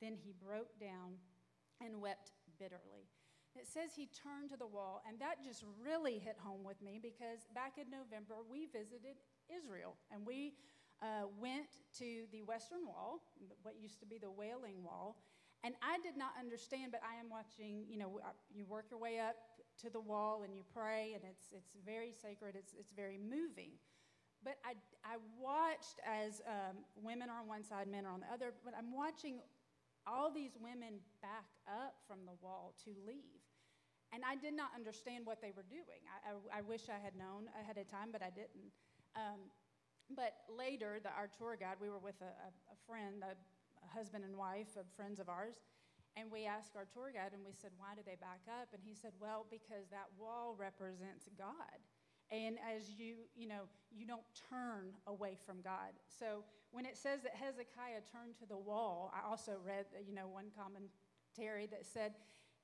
Then 0.00 0.14
he 0.14 0.32
broke 0.32 0.78
down 0.78 1.18
and 1.80 2.00
wept 2.00 2.32
bitterly. 2.58 3.10
It 3.56 3.66
says 3.66 3.94
he 3.94 4.06
turned 4.10 4.50
to 4.50 4.56
the 4.56 4.66
wall, 4.66 5.02
and 5.06 5.18
that 5.20 5.44
just 5.44 5.64
really 5.78 6.18
hit 6.18 6.36
home 6.38 6.64
with 6.64 6.82
me 6.82 6.98
because 7.00 7.46
back 7.54 7.78
in 7.78 7.86
November 7.90 8.34
we 8.50 8.66
visited 8.66 9.14
Israel 9.46 9.94
and 10.10 10.26
we 10.26 10.54
uh, 11.02 11.26
went 11.38 11.78
to 11.98 12.26
the 12.32 12.42
Western 12.42 12.86
Wall, 12.86 13.22
what 13.62 13.74
used 13.80 14.00
to 14.00 14.06
be 14.06 14.18
the 14.18 14.30
Wailing 14.30 14.82
Wall. 14.82 15.16
And 15.62 15.74
I 15.80 15.98
did 16.02 16.16
not 16.16 16.32
understand, 16.38 16.92
but 16.92 17.00
I 17.00 17.18
am 17.18 17.30
watching, 17.30 17.86
you 17.88 17.96
know, 17.96 18.20
you 18.52 18.66
work 18.66 18.86
your 18.90 19.00
way 19.00 19.18
up 19.18 19.36
to 19.82 19.90
the 19.90 20.00
wall 20.00 20.42
and 20.44 20.54
you 20.54 20.62
pray, 20.72 21.12
and 21.14 21.22
it's, 21.24 21.50
it's 21.52 21.76
very 21.84 22.12
sacred, 22.12 22.54
it's, 22.56 22.74
it's 22.78 22.92
very 22.92 23.18
moving. 23.18 23.72
But 24.44 24.58
I, 24.64 24.76
I 25.04 25.16
watched 25.40 26.00
as 26.04 26.42
um, 26.46 26.84
women 26.94 27.30
are 27.30 27.40
on 27.40 27.48
one 27.48 27.64
side, 27.64 27.88
men 27.88 28.04
are 28.04 28.12
on 28.12 28.20
the 28.20 28.32
other, 28.32 28.52
but 28.64 28.74
I'm 28.76 28.92
watching 28.92 29.40
all 30.06 30.30
these 30.30 30.52
women 30.60 31.00
back 31.22 31.48
up 31.64 31.96
from 32.06 32.28
the 32.28 32.36
wall 32.44 32.74
to 32.84 32.92
leave. 33.06 33.40
And 34.12 34.22
I 34.22 34.36
did 34.36 34.54
not 34.54 34.70
understand 34.76 35.26
what 35.26 35.40
they 35.40 35.50
were 35.56 35.66
doing. 35.66 36.04
I, 36.06 36.36
I, 36.36 36.58
I 36.58 36.62
wish 36.62 36.86
I 36.92 37.02
had 37.02 37.16
known 37.16 37.48
ahead 37.58 37.78
of 37.78 37.88
time, 37.88 38.12
but 38.12 38.22
I 38.22 38.30
didn't. 38.30 38.70
Um, 39.16 39.50
but 40.14 40.44
later, 40.46 41.00
the, 41.02 41.08
our 41.10 41.26
tour 41.26 41.56
guide, 41.58 41.80
we 41.80 41.88
were 41.88 41.98
with 41.98 42.20
a, 42.20 42.30
a, 42.30 42.50
a 42.70 42.76
friend, 42.86 43.24
a, 43.24 43.32
a 43.32 43.88
husband 43.90 44.22
and 44.22 44.36
wife 44.36 44.76
of 44.76 44.84
friends 44.94 45.18
of 45.18 45.28
ours, 45.28 45.56
and 46.16 46.30
we 46.30 46.46
asked 46.46 46.76
our 46.76 46.86
tour 46.86 47.10
guide 47.12 47.32
and 47.34 47.44
we 47.44 47.52
said, 47.52 47.70
Why 47.78 47.94
do 47.94 48.02
they 48.04 48.16
back 48.16 48.40
up? 48.48 48.68
And 48.72 48.82
he 48.84 48.94
said, 48.94 49.12
Well, 49.20 49.46
because 49.50 49.90
that 49.90 50.08
wall 50.18 50.54
represents 50.58 51.28
God. 51.38 51.78
and 52.30 52.56
as 52.64 52.90
you, 52.96 53.26
you 53.36 53.46
know, 53.48 53.68
you 53.90 54.06
don't 54.06 54.26
turn 54.48 54.92
away 55.06 55.36
from 55.44 55.60
God. 55.62 55.92
So 56.08 56.44
when 56.70 56.86
it 56.86 56.96
says 56.96 57.22
that 57.22 57.34
Hezekiah 57.34 58.02
turned 58.10 58.36
to 58.38 58.46
the 58.46 58.56
wall, 58.56 59.12
I 59.14 59.28
also 59.28 59.52
read, 59.64 59.86
you 60.06 60.14
know, 60.14 60.26
one 60.26 60.50
commentary 60.56 61.66
that 61.66 61.84
said 61.86 62.14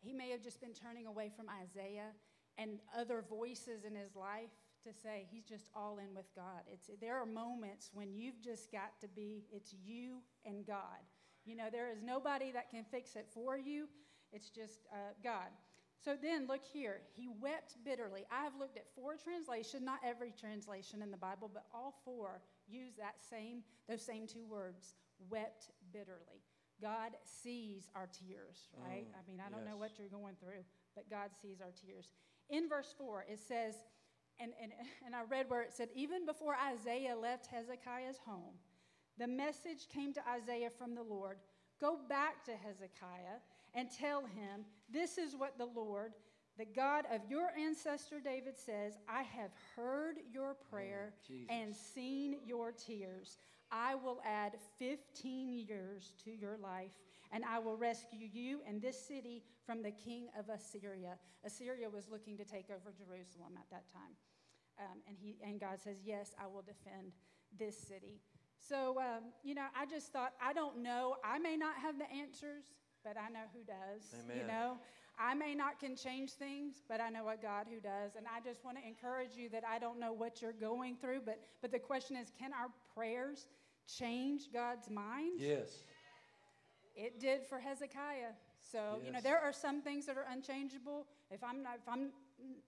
he 0.00 0.12
may 0.12 0.30
have 0.30 0.42
just 0.42 0.60
been 0.60 0.72
turning 0.72 1.06
away 1.06 1.30
from 1.34 1.46
Isaiah 1.62 2.10
and 2.58 2.78
other 2.96 3.22
voices 3.28 3.84
in 3.84 3.94
his 3.94 4.16
life 4.16 4.50
to 4.84 4.92
say 4.92 5.26
he's 5.30 5.44
just 5.44 5.68
all 5.74 5.98
in 5.98 6.14
with 6.14 6.26
God. 6.34 6.62
It's, 6.72 6.90
there 7.00 7.16
are 7.18 7.26
moments 7.26 7.90
when 7.92 8.14
you've 8.14 8.40
just 8.40 8.72
got 8.72 8.98
to 9.02 9.08
be, 9.08 9.44
it's 9.52 9.74
you 9.84 10.22
and 10.44 10.66
God. 10.66 11.04
You 11.44 11.56
know, 11.56 11.68
there 11.70 11.90
is 11.90 12.02
nobody 12.02 12.52
that 12.52 12.70
can 12.70 12.84
fix 12.84 13.16
it 13.16 13.26
for 13.32 13.56
you, 13.56 13.88
it's 14.32 14.50
just 14.50 14.86
uh, 14.92 15.12
God. 15.24 15.48
So 16.02 16.16
then 16.20 16.46
look 16.46 16.64
here. 16.64 17.02
He 17.14 17.28
wept 17.28 17.76
bitterly. 17.84 18.24
I 18.32 18.42
have 18.44 18.54
looked 18.58 18.78
at 18.78 18.86
four 18.94 19.16
translations, 19.16 19.82
not 19.84 20.00
every 20.04 20.32
translation 20.32 21.02
in 21.02 21.10
the 21.10 21.18
Bible, 21.18 21.50
but 21.52 21.66
all 21.74 22.00
four 22.04 22.40
use 22.66 22.94
that 22.98 23.16
same, 23.28 23.62
those 23.86 24.04
same 24.04 24.26
two 24.26 24.46
words, 24.46 24.94
wept 25.28 25.70
bitterly. 25.92 26.40
God 26.80 27.12
sees 27.24 27.90
our 27.94 28.08
tears, 28.08 28.70
right? 28.74 29.04
Mm, 29.04 29.18
I 29.18 29.30
mean, 29.30 29.40
I 29.46 29.50
don't 29.50 29.64
yes. 29.64 29.70
know 29.70 29.76
what 29.76 29.98
you're 29.98 30.08
going 30.08 30.36
through, 30.40 30.64
but 30.94 31.10
God 31.10 31.30
sees 31.42 31.60
our 31.60 31.72
tears. 31.72 32.08
In 32.48 32.66
verse 32.68 32.94
4, 32.96 33.26
it 33.30 33.38
says, 33.38 33.74
and, 34.40 34.52
and, 34.62 34.72
and 35.04 35.14
I 35.14 35.24
read 35.28 35.50
where 35.50 35.60
it 35.60 35.74
said, 35.74 35.90
even 35.94 36.24
before 36.24 36.56
Isaiah 36.56 37.14
left 37.14 37.46
Hezekiah's 37.46 38.16
home, 38.24 38.56
the 39.20 39.28
message 39.28 39.86
came 39.92 40.12
to 40.14 40.28
Isaiah 40.28 40.70
from 40.70 40.96
the 40.96 41.02
Lord 41.02 41.36
Go 41.80 41.98
back 42.08 42.44
to 42.44 42.50
Hezekiah 42.50 43.40
and 43.74 43.88
tell 43.90 44.20
him, 44.20 44.66
This 44.92 45.16
is 45.16 45.34
what 45.34 45.56
the 45.56 45.64
Lord, 45.66 46.12
the 46.58 46.66
God 46.66 47.06
of 47.10 47.22
your 47.28 47.50
ancestor 47.58 48.20
David 48.20 48.58
says 48.58 48.98
I 49.08 49.22
have 49.22 49.50
heard 49.74 50.16
your 50.30 50.56
prayer 50.70 51.14
oh, 51.30 51.34
and 51.48 51.74
seen 51.74 52.36
your 52.44 52.72
tears. 52.72 53.38
I 53.72 53.94
will 53.94 54.20
add 54.26 54.56
15 54.78 55.52
years 55.52 56.12
to 56.24 56.30
your 56.30 56.58
life, 56.58 56.90
and 57.32 57.44
I 57.44 57.60
will 57.60 57.76
rescue 57.76 58.28
you 58.30 58.60
and 58.68 58.82
this 58.82 59.00
city 59.00 59.44
from 59.64 59.82
the 59.82 59.92
king 59.92 60.26
of 60.38 60.48
Assyria. 60.48 61.14
Assyria 61.44 61.88
was 61.88 62.08
looking 62.10 62.36
to 62.36 62.44
take 62.44 62.68
over 62.68 62.92
Jerusalem 62.92 63.54
at 63.56 63.70
that 63.70 63.84
time. 63.90 64.16
Um, 64.78 64.98
and, 65.06 65.16
he, 65.18 65.36
and 65.42 65.60
God 65.60 65.80
says, 65.82 65.98
Yes, 66.04 66.34
I 66.38 66.46
will 66.46 66.62
defend 66.62 67.12
this 67.58 67.78
city. 67.78 68.20
So, 68.68 68.98
um, 68.98 69.32
you 69.42 69.54
know, 69.54 69.66
I 69.74 69.86
just 69.86 70.12
thought, 70.12 70.32
I 70.42 70.52
don't 70.52 70.82
know. 70.82 71.16
I 71.24 71.38
may 71.38 71.56
not 71.56 71.76
have 71.76 71.98
the 71.98 72.10
answers, 72.10 72.64
but 73.04 73.16
I 73.16 73.30
know 73.30 73.46
who 73.52 73.64
does. 73.64 74.14
Amen. 74.24 74.36
You 74.36 74.46
know, 74.46 74.78
I 75.18 75.34
may 75.34 75.54
not 75.54 75.78
can 75.78 75.96
change 75.96 76.32
things, 76.32 76.82
but 76.88 77.00
I 77.00 77.10
know 77.10 77.24
what 77.24 77.42
God 77.42 77.66
who 77.68 77.80
does. 77.80 78.16
And 78.16 78.26
I 78.26 78.40
just 78.40 78.64
want 78.64 78.78
to 78.78 78.86
encourage 78.86 79.36
you 79.36 79.48
that 79.50 79.64
I 79.68 79.78
don't 79.78 79.98
know 79.98 80.12
what 80.12 80.40
you're 80.40 80.52
going 80.52 80.96
through, 80.96 81.22
but 81.24 81.40
but 81.60 81.70
the 81.70 81.78
question 81.78 82.16
is, 82.16 82.32
can 82.38 82.52
our 82.52 82.68
prayers 82.94 83.48
change 83.86 84.52
God's 84.52 84.88
mind? 84.88 85.38
Yes. 85.38 85.82
It 86.96 87.20
did 87.20 87.46
for 87.46 87.58
Hezekiah. 87.58 88.32
So 88.60 88.96
yes. 88.96 89.06
you 89.06 89.12
know, 89.12 89.20
there 89.22 89.38
are 89.38 89.52
some 89.52 89.82
things 89.82 90.06
that 90.06 90.16
are 90.16 90.26
unchangeable. 90.30 91.06
If 91.30 91.42
I'm 91.42 91.62
not, 91.62 91.76
if 91.76 91.88
I'm 91.88 92.10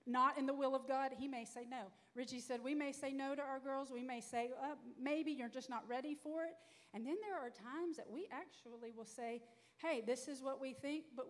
not 0.07 0.39
in 0.39 0.47
the 0.47 0.55
will 0.55 0.75
of 0.75 0.87
God, 0.89 1.12
He 1.18 1.29
may 1.29 1.45
say 1.45 1.66
no. 1.68 1.91
Richie 2.14 2.41
said, 2.41 2.61
We 2.62 2.75
may 2.75 2.93
say 2.93 3.12
no 3.12 3.35
to 3.35 3.43
our 3.43 3.61
girls. 3.61 3.91
We 3.93 4.03
may 4.03 4.20
say, 4.20 4.51
uh, 4.62 4.75
maybe 5.01 5.33
you're 5.33 5.49
just 5.49 5.70
not 5.70 5.89
ready 5.89 6.14
for 6.14 6.45
it. 6.45 6.55
And 6.95 7.07
then 7.07 7.16
there 7.23 7.39
are 7.39 7.51
times 7.51 7.97
that 7.97 8.11
we 8.11 8.29
actually 8.31 8.93
will 8.97 9.07
say, 9.07 9.43
Hey, 9.77 10.03
this 10.07 10.29
is 10.29 10.43
what 10.43 10.61
we 10.61 10.73
think, 10.73 11.05
but 11.16 11.27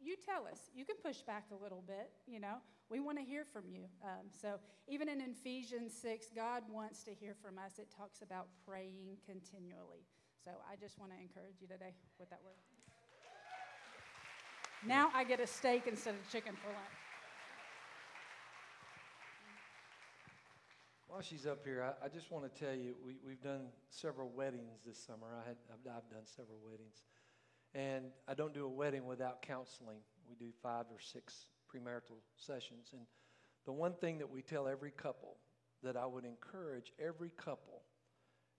you 0.00 0.16
tell 0.16 0.46
us. 0.46 0.70
You 0.74 0.84
can 0.84 0.96
push 1.02 1.18
back 1.18 1.46
a 1.52 1.62
little 1.62 1.82
bit, 1.86 2.10
you 2.26 2.40
know. 2.40 2.56
We 2.90 3.00
want 3.00 3.18
to 3.18 3.24
hear 3.24 3.44
from 3.44 3.64
you. 3.68 3.84
Um, 4.04 4.26
so 4.30 4.58
even 4.88 5.08
in 5.08 5.20
Ephesians 5.20 5.92
6, 6.02 6.26
God 6.34 6.62
wants 6.70 7.02
to 7.04 7.12
hear 7.14 7.34
from 7.40 7.58
us. 7.58 7.78
It 7.78 7.88
talks 7.96 8.20
about 8.20 8.48
praying 8.66 9.16
continually. 9.24 10.04
So 10.44 10.50
I 10.70 10.76
just 10.76 10.98
want 10.98 11.12
to 11.12 11.18
encourage 11.18 11.60
you 11.60 11.68
today 11.68 11.94
with 12.18 12.28
that 12.30 12.40
word. 12.44 12.58
Now 14.84 15.10
I 15.14 15.22
get 15.22 15.38
a 15.38 15.46
steak 15.46 15.84
instead 15.86 16.14
of 16.14 16.28
chicken 16.30 16.54
for 16.60 16.68
lunch. 16.68 17.11
While 21.12 21.20
she's 21.20 21.46
up 21.46 21.62
here, 21.62 21.82
I, 21.82 22.06
I 22.06 22.08
just 22.08 22.30
want 22.30 22.50
to 22.50 22.64
tell 22.64 22.74
you 22.74 22.94
we, 23.04 23.16
we've 23.22 23.42
done 23.42 23.66
several 23.90 24.30
weddings 24.34 24.80
this 24.86 24.96
summer. 24.96 25.26
I 25.38 25.46
had, 25.46 25.56
I've, 25.70 25.86
I've 25.86 26.08
done 26.08 26.22
several 26.24 26.56
weddings. 26.64 27.02
And 27.74 28.06
I 28.26 28.32
don't 28.32 28.54
do 28.54 28.64
a 28.64 28.68
wedding 28.68 29.04
without 29.04 29.42
counseling. 29.42 29.98
We 30.26 30.36
do 30.36 30.52
five 30.62 30.86
or 30.90 30.98
six 30.98 31.48
premarital 31.70 32.16
sessions. 32.36 32.92
And 32.94 33.02
the 33.66 33.72
one 33.72 33.92
thing 33.92 34.16
that 34.20 34.30
we 34.30 34.40
tell 34.40 34.66
every 34.66 34.90
couple 34.90 35.36
that 35.82 35.98
I 35.98 36.06
would 36.06 36.24
encourage 36.24 36.94
every 36.98 37.28
couple, 37.36 37.82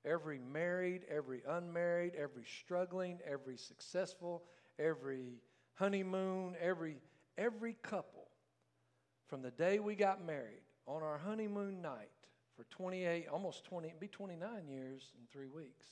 every 0.06 0.38
married, 0.38 1.06
every 1.10 1.41
unmarried, 1.49 2.14
every 2.16 2.45
struggling, 2.62 3.18
every 3.28 3.58
successful, 3.58 4.43
every 4.78 5.41
honeymoon, 5.74 6.56
every 6.62 6.97
every 7.36 7.78
couple 7.82 8.28
from 9.26 9.41
the 9.41 9.49
day 9.49 9.80
we 9.80 9.95
got 9.95 10.24
married 10.24 10.62
on 10.86 11.01
our 11.01 11.18
honeymoon 11.18 11.82
night 11.82 12.12
for 12.56 12.66
28, 12.66 13.28
almost 13.28 13.64
20, 13.66 13.93
be 13.99 14.08
29 14.08 14.68
years 14.68 15.12
in 15.20 15.26
three 15.32 15.47
weeks. 15.47 15.86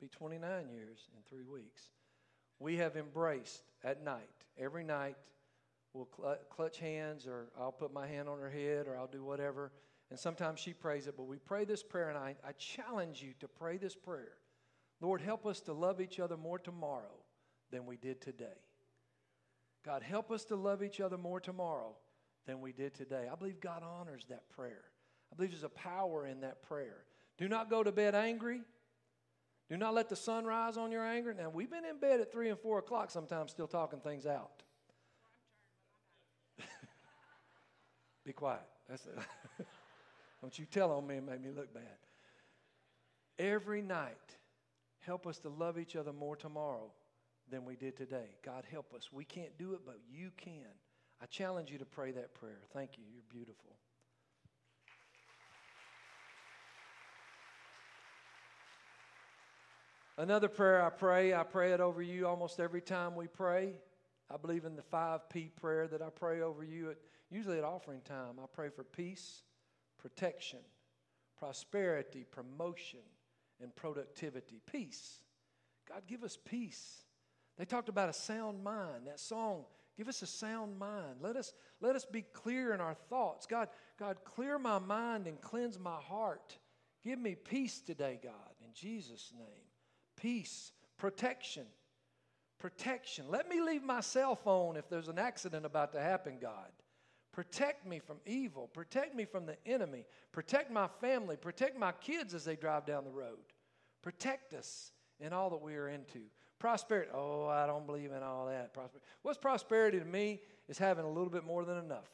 Be 0.00 0.08
29 0.08 0.68
years 0.68 1.08
in 1.16 1.22
three 1.28 1.44
weeks. 1.44 1.82
We 2.58 2.76
have 2.76 2.96
embraced 2.96 3.62
at 3.84 4.02
night, 4.04 4.28
every 4.58 4.84
night, 4.84 5.16
we'll 5.92 6.08
cl- 6.16 6.38
clutch 6.50 6.78
hands, 6.78 7.26
or 7.26 7.48
I'll 7.58 7.72
put 7.72 7.92
my 7.92 8.06
hand 8.06 8.28
on 8.28 8.38
her 8.38 8.50
head, 8.50 8.86
or 8.86 8.96
I'll 8.96 9.06
do 9.06 9.24
whatever. 9.24 9.72
And 10.10 10.18
sometimes 10.18 10.60
she 10.60 10.72
prays 10.72 11.06
it, 11.06 11.16
but 11.16 11.24
we 11.24 11.38
pray 11.38 11.64
this 11.64 11.82
prayer, 11.82 12.08
and 12.08 12.18
I, 12.18 12.36
I 12.46 12.52
challenge 12.52 13.22
you 13.22 13.32
to 13.40 13.48
pray 13.48 13.78
this 13.78 13.94
prayer. 13.94 14.34
Lord, 15.00 15.20
help 15.20 15.46
us 15.46 15.60
to 15.62 15.72
love 15.72 16.00
each 16.00 16.20
other 16.20 16.36
more 16.36 16.58
tomorrow 16.58 17.24
than 17.70 17.86
we 17.86 17.96
did 17.96 18.20
today. 18.20 18.60
God, 19.84 20.02
help 20.02 20.30
us 20.30 20.44
to 20.46 20.56
love 20.56 20.82
each 20.82 21.00
other 21.00 21.18
more 21.18 21.40
tomorrow 21.40 21.96
than 22.46 22.60
we 22.60 22.72
did 22.72 22.94
today. 22.94 23.28
I 23.30 23.34
believe 23.34 23.60
God 23.60 23.82
honors 23.82 24.26
that 24.28 24.48
prayer. 24.50 24.84
I 25.32 25.34
believe 25.34 25.50
there's 25.50 25.64
a 25.64 25.70
power 25.70 26.26
in 26.26 26.42
that 26.42 26.62
prayer. 26.62 27.04
Do 27.38 27.48
not 27.48 27.70
go 27.70 27.82
to 27.82 27.90
bed 27.90 28.14
angry. 28.14 28.60
Do 29.70 29.78
not 29.78 29.94
let 29.94 30.10
the 30.10 30.16
sun 30.16 30.44
rise 30.44 30.76
on 30.76 30.92
your 30.92 31.04
anger. 31.04 31.32
Now, 31.32 31.48
we've 31.48 31.70
been 31.70 31.86
in 31.86 31.98
bed 31.98 32.20
at 32.20 32.30
3 32.30 32.50
and 32.50 32.58
4 32.58 32.80
o'clock 32.80 33.10
sometimes 33.10 33.50
still 33.50 33.66
talking 33.66 34.00
things 34.00 34.26
out. 34.26 34.62
Be 38.24 38.34
quiet. 38.34 38.60
That's 38.88 39.06
it. 39.06 39.18
Don't 40.42 40.58
you 40.58 40.66
tell 40.66 40.92
on 40.92 41.06
me 41.06 41.16
and 41.16 41.26
make 41.26 41.42
me 41.42 41.50
look 41.50 41.72
bad. 41.72 41.82
Every 43.38 43.80
night, 43.80 44.36
help 45.00 45.26
us 45.26 45.38
to 45.38 45.48
love 45.48 45.78
each 45.78 45.96
other 45.96 46.12
more 46.12 46.36
tomorrow 46.36 46.92
than 47.50 47.64
we 47.64 47.76
did 47.76 47.96
today. 47.96 48.36
God, 48.44 48.64
help 48.70 48.92
us. 48.92 49.10
We 49.10 49.24
can't 49.24 49.56
do 49.56 49.72
it, 49.72 49.80
but 49.86 49.98
you 50.10 50.30
can. 50.36 50.66
I 51.22 51.26
challenge 51.26 51.70
you 51.70 51.78
to 51.78 51.86
pray 51.86 52.12
that 52.12 52.34
prayer. 52.34 52.60
Thank 52.74 52.98
you. 52.98 53.04
You're 53.10 53.22
beautiful. 53.30 53.76
Another 60.18 60.48
prayer 60.48 60.84
I 60.84 60.90
pray, 60.90 61.32
I 61.32 61.42
pray 61.42 61.72
it 61.72 61.80
over 61.80 62.02
you 62.02 62.26
almost 62.26 62.60
every 62.60 62.82
time 62.82 63.14
we 63.14 63.28
pray. 63.28 63.74
I 64.30 64.36
believe 64.36 64.64
in 64.64 64.76
the 64.76 64.82
5P 64.82 65.54
prayer 65.56 65.86
that 65.88 66.02
I 66.02 66.10
pray 66.10 66.42
over 66.42 66.62
you 66.62 66.90
at 66.90 66.96
usually 67.30 67.58
at 67.58 67.64
offering 67.64 68.02
time. 68.02 68.34
I 68.38 68.46
pray 68.52 68.68
for 68.68 68.84
peace, 68.84 69.42
protection, 69.98 70.58
prosperity, 71.38 72.26
promotion, 72.30 73.00
and 73.60 73.74
productivity. 73.74 74.60
Peace. 74.70 75.20
God, 75.88 76.02
give 76.06 76.24
us 76.24 76.36
peace. 76.44 77.04
They 77.56 77.64
talked 77.64 77.88
about 77.88 78.10
a 78.10 78.12
sound 78.12 78.62
mind. 78.62 79.06
That 79.06 79.18
song, 79.18 79.64
give 79.96 80.08
us 80.08 80.20
a 80.20 80.26
sound 80.26 80.78
mind. 80.78 81.16
Let 81.20 81.36
us, 81.36 81.54
let 81.80 81.96
us 81.96 82.04
be 82.04 82.22
clear 82.22 82.74
in 82.74 82.80
our 82.80 82.94
thoughts. 83.08 83.46
God, 83.46 83.68
God, 83.98 84.18
clear 84.24 84.58
my 84.58 84.78
mind 84.78 85.26
and 85.26 85.40
cleanse 85.40 85.78
my 85.78 85.96
heart. 85.96 86.58
Give 87.02 87.18
me 87.18 87.34
peace 87.34 87.80
today, 87.80 88.20
God, 88.22 88.32
in 88.62 88.72
Jesus' 88.74 89.32
name 89.36 89.71
peace, 90.22 90.72
protection. 90.96 91.66
Protection. 92.58 93.24
Let 93.28 93.48
me 93.48 93.60
leave 93.60 93.82
my 93.82 94.00
cell 94.00 94.36
phone 94.36 94.76
if 94.76 94.88
there's 94.88 95.08
an 95.08 95.18
accident 95.18 95.66
about 95.66 95.92
to 95.94 96.00
happen, 96.00 96.38
God. 96.40 96.70
Protect 97.32 97.84
me 97.86 97.98
from 97.98 98.18
evil. 98.24 98.68
Protect 98.72 99.16
me 99.16 99.24
from 99.24 99.46
the 99.46 99.56
enemy. 99.66 100.06
Protect 100.30 100.70
my 100.70 100.86
family. 101.00 101.36
Protect 101.36 101.76
my 101.76 101.90
kids 101.90 102.34
as 102.34 102.44
they 102.44 102.54
drive 102.54 102.86
down 102.86 103.04
the 103.04 103.10
road. 103.10 103.38
Protect 104.00 104.54
us 104.54 104.92
in 105.18 105.32
all 105.32 105.50
that 105.50 105.60
we 105.60 105.74
are 105.74 105.88
into. 105.88 106.20
Prosperity. 106.60 107.10
Oh, 107.12 107.46
I 107.46 107.66
don't 107.66 107.86
believe 107.86 108.12
in 108.12 108.22
all 108.22 108.46
that. 108.46 108.72
Prosperity. 108.72 109.04
What's 109.22 109.38
prosperity 109.38 109.98
to 109.98 110.04
me 110.04 110.40
is 110.68 110.78
having 110.78 111.04
a 111.04 111.10
little 111.10 111.30
bit 111.30 111.44
more 111.44 111.64
than 111.64 111.78
enough. 111.78 112.10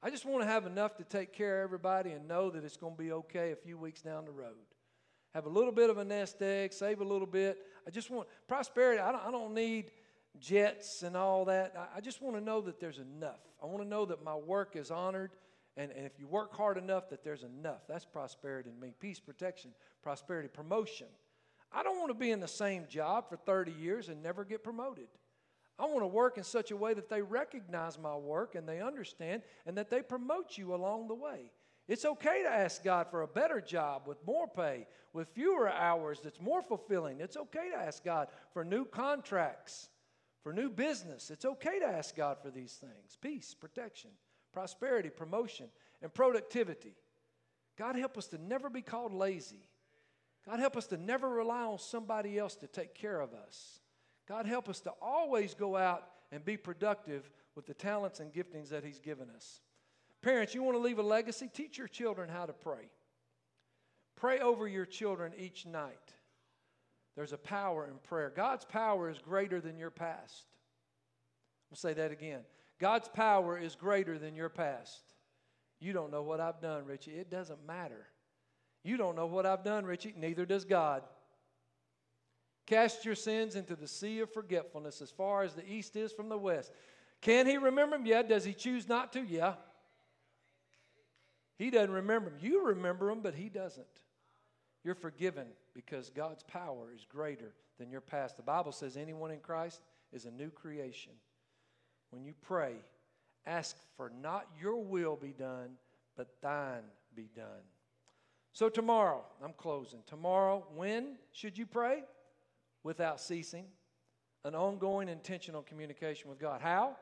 I 0.00 0.10
just 0.10 0.24
want 0.24 0.42
to 0.42 0.48
have 0.48 0.64
enough 0.64 0.96
to 0.98 1.04
take 1.04 1.32
care 1.32 1.62
of 1.62 1.64
everybody 1.64 2.12
and 2.12 2.28
know 2.28 2.50
that 2.50 2.62
it's 2.62 2.76
going 2.76 2.94
to 2.94 3.02
be 3.02 3.12
okay 3.12 3.50
a 3.50 3.56
few 3.56 3.78
weeks 3.78 4.00
down 4.00 4.26
the 4.26 4.30
road 4.30 4.54
have 5.34 5.46
a 5.46 5.48
little 5.48 5.72
bit 5.72 5.90
of 5.90 5.98
a 5.98 6.04
nest 6.04 6.42
egg, 6.42 6.72
save 6.72 7.00
a 7.00 7.04
little 7.04 7.26
bit. 7.26 7.58
I 7.86 7.90
just 7.90 8.10
want 8.10 8.28
prosperity. 8.48 9.00
I 9.00 9.12
don't, 9.12 9.24
I 9.26 9.30
don't 9.30 9.54
need 9.54 9.92
jets 10.38 11.02
and 11.02 11.16
all 11.16 11.44
that. 11.46 11.74
I, 11.76 11.98
I 11.98 12.00
just 12.00 12.22
want 12.22 12.36
to 12.36 12.42
know 12.42 12.60
that 12.62 12.80
there's 12.80 12.98
enough. 12.98 13.40
I 13.62 13.66
want 13.66 13.82
to 13.82 13.88
know 13.88 14.04
that 14.06 14.24
my 14.24 14.34
work 14.34 14.76
is 14.76 14.90
honored 14.90 15.30
And, 15.76 15.92
and 15.92 16.04
if 16.04 16.18
you 16.18 16.26
work 16.26 16.54
hard 16.54 16.78
enough, 16.78 17.08
that 17.10 17.24
there's 17.24 17.42
enough. 17.42 17.82
That's 17.88 18.04
prosperity 18.04 18.70
in 18.70 18.80
me. 18.80 18.92
Peace, 18.98 19.20
protection, 19.20 19.70
prosperity, 20.02 20.48
promotion. 20.48 21.06
I 21.72 21.82
don't 21.82 21.98
want 21.98 22.10
to 22.10 22.18
be 22.18 22.32
in 22.32 22.40
the 22.40 22.48
same 22.48 22.86
job 22.88 23.28
for 23.28 23.36
30 23.36 23.72
years 23.72 24.08
and 24.08 24.22
never 24.22 24.44
get 24.44 24.64
promoted. 24.64 25.08
I 25.78 25.86
want 25.86 26.00
to 26.00 26.08
work 26.08 26.36
in 26.36 26.44
such 26.44 26.72
a 26.72 26.76
way 26.76 26.92
that 26.92 27.08
they 27.08 27.22
recognize 27.22 27.98
my 27.98 28.14
work 28.14 28.54
and 28.54 28.68
they 28.68 28.80
understand 28.80 29.42
and 29.64 29.78
that 29.78 29.88
they 29.88 30.02
promote 30.02 30.58
you 30.58 30.74
along 30.74 31.08
the 31.08 31.14
way. 31.14 31.50
It's 31.90 32.04
okay 32.04 32.44
to 32.44 32.48
ask 32.48 32.84
God 32.84 33.08
for 33.10 33.22
a 33.22 33.26
better 33.26 33.60
job 33.60 34.02
with 34.06 34.24
more 34.24 34.46
pay, 34.46 34.86
with 35.12 35.26
fewer 35.30 35.68
hours 35.68 36.20
that's 36.22 36.40
more 36.40 36.62
fulfilling. 36.62 37.20
It's 37.20 37.36
okay 37.36 37.68
to 37.70 37.76
ask 37.76 38.04
God 38.04 38.28
for 38.52 38.64
new 38.64 38.84
contracts, 38.84 39.88
for 40.44 40.52
new 40.52 40.70
business. 40.70 41.32
It's 41.32 41.44
okay 41.44 41.80
to 41.80 41.86
ask 41.86 42.14
God 42.14 42.36
for 42.40 42.48
these 42.48 42.74
things 42.74 43.18
peace, 43.20 43.56
protection, 43.58 44.10
prosperity, 44.52 45.10
promotion, 45.10 45.66
and 46.00 46.14
productivity. 46.14 46.94
God 47.76 47.96
help 47.96 48.16
us 48.16 48.28
to 48.28 48.38
never 48.38 48.70
be 48.70 48.82
called 48.82 49.12
lazy. 49.12 49.68
God 50.46 50.60
help 50.60 50.76
us 50.76 50.86
to 50.86 50.96
never 50.96 51.28
rely 51.28 51.64
on 51.64 51.80
somebody 51.80 52.38
else 52.38 52.54
to 52.56 52.68
take 52.68 52.94
care 52.94 53.20
of 53.20 53.34
us. 53.34 53.80
God, 54.28 54.46
help 54.46 54.68
us 54.68 54.78
to 54.82 54.92
always 55.02 55.54
go 55.54 55.76
out 55.76 56.04
and 56.30 56.44
be 56.44 56.56
productive 56.56 57.28
with 57.56 57.66
the 57.66 57.74
talents 57.74 58.20
and 58.20 58.32
giftings 58.32 58.68
that 58.68 58.84
He's 58.84 59.00
given 59.00 59.28
us. 59.28 59.60
Parents, 60.22 60.54
you 60.54 60.62
want 60.62 60.76
to 60.76 60.82
leave 60.82 60.98
a 60.98 61.02
legacy? 61.02 61.48
Teach 61.52 61.78
your 61.78 61.88
children 61.88 62.28
how 62.28 62.46
to 62.46 62.52
pray. 62.52 62.90
Pray 64.16 64.38
over 64.40 64.68
your 64.68 64.84
children 64.84 65.32
each 65.38 65.64
night. 65.64 66.12
There's 67.16 67.32
a 67.32 67.38
power 67.38 67.86
in 67.86 67.98
prayer. 68.06 68.32
God's 68.34 68.64
power 68.64 69.08
is 69.08 69.18
greater 69.18 69.60
than 69.60 69.78
your 69.78 69.90
past. 69.90 70.44
I'll 71.70 71.76
say 71.76 71.94
that 71.94 72.12
again. 72.12 72.40
God's 72.78 73.08
power 73.08 73.58
is 73.58 73.74
greater 73.74 74.18
than 74.18 74.34
your 74.34 74.48
past. 74.48 75.02
You 75.80 75.92
don't 75.92 76.10
know 76.10 76.22
what 76.22 76.40
I've 76.40 76.60
done, 76.60 76.84
Richie. 76.84 77.12
It 77.12 77.30
doesn't 77.30 77.66
matter. 77.66 78.06
You 78.82 78.96
don't 78.96 79.16
know 79.16 79.26
what 79.26 79.46
I've 79.46 79.64
done, 79.64 79.84
Richie. 79.84 80.14
Neither 80.16 80.44
does 80.44 80.64
God. 80.64 81.02
Cast 82.66 83.04
your 83.04 83.14
sins 83.14 83.56
into 83.56 83.74
the 83.74 83.88
sea 83.88 84.20
of 84.20 84.32
forgetfulness 84.32 85.02
as 85.02 85.10
far 85.10 85.42
as 85.42 85.54
the 85.54 85.68
east 85.68 85.96
is 85.96 86.12
from 86.12 86.28
the 86.28 86.38
west. 86.38 86.72
Can 87.20 87.46
he 87.46 87.56
remember 87.56 87.96
them? 87.96 88.06
Yeah. 88.06 88.22
Does 88.22 88.44
he 88.44 88.52
choose 88.52 88.88
not 88.88 89.12
to? 89.14 89.22
Yeah. 89.22 89.54
He 91.60 91.70
doesn't 91.70 91.92
remember 91.92 92.30
them. 92.30 92.38
You 92.42 92.66
remember 92.66 93.08
them, 93.08 93.20
but 93.20 93.34
he 93.34 93.48
doesn't. 93.48 93.86
You're 94.82 94.94
forgiven 94.94 95.46
because 95.74 96.10
God's 96.10 96.42
power 96.42 96.92
is 96.94 97.04
greater 97.04 97.52
than 97.78 97.90
your 97.90 98.00
past. 98.00 98.36
The 98.36 98.42
Bible 98.42 98.72
says 98.72 98.96
anyone 98.96 99.30
in 99.30 99.40
Christ 99.40 99.82
is 100.12 100.24
a 100.24 100.30
new 100.30 100.50
creation. 100.50 101.12
When 102.10 102.24
you 102.24 102.34
pray, 102.40 102.74
ask 103.46 103.76
for 103.96 104.10
not 104.20 104.46
your 104.60 104.82
will 104.82 105.16
be 105.16 105.32
done, 105.32 105.72
but 106.16 106.40
thine 106.42 106.82
be 107.14 107.28
done. 107.36 107.64
So, 108.52 108.68
tomorrow, 108.68 109.22
I'm 109.44 109.52
closing. 109.52 110.00
Tomorrow, 110.06 110.66
when 110.74 111.18
should 111.32 111.56
you 111.56 111.66
pray? 111.66 112.02
without 112.82 113.20
ceasing, 113.20 113.64
an 114.44 114.54
ongoing 114.54 115.08
intentional 115.08 115.62
communication 115.62 116.30
with 116.30 116.38
God. 116.38 116.60
How? 116.60 116.96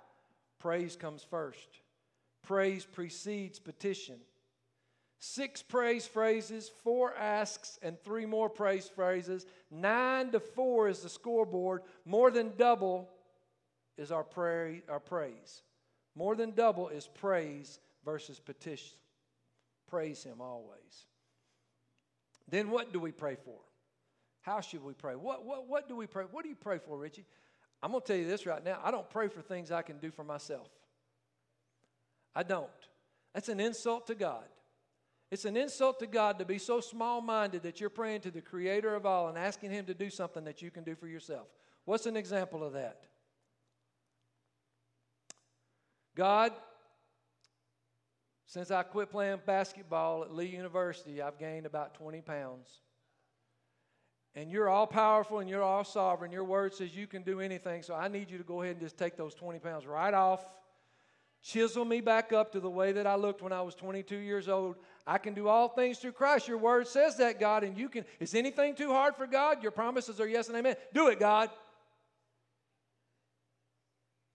Praise 0.58 0.96
comes 0.96 1.22
first. 1.22 1.68
Praise 2.42 2.84
precedes 2.84 3.58
petition. 3.58 4.16
Six 5.20 5.62
praise 5.62 6.06
phrases, 6.06 6.70
four 6.84 7.14
asks, 7.16 7.78
and 7.82 8.00
three 8.00 8.24
more 8.24 8.48
praise 8.48 8.88
phrases. 8.88 9.46
Nine 9.70 10.30
to 10.30 10.40
four 10.40 10.88
is 10.88 11.00
the 11.00 11.08
scoreboard. 11.08 11.82
More 12.04 12.30
than 12.30 12.52
double 12.56 13.08
is 13.96 14.12
our, 14.12 14.22
pray, 14.22 14.82
our 14.88 15.00
praise. 15.00 15.62
More 16.14 16.36
than 16.36 16.52
double 16.52 16.88
is 16.88 17.08
praise 17.08 17.80
versus 18.04 18.38
petition. 18.38 18.96
Praise 19.88 20.22
Him 20.22 20.40
always. 20.40 21.06
Then 22.48 22.70
what 22.70 22.92
do 22.92 23.00
we 23.00 23.10
pray 23.10 23.36
for? 23.44 23.58
How 24.42 24.60
should 24.60 24.84
we 24.84 24.94
pray? 24.94 25.16
What, 25.16 25.44
what, 25.44 25.68
what 25.68 25.88
do 25.88 25.96
we 25.96 26.06
pray? 26.06 26.24
What 26.30 26.44
do 26.44 26.48
you 26.48 26.56
pray 26.56 26.78
for, 26.78 26.96
Richie? 26.96 27.24
I'm 27.82 27.90
going 27.90 28.02
to 28.02 28.06
tell 28.06 28.16
you 28.16 28.26
this 28.26 28.46
right 28.46 28.64
now. 28.64 28.80
I 28.82 28.90
don't 28.90 29.08
pray 29.10 29.28
for 29.28 29.42
things 29.42 29.70
I 29.72 29.82
can 29.82 29.98
do 29.98 30.10
for 30.10 30.24
myself. 30.24 30.68
I 32.34 32.44
don't. 32.44 32.68
That's 33.34 33.48
an 33.48 33.60
insult 33.60 34.06
to 34.06 34.14
God. 34.14 34.44
It's 35.30 35.44
an 35.44 35.56
insult 35.56 35.98
to 36.00 36.06
God 36.06 36.38
to 36.38 36.44
be 36.44 36.58
so 36.58 36.80
small 36.80 37.20
minded 37.20 37.62
that 37.62 37.80
you're 37.80 37.90
praying 37.90 38.22
to 38.22 38.30
the 38.30 38.40
creator 38.40 38.94
of 38.94 39.04
all 39.04 39.28
and 39.28 39.36
asking 39.36 39.70
Him 39.70 39.84
to 39.86 39.94
do 39.94 40.08
something 40.08 40.44
that 40.44 40.62
you 40.62 40.70
can 40.70 40.84
do 40.84 40.94
for 40.94 41.06
yourself. 41.06 41.48
What's 41.84 42.06
an 42.06 42.16
example 42.16 42.64
of 42.64 42.72
that? 42.72 43.02
God, 46.14 46.52
since 48.46 48.70
I 48.70 48.82
quit 48.82 49.10
playing 49.10 49.40
basketball 49.44 50.24
at 50.24 50.34
Lee 50.34 50.46
University, 50.46 51.20
I've 51.20 51.38
gained 51.38 51.66
about 51.66 51.94
20 51.94 52.22
pounds 52.22 52.80
and 54.38 54.52
you're 54.52 54.68
all 54.68 54.86
powerful 54.86 55.40
and 55.40 55.50
you're 55.50 55.64
all 55.64 55.82
sovereign. 55.82 56.30
Your 56.30 56.44
word 56.44 56.72
says 56.72 56.94
you 56.94 57.08
can 57.08 57.22
do 57.22 57.40
anything. 57.40 57.82
So 57.82 57.94
I 57.94 58.06
need 58.06 58.30
you 58.30 58.38
to 58.38 58.44
go 58.44 58.62
ahead 58.62 58.76
and 58.76 58.80
just 58.80 58.96
take 58.96 59.16
those 59.16 59.34
20 59.34 59.58
pounds 59.58 59.84
right 59.84 60.14
off. 60.14 60.46
Chisel 61.42 61.84
me 61.84 62.00
back 62.00 62.32
up 62.32 62.52
to 62.52 62.60
the 62.60 62.70
way 62.70 62.92
that 62.92 63.06
I 63.06 63.14
looked 63.14 63.42
when 63.42 63.52
I 63.52 63.62
was 63.62 63.74
22 63.74 64.16
years 64.16 64.48
old. 64.48 64.76
I 65.06 65.18
can 65.18 65.34
do 65.34 65.48
all 65.48 65.68
things 65.68 65.98
through 65.98 66.12
Christ. 66.12 66.48
Your 66.48 66.58
word 66.58 66.88
says 66.88 67.16
that, 67.18 67.40
God, 67.40 67.64
and 67.64 67.78
you 67.78 67.88
can. 67.88 68.04
Is 68.20 68.34
anything 68.34 68.74
too 68.74 68.92
hard 68.92 69.16
for 69.16 69.26
God? 69.26 69.62
Your 69.62 69.72
promises 69.72 70.20
are 70.20 70.28
yes 70.28 70.48
and 70.48 70.56
amen. 70.56 70.76
Do 70.92 71.08
it, 71.08 71.18
God. 71.18 71.50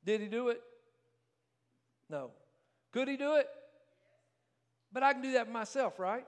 Did 0.06 0.22
he 0.22 0.28
do 0.28 0.50
it? 0.50 0.62
No. 2.10 2.32
Could 2.92 3.08
he 3.08 3.18
do 3.18 3.36
it? 3.36 3.48
But 4.92 5.04
I 5.04 5.14
can 5.14 5.22
do 5.22 5.34
that 5.34 5.52
myself, 5.52 6.00
right? 6.00 6.26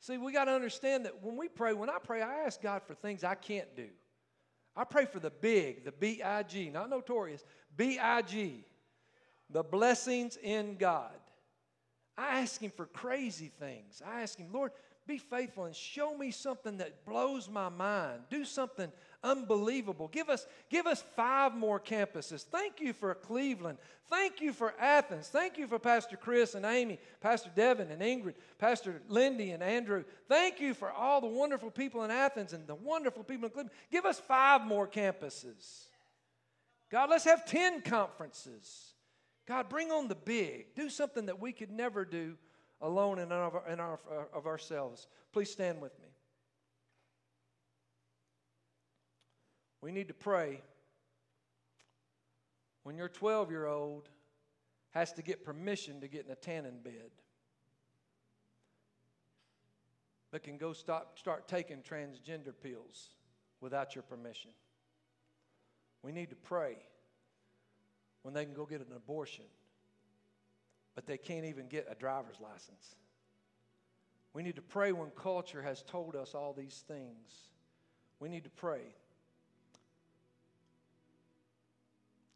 See, 0.00 0.18
we 0.18 0.32
got 0.32 0.44
to 0.44 0.52
understand 0.52 1.06
that 1.06 1.22
when 1.22 1.36
we 1.36 1.48
pray, 1.48 1.72
when 1.72 1.90
I 1.90 1.98
pray, 2.02 2.22
I 2.22 2.44
ask 2.44 2.60
God 2.60 2.82
for 2.86 2.94
things 2.94 3.24
I 3.24 3.34
can't 3.34 3.74
do. 3.76 3.88
I 4.76 4.84
pray 4.84 5.04
for 5.06 5.20
the 5.20 5.30
big, 5.30 5.84
the 5.84 5.92
B 5.92 6.22
I 6.22 6.42
G, 6.42 6.68
not 6.68 6.90
notorious, 6.90 7.44
B 7.76 7.98
I 7.98 8.22
G, 8.22 8.64
the 9.54 9.62
blessings 9.62 10.36
in 10.42 10.74
God. 10.74 11.12
I 12.18 12.40
ask 12.40 12.60
Him 12.60 12.72
for 12.76 12.86
crazy 12.86 13.52
things. 13.58 14.02
I 14.04 14.22
ask 14.22 14.36
Him, 14.36 14.48
Lord, 14.52 14.72
be 15.06 15.16
faithful 15.18 15.64
and 15.64 15.76
show 15.76 16.16
me 16.16 16.32
something 16.32 16.78
that 16.78 17.04
blows 17.06 17.48
my 17.48 17.68
mind. 17.68 18.22
Do 18.30 18.44
something 18.44 18.90
unbelievable. 19.22 20.08
Give 20.08 20.28
us, 20.28 20.46
give 20.70 20.86
us 20.86 21.04
five 21.14 21.54
more 21.54 21.78
campuses. 21.78 22.42
Thank 22.42 22.80
you 22.80 22.92
for 22.92 23.14
Cleveland. 23.14 23.78
Thank 24.10 24.40
you 24.40 24.52
for 24.52 24.74
Athens. 24.80 25.28
Thank 25.28 25.56
you 25.56 25.68
for 25.68 25.78
Pastor 25.78 26.16
Chris 26.16 26.56
and 26.56 26.66
Amy, 26.66 26.98
Pastor 27.20 27.50
Devin 27.54 27.90
and 27.90 28.02
Ingrid, 28.02 28.34
Pastor 28.58 29.02
Lindy 29.08 29.52
and 29.52 29.62
Andrew. 29.62 30.02
Thank 30.28 30.60
you 30.60 30.74
for 30.74 30.90
all 30.90 31.20
the 31.20 31.28
wonderful 31.28 31.70
people 31.70 32.02
in 32.02 32.10
Athens 32.10 32.54
and 32.54 32.66
the 32.66 32.74
wonderful 32.74 33.22
people 33.22 33.44
in 33.44 33.50
Cleveland. 33.52 33.76
Give 33.92 34.04
us 34.04 34.18
five 34.18 34.66
more 34.66 34.88
campuses. 34.88 35.84
God, 36.90 37.10
let's 37.10 37.24
have 37.24 37.44
10 37.46 37.82
conferences. 37.82 38.93
God, 39.46 39.68
bring 39.68 39.90
on 39.90 40.08
the 40.08 40.14
big. 40.14 40.74
Do 40.74 40.88
something 40.88 41.26
that 41.26 41.40
we 41.40 41.52
could 41.52 41.70
never 41.70 42.04
do 42.04 42.36
alone 42.80 43.18
in, 43.18 43.30
our, 43.30 43.62
in 43.70 43.80
our, 43.80 44.00
uh, 44.10 44.36
of 44.36 44.46
ourselves. 44.46 45.06
Please 45.32 45.50
stand 45.50 45.80
with 45.80 45.98
me. 46.00 46.08
We 49.80 49.92
need 49.92 50.08
to 50.08 50.14
pray 50.14 50.62
when 52.84 52.96
your 52.96 53.08
12 53.08 53.50
year 53.50 53.66
old 53.66 54.08
has 54.90 55.12
to 55.14 55.22
get 55.22 55.44
permission 55.44 56.00
to 56.00 56.08
get 56.08 56.24
in 56.24 56.32
a 56.32 56.36
tanning 56.36 56.78
bed 56.82 57.10
but 60.34 60.42
can 60.42 60.56
go 60.56 60.72
stop, 60.72 61.16
start 61.16 61.46
taking 61.46 61.76
transgender 61.76 62.52
pills 62.60 63.10
without 63.60 63.94
your 63.94 64.02
permission. 64.02 64.50
We 66.02 66.10
need 66.10 66.28
to 66.30 66.34
pray 66.34 66.78
when 68.24 68.34
they 68.34 68.44
can 68.44 68.52
go 68.52 68.66
get 68.66 68.80
an 68.80 68.92
abortion, 68.94 69.44
but 70.96 71.06
they 71.06 71.16
can't 71.16 71.44
even 71.44 71.68
get 71.68 71.86
a 71.88 71.94
driver's 71.94 72.40
license. 72.40 72.96
We 74.32 74.42
need 74.42 74.56
to 74.56 74.62
pray 74.62 74.90
when 74.90 75.10
culture 75.10 75.62
has 75.62 75.82
told 75.82 76.16
us 76.16 76.34
all 76.34 76.52
these 76.52 76.82
things. 76.88 77.48
We 78.18 78.28
need 78.28 78.42
to 78.44 78.50
pray 78.50 78.80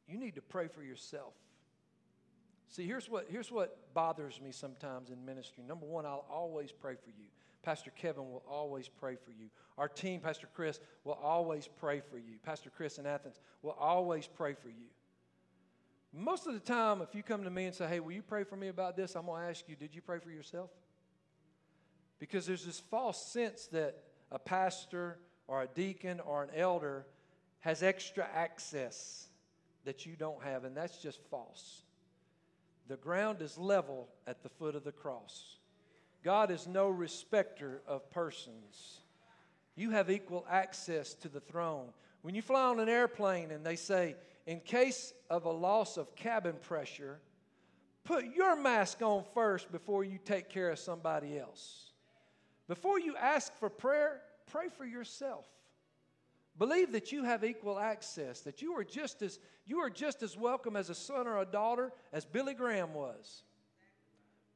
you 0.09 0.16
need 0.18 0.34
to 0.36 0.43
pray 0.43 0.68
for 0.68 0.82
yourself. 0.82 1.34
See, 2.68 2.86
here's 2.86 3.09
what, 3.09 3.26
here's 3.28 3.53
what 3.53 3.95
bothers 3.95 4.41
me 4.41 4.53
sometimes 4.53 5.11
in 5.11 5.24
ministry. 5.24 5.62
Number 5.66 5.86
one, 5.86 6.07
I'll 6.07 6.26
always 6.30 6.72
pray 6.72 6.95
for 6.95 7.11
you. 7.11 7.26
Pastor 7.62 7.91
Kevin 7.91 8.30
will 8.30 8.45
always 8.49 8.89
pray 8.89 9.16
for 9.16 9.30
you. 9.30 9.49
Our 9.76 9.89
team, 9.89 10.20
Pastor 10.20 10.49
Chris, 10.55 10.80
will 11.05 11.18
always 11.22 11.68
pray 11.68 12.01
for 12.01 12.16
you. 12.16 12.39
Pastor 12.43 12.70
Chris 12.70 12.99
in 12.99 13.07
Athens 13.07 13.41
will 13.62 13.76
always 13.78 14.26
pray 14.26 14.55
for 14.55 14.68
you. 14.68 14.86
Most 16.13 16.47
of 16.47 16.55
the 16.55 16.61
time, 16.61 17.03
if 17.03 17.15
you 17.15 17.23
come 17.23 17.45
to 17.45 17.51
me 17.51 17.67
and 17.67 17.75
say, 17.75 17.87
Hey, 17.87 18.01
will 18.01 18.13
you 18.13 18.23
pray 18.23 18.45
for 18.45 18.57
me 18.57 18.69
about 18.69 18.97
this? 18.97 19.15
I'm 19.15 19.27
going 19.27 19.43
to 19.43 19.49
ask 19.49 19.69
you, 19.69 19.77
Did 19.77 19.95
you 19.95 20.03
pray 20.03 20.19
for 20.19 20.31
yourself? 20.31 20.71
Because 22.19 22.47
there's 22.47 22.65
this 22.65 22.81
false 22.81 23.25
sense 23.27 23.67
that 23.73 23.97
a 24.31 24.39
pastor 24.39 25.19
or 25.47 25.63
a 25.63 25.69
deacon 25.69 26.21
or 26.21 26.43
an 26.43 26.51
elder 26.55 27.07
has 27.61 27.83
extra 27.83 28.27
access 28.35 29.29
that 29.85 30.07
you 30.07 30.17
don't 30.17 30.43
have, 30.43 30.65
and 30.65 30.77
that's 30.77 30.99
just 30.99 31.21
false. 31.31 31.83
The 32.89 32.97
ground 32.97 33.43
is 33.43 33.59
level 33.59 34.09
at 34.27 34.43
the 34.43 34.49
foot 34.49 34.75
of 34.75 34.85
the 34.85 34.93
cross. 34.93 35.59
God 36.25 36.51
is 36.51 36.67
no 36.67 36.89
respecter 36.89 37.83
of 37.87 38.11
persons. 38.11 39.01
You 39.77 39.91
have 39.91 40.11
equal 40.11 40.47
access 40.51 41.15
to 41.15 41.29
the 41.29 41.41
throne. 41.41 41.89
When 42.23 42.35
you 42.35 42.43
fly 42.43 42.65
on 42.65 42.81
an 42.81 42.89
airplane 42.89 43.51
and 43.51 43.65
they 43.65 43.77
say, 43.77 44.17
in 44.49 44.61
case 44.61 45.13
of 45.29 45.45
a 45.45 45.51
loss 45.51 45.99
of 45.99 46.17
cabin 46.17 46.55
pressure, 46.63 47.21
put 48.03 48.25
your 48.35 48.57
mask 48.57 49.03
on 49.03 49.23
first 49.35 49.71
before 49.71 50.05
you 50.05 50.19
take 50.25 50.49
care 50.49 50.71
of 50.71 50.79
somebody 50.79 51.39
else. 51.39 51.91
Before 52.67 52.99
you 52.99 53.15
ask 53.15 53.55
for 53.59 53.69
prayer, 53.69 54.23
pray 54.51 54.69
for 54.75 54.87
yourself. 54.87 55.45
Believe 56.59 56.93
that 56.93 57.13
you 57.13 57.25
have 57.25 57.45
equal 57.45 57.79
access, 57.79 58.41
that 58.41 58.63
you 58.63 58.73
are 58.73 58.85
just 58.85 59.21
as 59.21 59.39
you 59.67 59.81
are 59.81 59.91
just 59.91 60.23
as 60.23 60.35
welcome 60.35 60.77
as 60.77 60.89
a 60.89 60.95
son 60.95 61.27
or 61.27 61.43
a 61.43 61.45
daughter 61.45 61.93
as 62.11 62.25
Billy 62.25 62.55
Graham 62.55 62.95
was. 62.95 63.43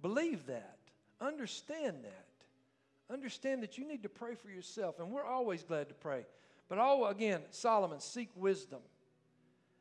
Believe 0.01 0.47
that. 0.47 0.79
Understand 1.21 1.99
that. 2.05 3.13
Understand 3.13 3.63
that 3.63 3.77
you 3.77 3.87
need 3.87 4.05
to 4.05 4.09
pray 4.09 4.37
for 4.37 4.49
yourself, 4.49 5.01
and 5.01 5.11
we're 5.11 5.23
always 5.23 5.63
glad 5.63 5.91
to 5.91 5.95
pray. 5.95 6.25
But 6.71 6.79
all 6.79 7.09
again, 7.09 7.43
Solomon, 7.51 8.01
seek 8.01 8.31
wisdom. 8.35 8.81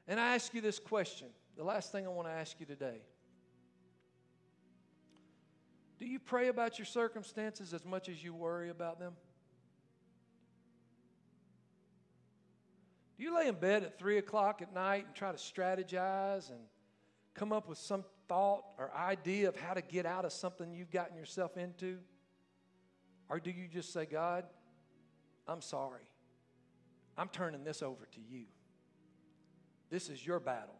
And 0.07 0.19
I 0.19 0.35
ask 0.35 0.53
you 0.53 0.61
this 0.61 0.79
question, 0.79 1.27
the 1.55 1.63
last 1.63 1.91
thing 1.91 2.05
I 2.05 2.09
want 2.09 2.27
to 2.27 2.33
ask 2.33 2.59
you 2.59 2.65
today. 2.65 3.01
Do 5.99 6.07
you 6.07 6.19
pray 6.19 6.47
about 6.47 6.79
your 6.79 6.85
circumstances 6.85 7.73
as 7.73 7.85
much 7.85 8.09
as 8.09 8.23
you 8.23 8.33
worry 8.33 8.69
about 8.69 8.99
them? 8.99 9.13
Do 13.17 13.23
you 13.23 13.35
lay 13.35 13.47
in 13.47 13.55
bed 13.55 13.83
at 13.83 13.99
3 13.99 14.17
o'clock 14.17 14.63
at 14.63 14.73
night 14.73 15.05
and 15.05 15.13
try 15.13 15.31
to 15.31 15.37
strategize 15.37 16.49
and 16.49 16.59
come 17.35 17.53
up 17.53 17.69
with 17.69 17.77
some 17.77 18.03
thought 18.27 18.63
or 18.79 18.91
idea 18.95 19.47
of 19.47 19.55
how 19.55 19.75
to 19.75 19.81
get 19.81 20.07
out 20.07 20.25
of 20.25 20.33
something 20.33 20.73
you've 20.73 20.89
gotten 20.89 21.15
yourself 21.15 21.55
into? 21.55 21.99
Or 23.29 23.39
do 23.39 23.51
you 23.51 23.67
just 23.67 23.93
say, 23.93 24.05
God, 24.05 24.45
I'm 25.47 25.61
sorry. 25.61 26.09
I'm 27.15 27.29
turning 27.29 27.63
this 27.63 27.83
over 27.83 28.07
to 28.13 28.19
you. 28.19 28.45
This 29.91 30.09
is 30.09 30.25
your 30.25 30.39
battle. 30.39 30.73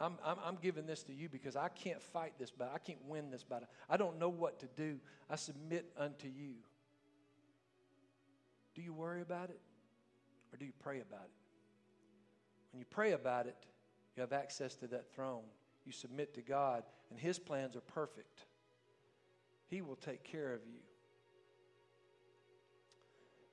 I'm, 0.00 0.14
I'm, 0.24 0.38
I'm, 0.42 0.58
giving 0.60 0.86
this 0.86 1.02
to 1.04 1.12
you 1.12 1.28
because 1.28 1.56
I 1.56 1.68
can't 1.68 2.02
fight 2.02 2.32
this 2.38 2.50
battle. 2.50 2.72
I 2.74 2.78
can't 2.78 3.04
win 3.06 3.30
this 3.30 3.44
battle. 3.44 3.68
I 3.88 3.98
don't 3.98 4.18
know 4.18 4.30
what 4.30 4.58
to 4.60 4.66
do. 4.74 4.98
I 5.28 5.36
submit 5.36 5.92
unto 5.98 6.26
you. 6.26 6.54
Do 8.74 8.80
you 8.80 8.94
worry 8.94 9.20
about 9.20 9.50
it 9.50 9.60
or 10.52 10.56
do 10.56 10.64
you 10.64 10.72
pray 10.82 11.00
about 11.00 11.24
it? 11.24 11.30
When 12.72 12.80
you 12.80 12.86
pray 12.88 13.12
about 13.12 13.46
it, 13.46 13.56
you 14.16 14.22
have 14.22 14.32
access 14.32 14.74
to 14.76 14.86
that 14.88 15.12
throne. 15.12 15.42
You 15.84 15.92
submit 15.92 16.34
to 16.34 16.42
God, 16.42 16.84
and 17.10 17.18
His 17.18 17.38
plans 17.38 17.76
are 17.76 17.80
perfect. 17.80 18.46
He 19.68 19.82
will 19.82 19.96
take 19.96 20.24
care 20.24 20.52
of 20.54 20.60
you. 20.66 20.80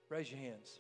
Raise 0.10 0.30
your 0.30 0.40
hands. 0.40 0.80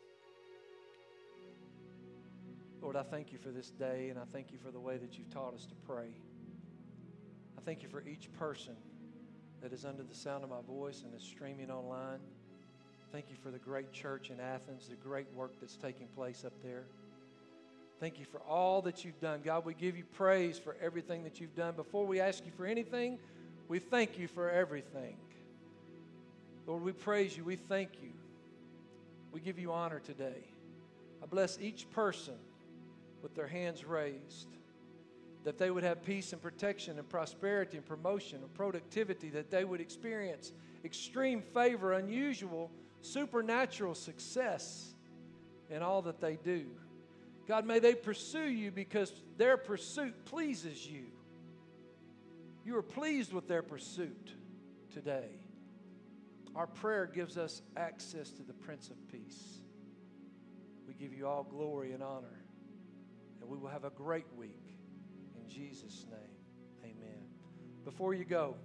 Lord, 2.81 2.95
I 2.95 3.03
thank 3.03 3.31
you 3.31 3.39
for 3.39 3.49
this 3.49 3.71
day, 3.71 4.09
and 4.09 4.19
I 4.19 4.23
thank 4.31 4.51
you 4.51 4.59
for 4.63 4.71
the 4.71 4.79
way 4.79 4.97
that 4.97 5.17
you've 5.17 5.29
taught 5.29 5.53
us 5.53 5.65
to 5.65 5.75
pray. 5.87 6.09
I 7.57 7.61
thank 7.61 7.81
you 7.81 7.89
for 7.89 8.01
each 8.01 8.31
person 8.33 8.75
that 9.61 9.73
is 9.73 9.83
under 9.83 10.03
the 10.03 10.15
sound 10.15 10.43
of 10.43 10.49
my 10.49 10.61
voice 10.67 11.01
and 11.03 11.13
is 11.15 11.23
streaming 11.23 11.71
online. 11.71 12.19
Thank 13.11 13.29
you 13.29 13.35
for 13.41 13.49
the 13.49 13.57
great 13.57 13.91
church 13.91 14.29
in 14.29 14.39
Athens, 14.39 14.87
the 14.87 14.95
great 14.95 15.27
work 15.33 15.53
that's 15.59 15.75
taking 15.75 16.07
place 16.07 16.45
up 16.45 16.53
there. 16.63 16.85
Thank 17.99 18.19
you 18.19 18.25
for 18.25 18.41
all 18.41 18.83
that 18.83 19.03
you've 19.03 19.19
done. 19.19 19.41
God, 19.43 19.65
we 19.65 19.73
give 19.73 19.97
you 19.97 20.03
praise 20.03 20.59
for 20.59 20.77
everything 20.79 21.23
that 21.23 21.39
you've 21.41 21.55
done. 21.55 21.75
Before 21.75 22.05
we 22.05 22.19
ask 22.19 22.45
you 22.45 22.51
for 22.55 22.67
anything, 22.67 23.17
we 23.67 23.79
thank 23.79 24.19
you 24.19 24.27
for 24.27 24.51
everything. 24.51 25.17
Lord, 26.67 26.83
we 26.83 26.91
praise 26.91 27.35
you. 27.35 27.43
We 27.43 27.55
thank 27.55 27.89
you. 28.03 28.11
We 29.31 29.39
give 29.39 29.57
you 29.57 29.71
honor 29.71 29.99
today. 29.99 30.45
I 31.23 31.25
bless 31.25 31.57
each 31.59 31.89
person 31.89 32.35
with 33.27 33.35
their 33.35 33.47
hands 33.47 33.83
raised, 33.83 34.47
that 35.43 35.57
they 35.57 35.69
would 35.69 35.83
have 35.83 36.01
peace 36.01 36.31
and 36.31 36.41
protection 36.41 36.97
and 36.97 37.09
prosperity 37.09 37.75
and 37.75 37.85
promotion 37.85 38.41
and 38.41 38.53
productivity, 38.53 39.29
that 39.29 39.51
they 39.51 39.65
would 39.65 39.81
experience 39.81 40.53
extreme 40.85 41.41
favor, 41.41 41.91
unusual, 41.91 42.71
supernatural 43.01 43.95
success 43.95 44.95
in 45.69 45.81
all 45.81 46.01
that 46.01 46.21
they 46.21 46.37
do. 46.41 46.67
God, 47.49 47.65
may 47.65 47.79
they 47.79 47.95
pursue 47.95 48.47
you 48.47 48.71
because 48.71 49.11
their 49.35 49.57
pursuit 49.57 50.23
pleases 50.23 50.87
you. 50.87 51.07
You 52.63 52.77
are 52.77 52.81
pleased 52.81 53.33
with 53.33 53.49
their 53.49 53.61
pursuit 53.61 54.35
today. 54.93 55.31
Our 56.55 56.67
prayer 56.67 57.05
gives 57.05 57.37
us 57.37 57.61
access 57.75 58.29
to 58.31 58.43
the 58.43 58.53
Prince 58.53 58.89
of 58.89 58.95
Peace. 59.11 59.59
We 60.87 60.93
give 60.93 61.13
you 61.13 61.27
all 61.27 61.43
glory 61.43 61.91
and 61.91 62.01
honor 62.01 62.46
and 63.41 63.49
we 63.49 63.57
will 63.57 63.69
have 63.69 63.83
a 63.83 63.89
great 63.89 64.25
week. 64.37 64.75
In 65.35 65.47
Jesus' 65.47 66.05
name, 66.09 66.91
amen. 66.91 67.25
Before 67.85 68.13
you 68.13 68.25
go, 68.25 68.55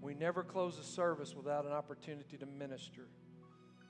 we 0.00 0.14
never 0.14 0.42
close 0.42 0.78
a 0.78 0.84
service 0.84 1.34
without 1.34 1.64
an 1.64 1.72
opportunity 1.72 2.36
to 2.36 2.46
minister. 2.46 3.06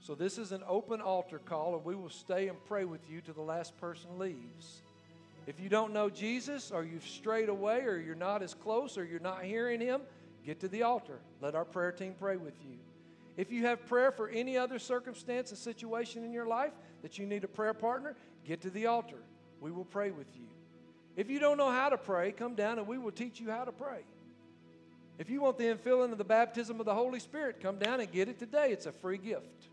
So 0.00 0.14
this 0.14 0.38
is 0.38 0.52
an 0.52 0.62
open 0.68 1.00
altar 1.00 1.38
call, 1.38 1.74
and 1.74 1.84
we 1.84 1.96
will 1.96 2.10
stay 2.10 2.48
and 2.48 2.58
pray 2.66 2.84
with 2.84 3.00
you 3.08 3.20
till 3.20 3.34
the 3.34 3.40
last 3.40 3.76
person 3.78 4.18
leaves. 4.18 4.82
If 5.46 5.58
you 5.58 5.68
don't 5.68 5.92
know 5.92 6.08
Jesus, 6.08 6.70
or 6.70 6.84
you've 6.84 7.06
strayed 7.06 7.48
away, 7.48 7.80
or 7.80 7.98
you're 7.98 8.14
not 8.14 8.42
as 8.42 8.54
close, 8.54 8.96
or 8.96 9.04
you're 9.04 9.18
not 9.18 9.44
hearing 9.44 9.80
Him, 9.80 10.02
get 10.44 10.60
to 10.60 10.68
the 10.68 10.82
altar. 10.82 11.20
Let 11.40 11.54
our 11.54 11.64
prayer 11.64 11.90
team 11.90 12.14
pray 12.18 12.36
with 12.36 12.54
you. 12.62 12.78
If 13.36 13.50
you 13.50 13.66
have 13.66 13.84
prayer 13.86 14.12
for 14.12 14.28
any 14.28 14.56
other 14.56 14.78
circumstance 14.78 15.50
and 15.50 15.58
situation 15.58 16.22
in 16.22 16.32
your 16.32 16.46
life 16.46 16.72
that 17.02 17.18
you 17.18 17.26
need 17.26 17.42
a 17.42 17.48
prayer 17.48 17.74
partner, 17.74 18.14
get 18.44 18.60
to 18.60 18.70
the 18.70 18.86
altar. 18.86 19.18
We 19.64 19.70
will 19.70 19.86
pray 19.86 20.10
with 20.10 20.26
you. 20.36 20.44
If 21.16 21.30
you 21.30 21.38
don't 21.38 21.56
know 21.56 21.70
how 21.70 21.88
to 21.88 21.96
pray, 21.96 22.32
come 22.32 22.54
down 22.54 22.78
and 22.78 22.86
we 22.86 22.98
will 22.98 23.10
teach 23.10 23.40
you 23.40 23.50
how 23.50 23.64
to 23.64 23.72
pray. 23.72 24.00
If 25.18 25.30
you 25.30 25.40
want 25.40 25.56
the 25.56 25.64
infilling 25.64 26.12
of 26.12 26.18
the 26.18 26.24
baptism 26.24 26.80
of 26.80 26.84
the 26.84 26.92
Holy 26.92 27.18
Spirit, 27.18 27.62
come 27.62 27.78
down 27.78 28.00
and 28.00 28.12
get 28.12 28.28
it 28.28 28.38
today. 28.38 28.72
It's 28.72 28.84
a 28.84 28.92
free 28.92 29.16
gift. 29.16 29.70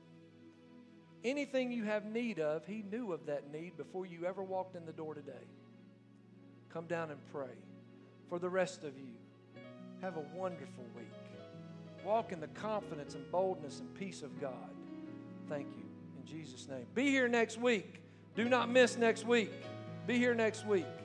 Anything 1.26 1.74
you 1.74 1.84
have 1.84 2.06
need 2.06 2.40
of, 2.40 2.66
He 2.66 2.86
knew 2.90 3.12
of 3.12 3.26
that 3.26 3.52
need 3.52 3.76
before 3.76 4.06
you 4.06 4.24
ever 4.26 4.42
walked 4.42 4.78
in 4.78 4.86
the 4.86 4.94
door 4.94 5.14
today. 5.14 5.44
Come 6.72 6.86
down 6.86 7.12
and 7.12 7.20
pray. 7.34 7.58
For 8.30 8.40
the 8.40 8.50
rest 8.50 8.86
of 8.86 8.98
you, 8.98 9.18
have 10.02 10.16
a 10.16 10.24
wonderful 10.34 10.86
week. 10.96 11.12
Walk 12.06 12.32
in 12.32 12.40
the 12.40 12.48
confidence 12.48 13.16
and 13.16 13.30
boldness 13.30 13.82
and 13.82 13.94
peace 13.96 14.22
of 14.22 14.40
God. 14.40 14.72
Thank 15.50 15.68
you. 15.76 15.84
In 16.18 16.26
Jesus' 16.26 16.70
name. 16.70 16.86
Be 16.96 17.10
here 17.10 17.28
next 17.28 17.60
week. 17.60 18.02
Do 18.36 18.48
not 18.48 18.70
miss 18.70 18.96
next 18.96 19.28
week. 19.28 19.52
Be 20.08 20.18
here 20.18 20.34
next 20.34 20.66
week. 20.66 21.01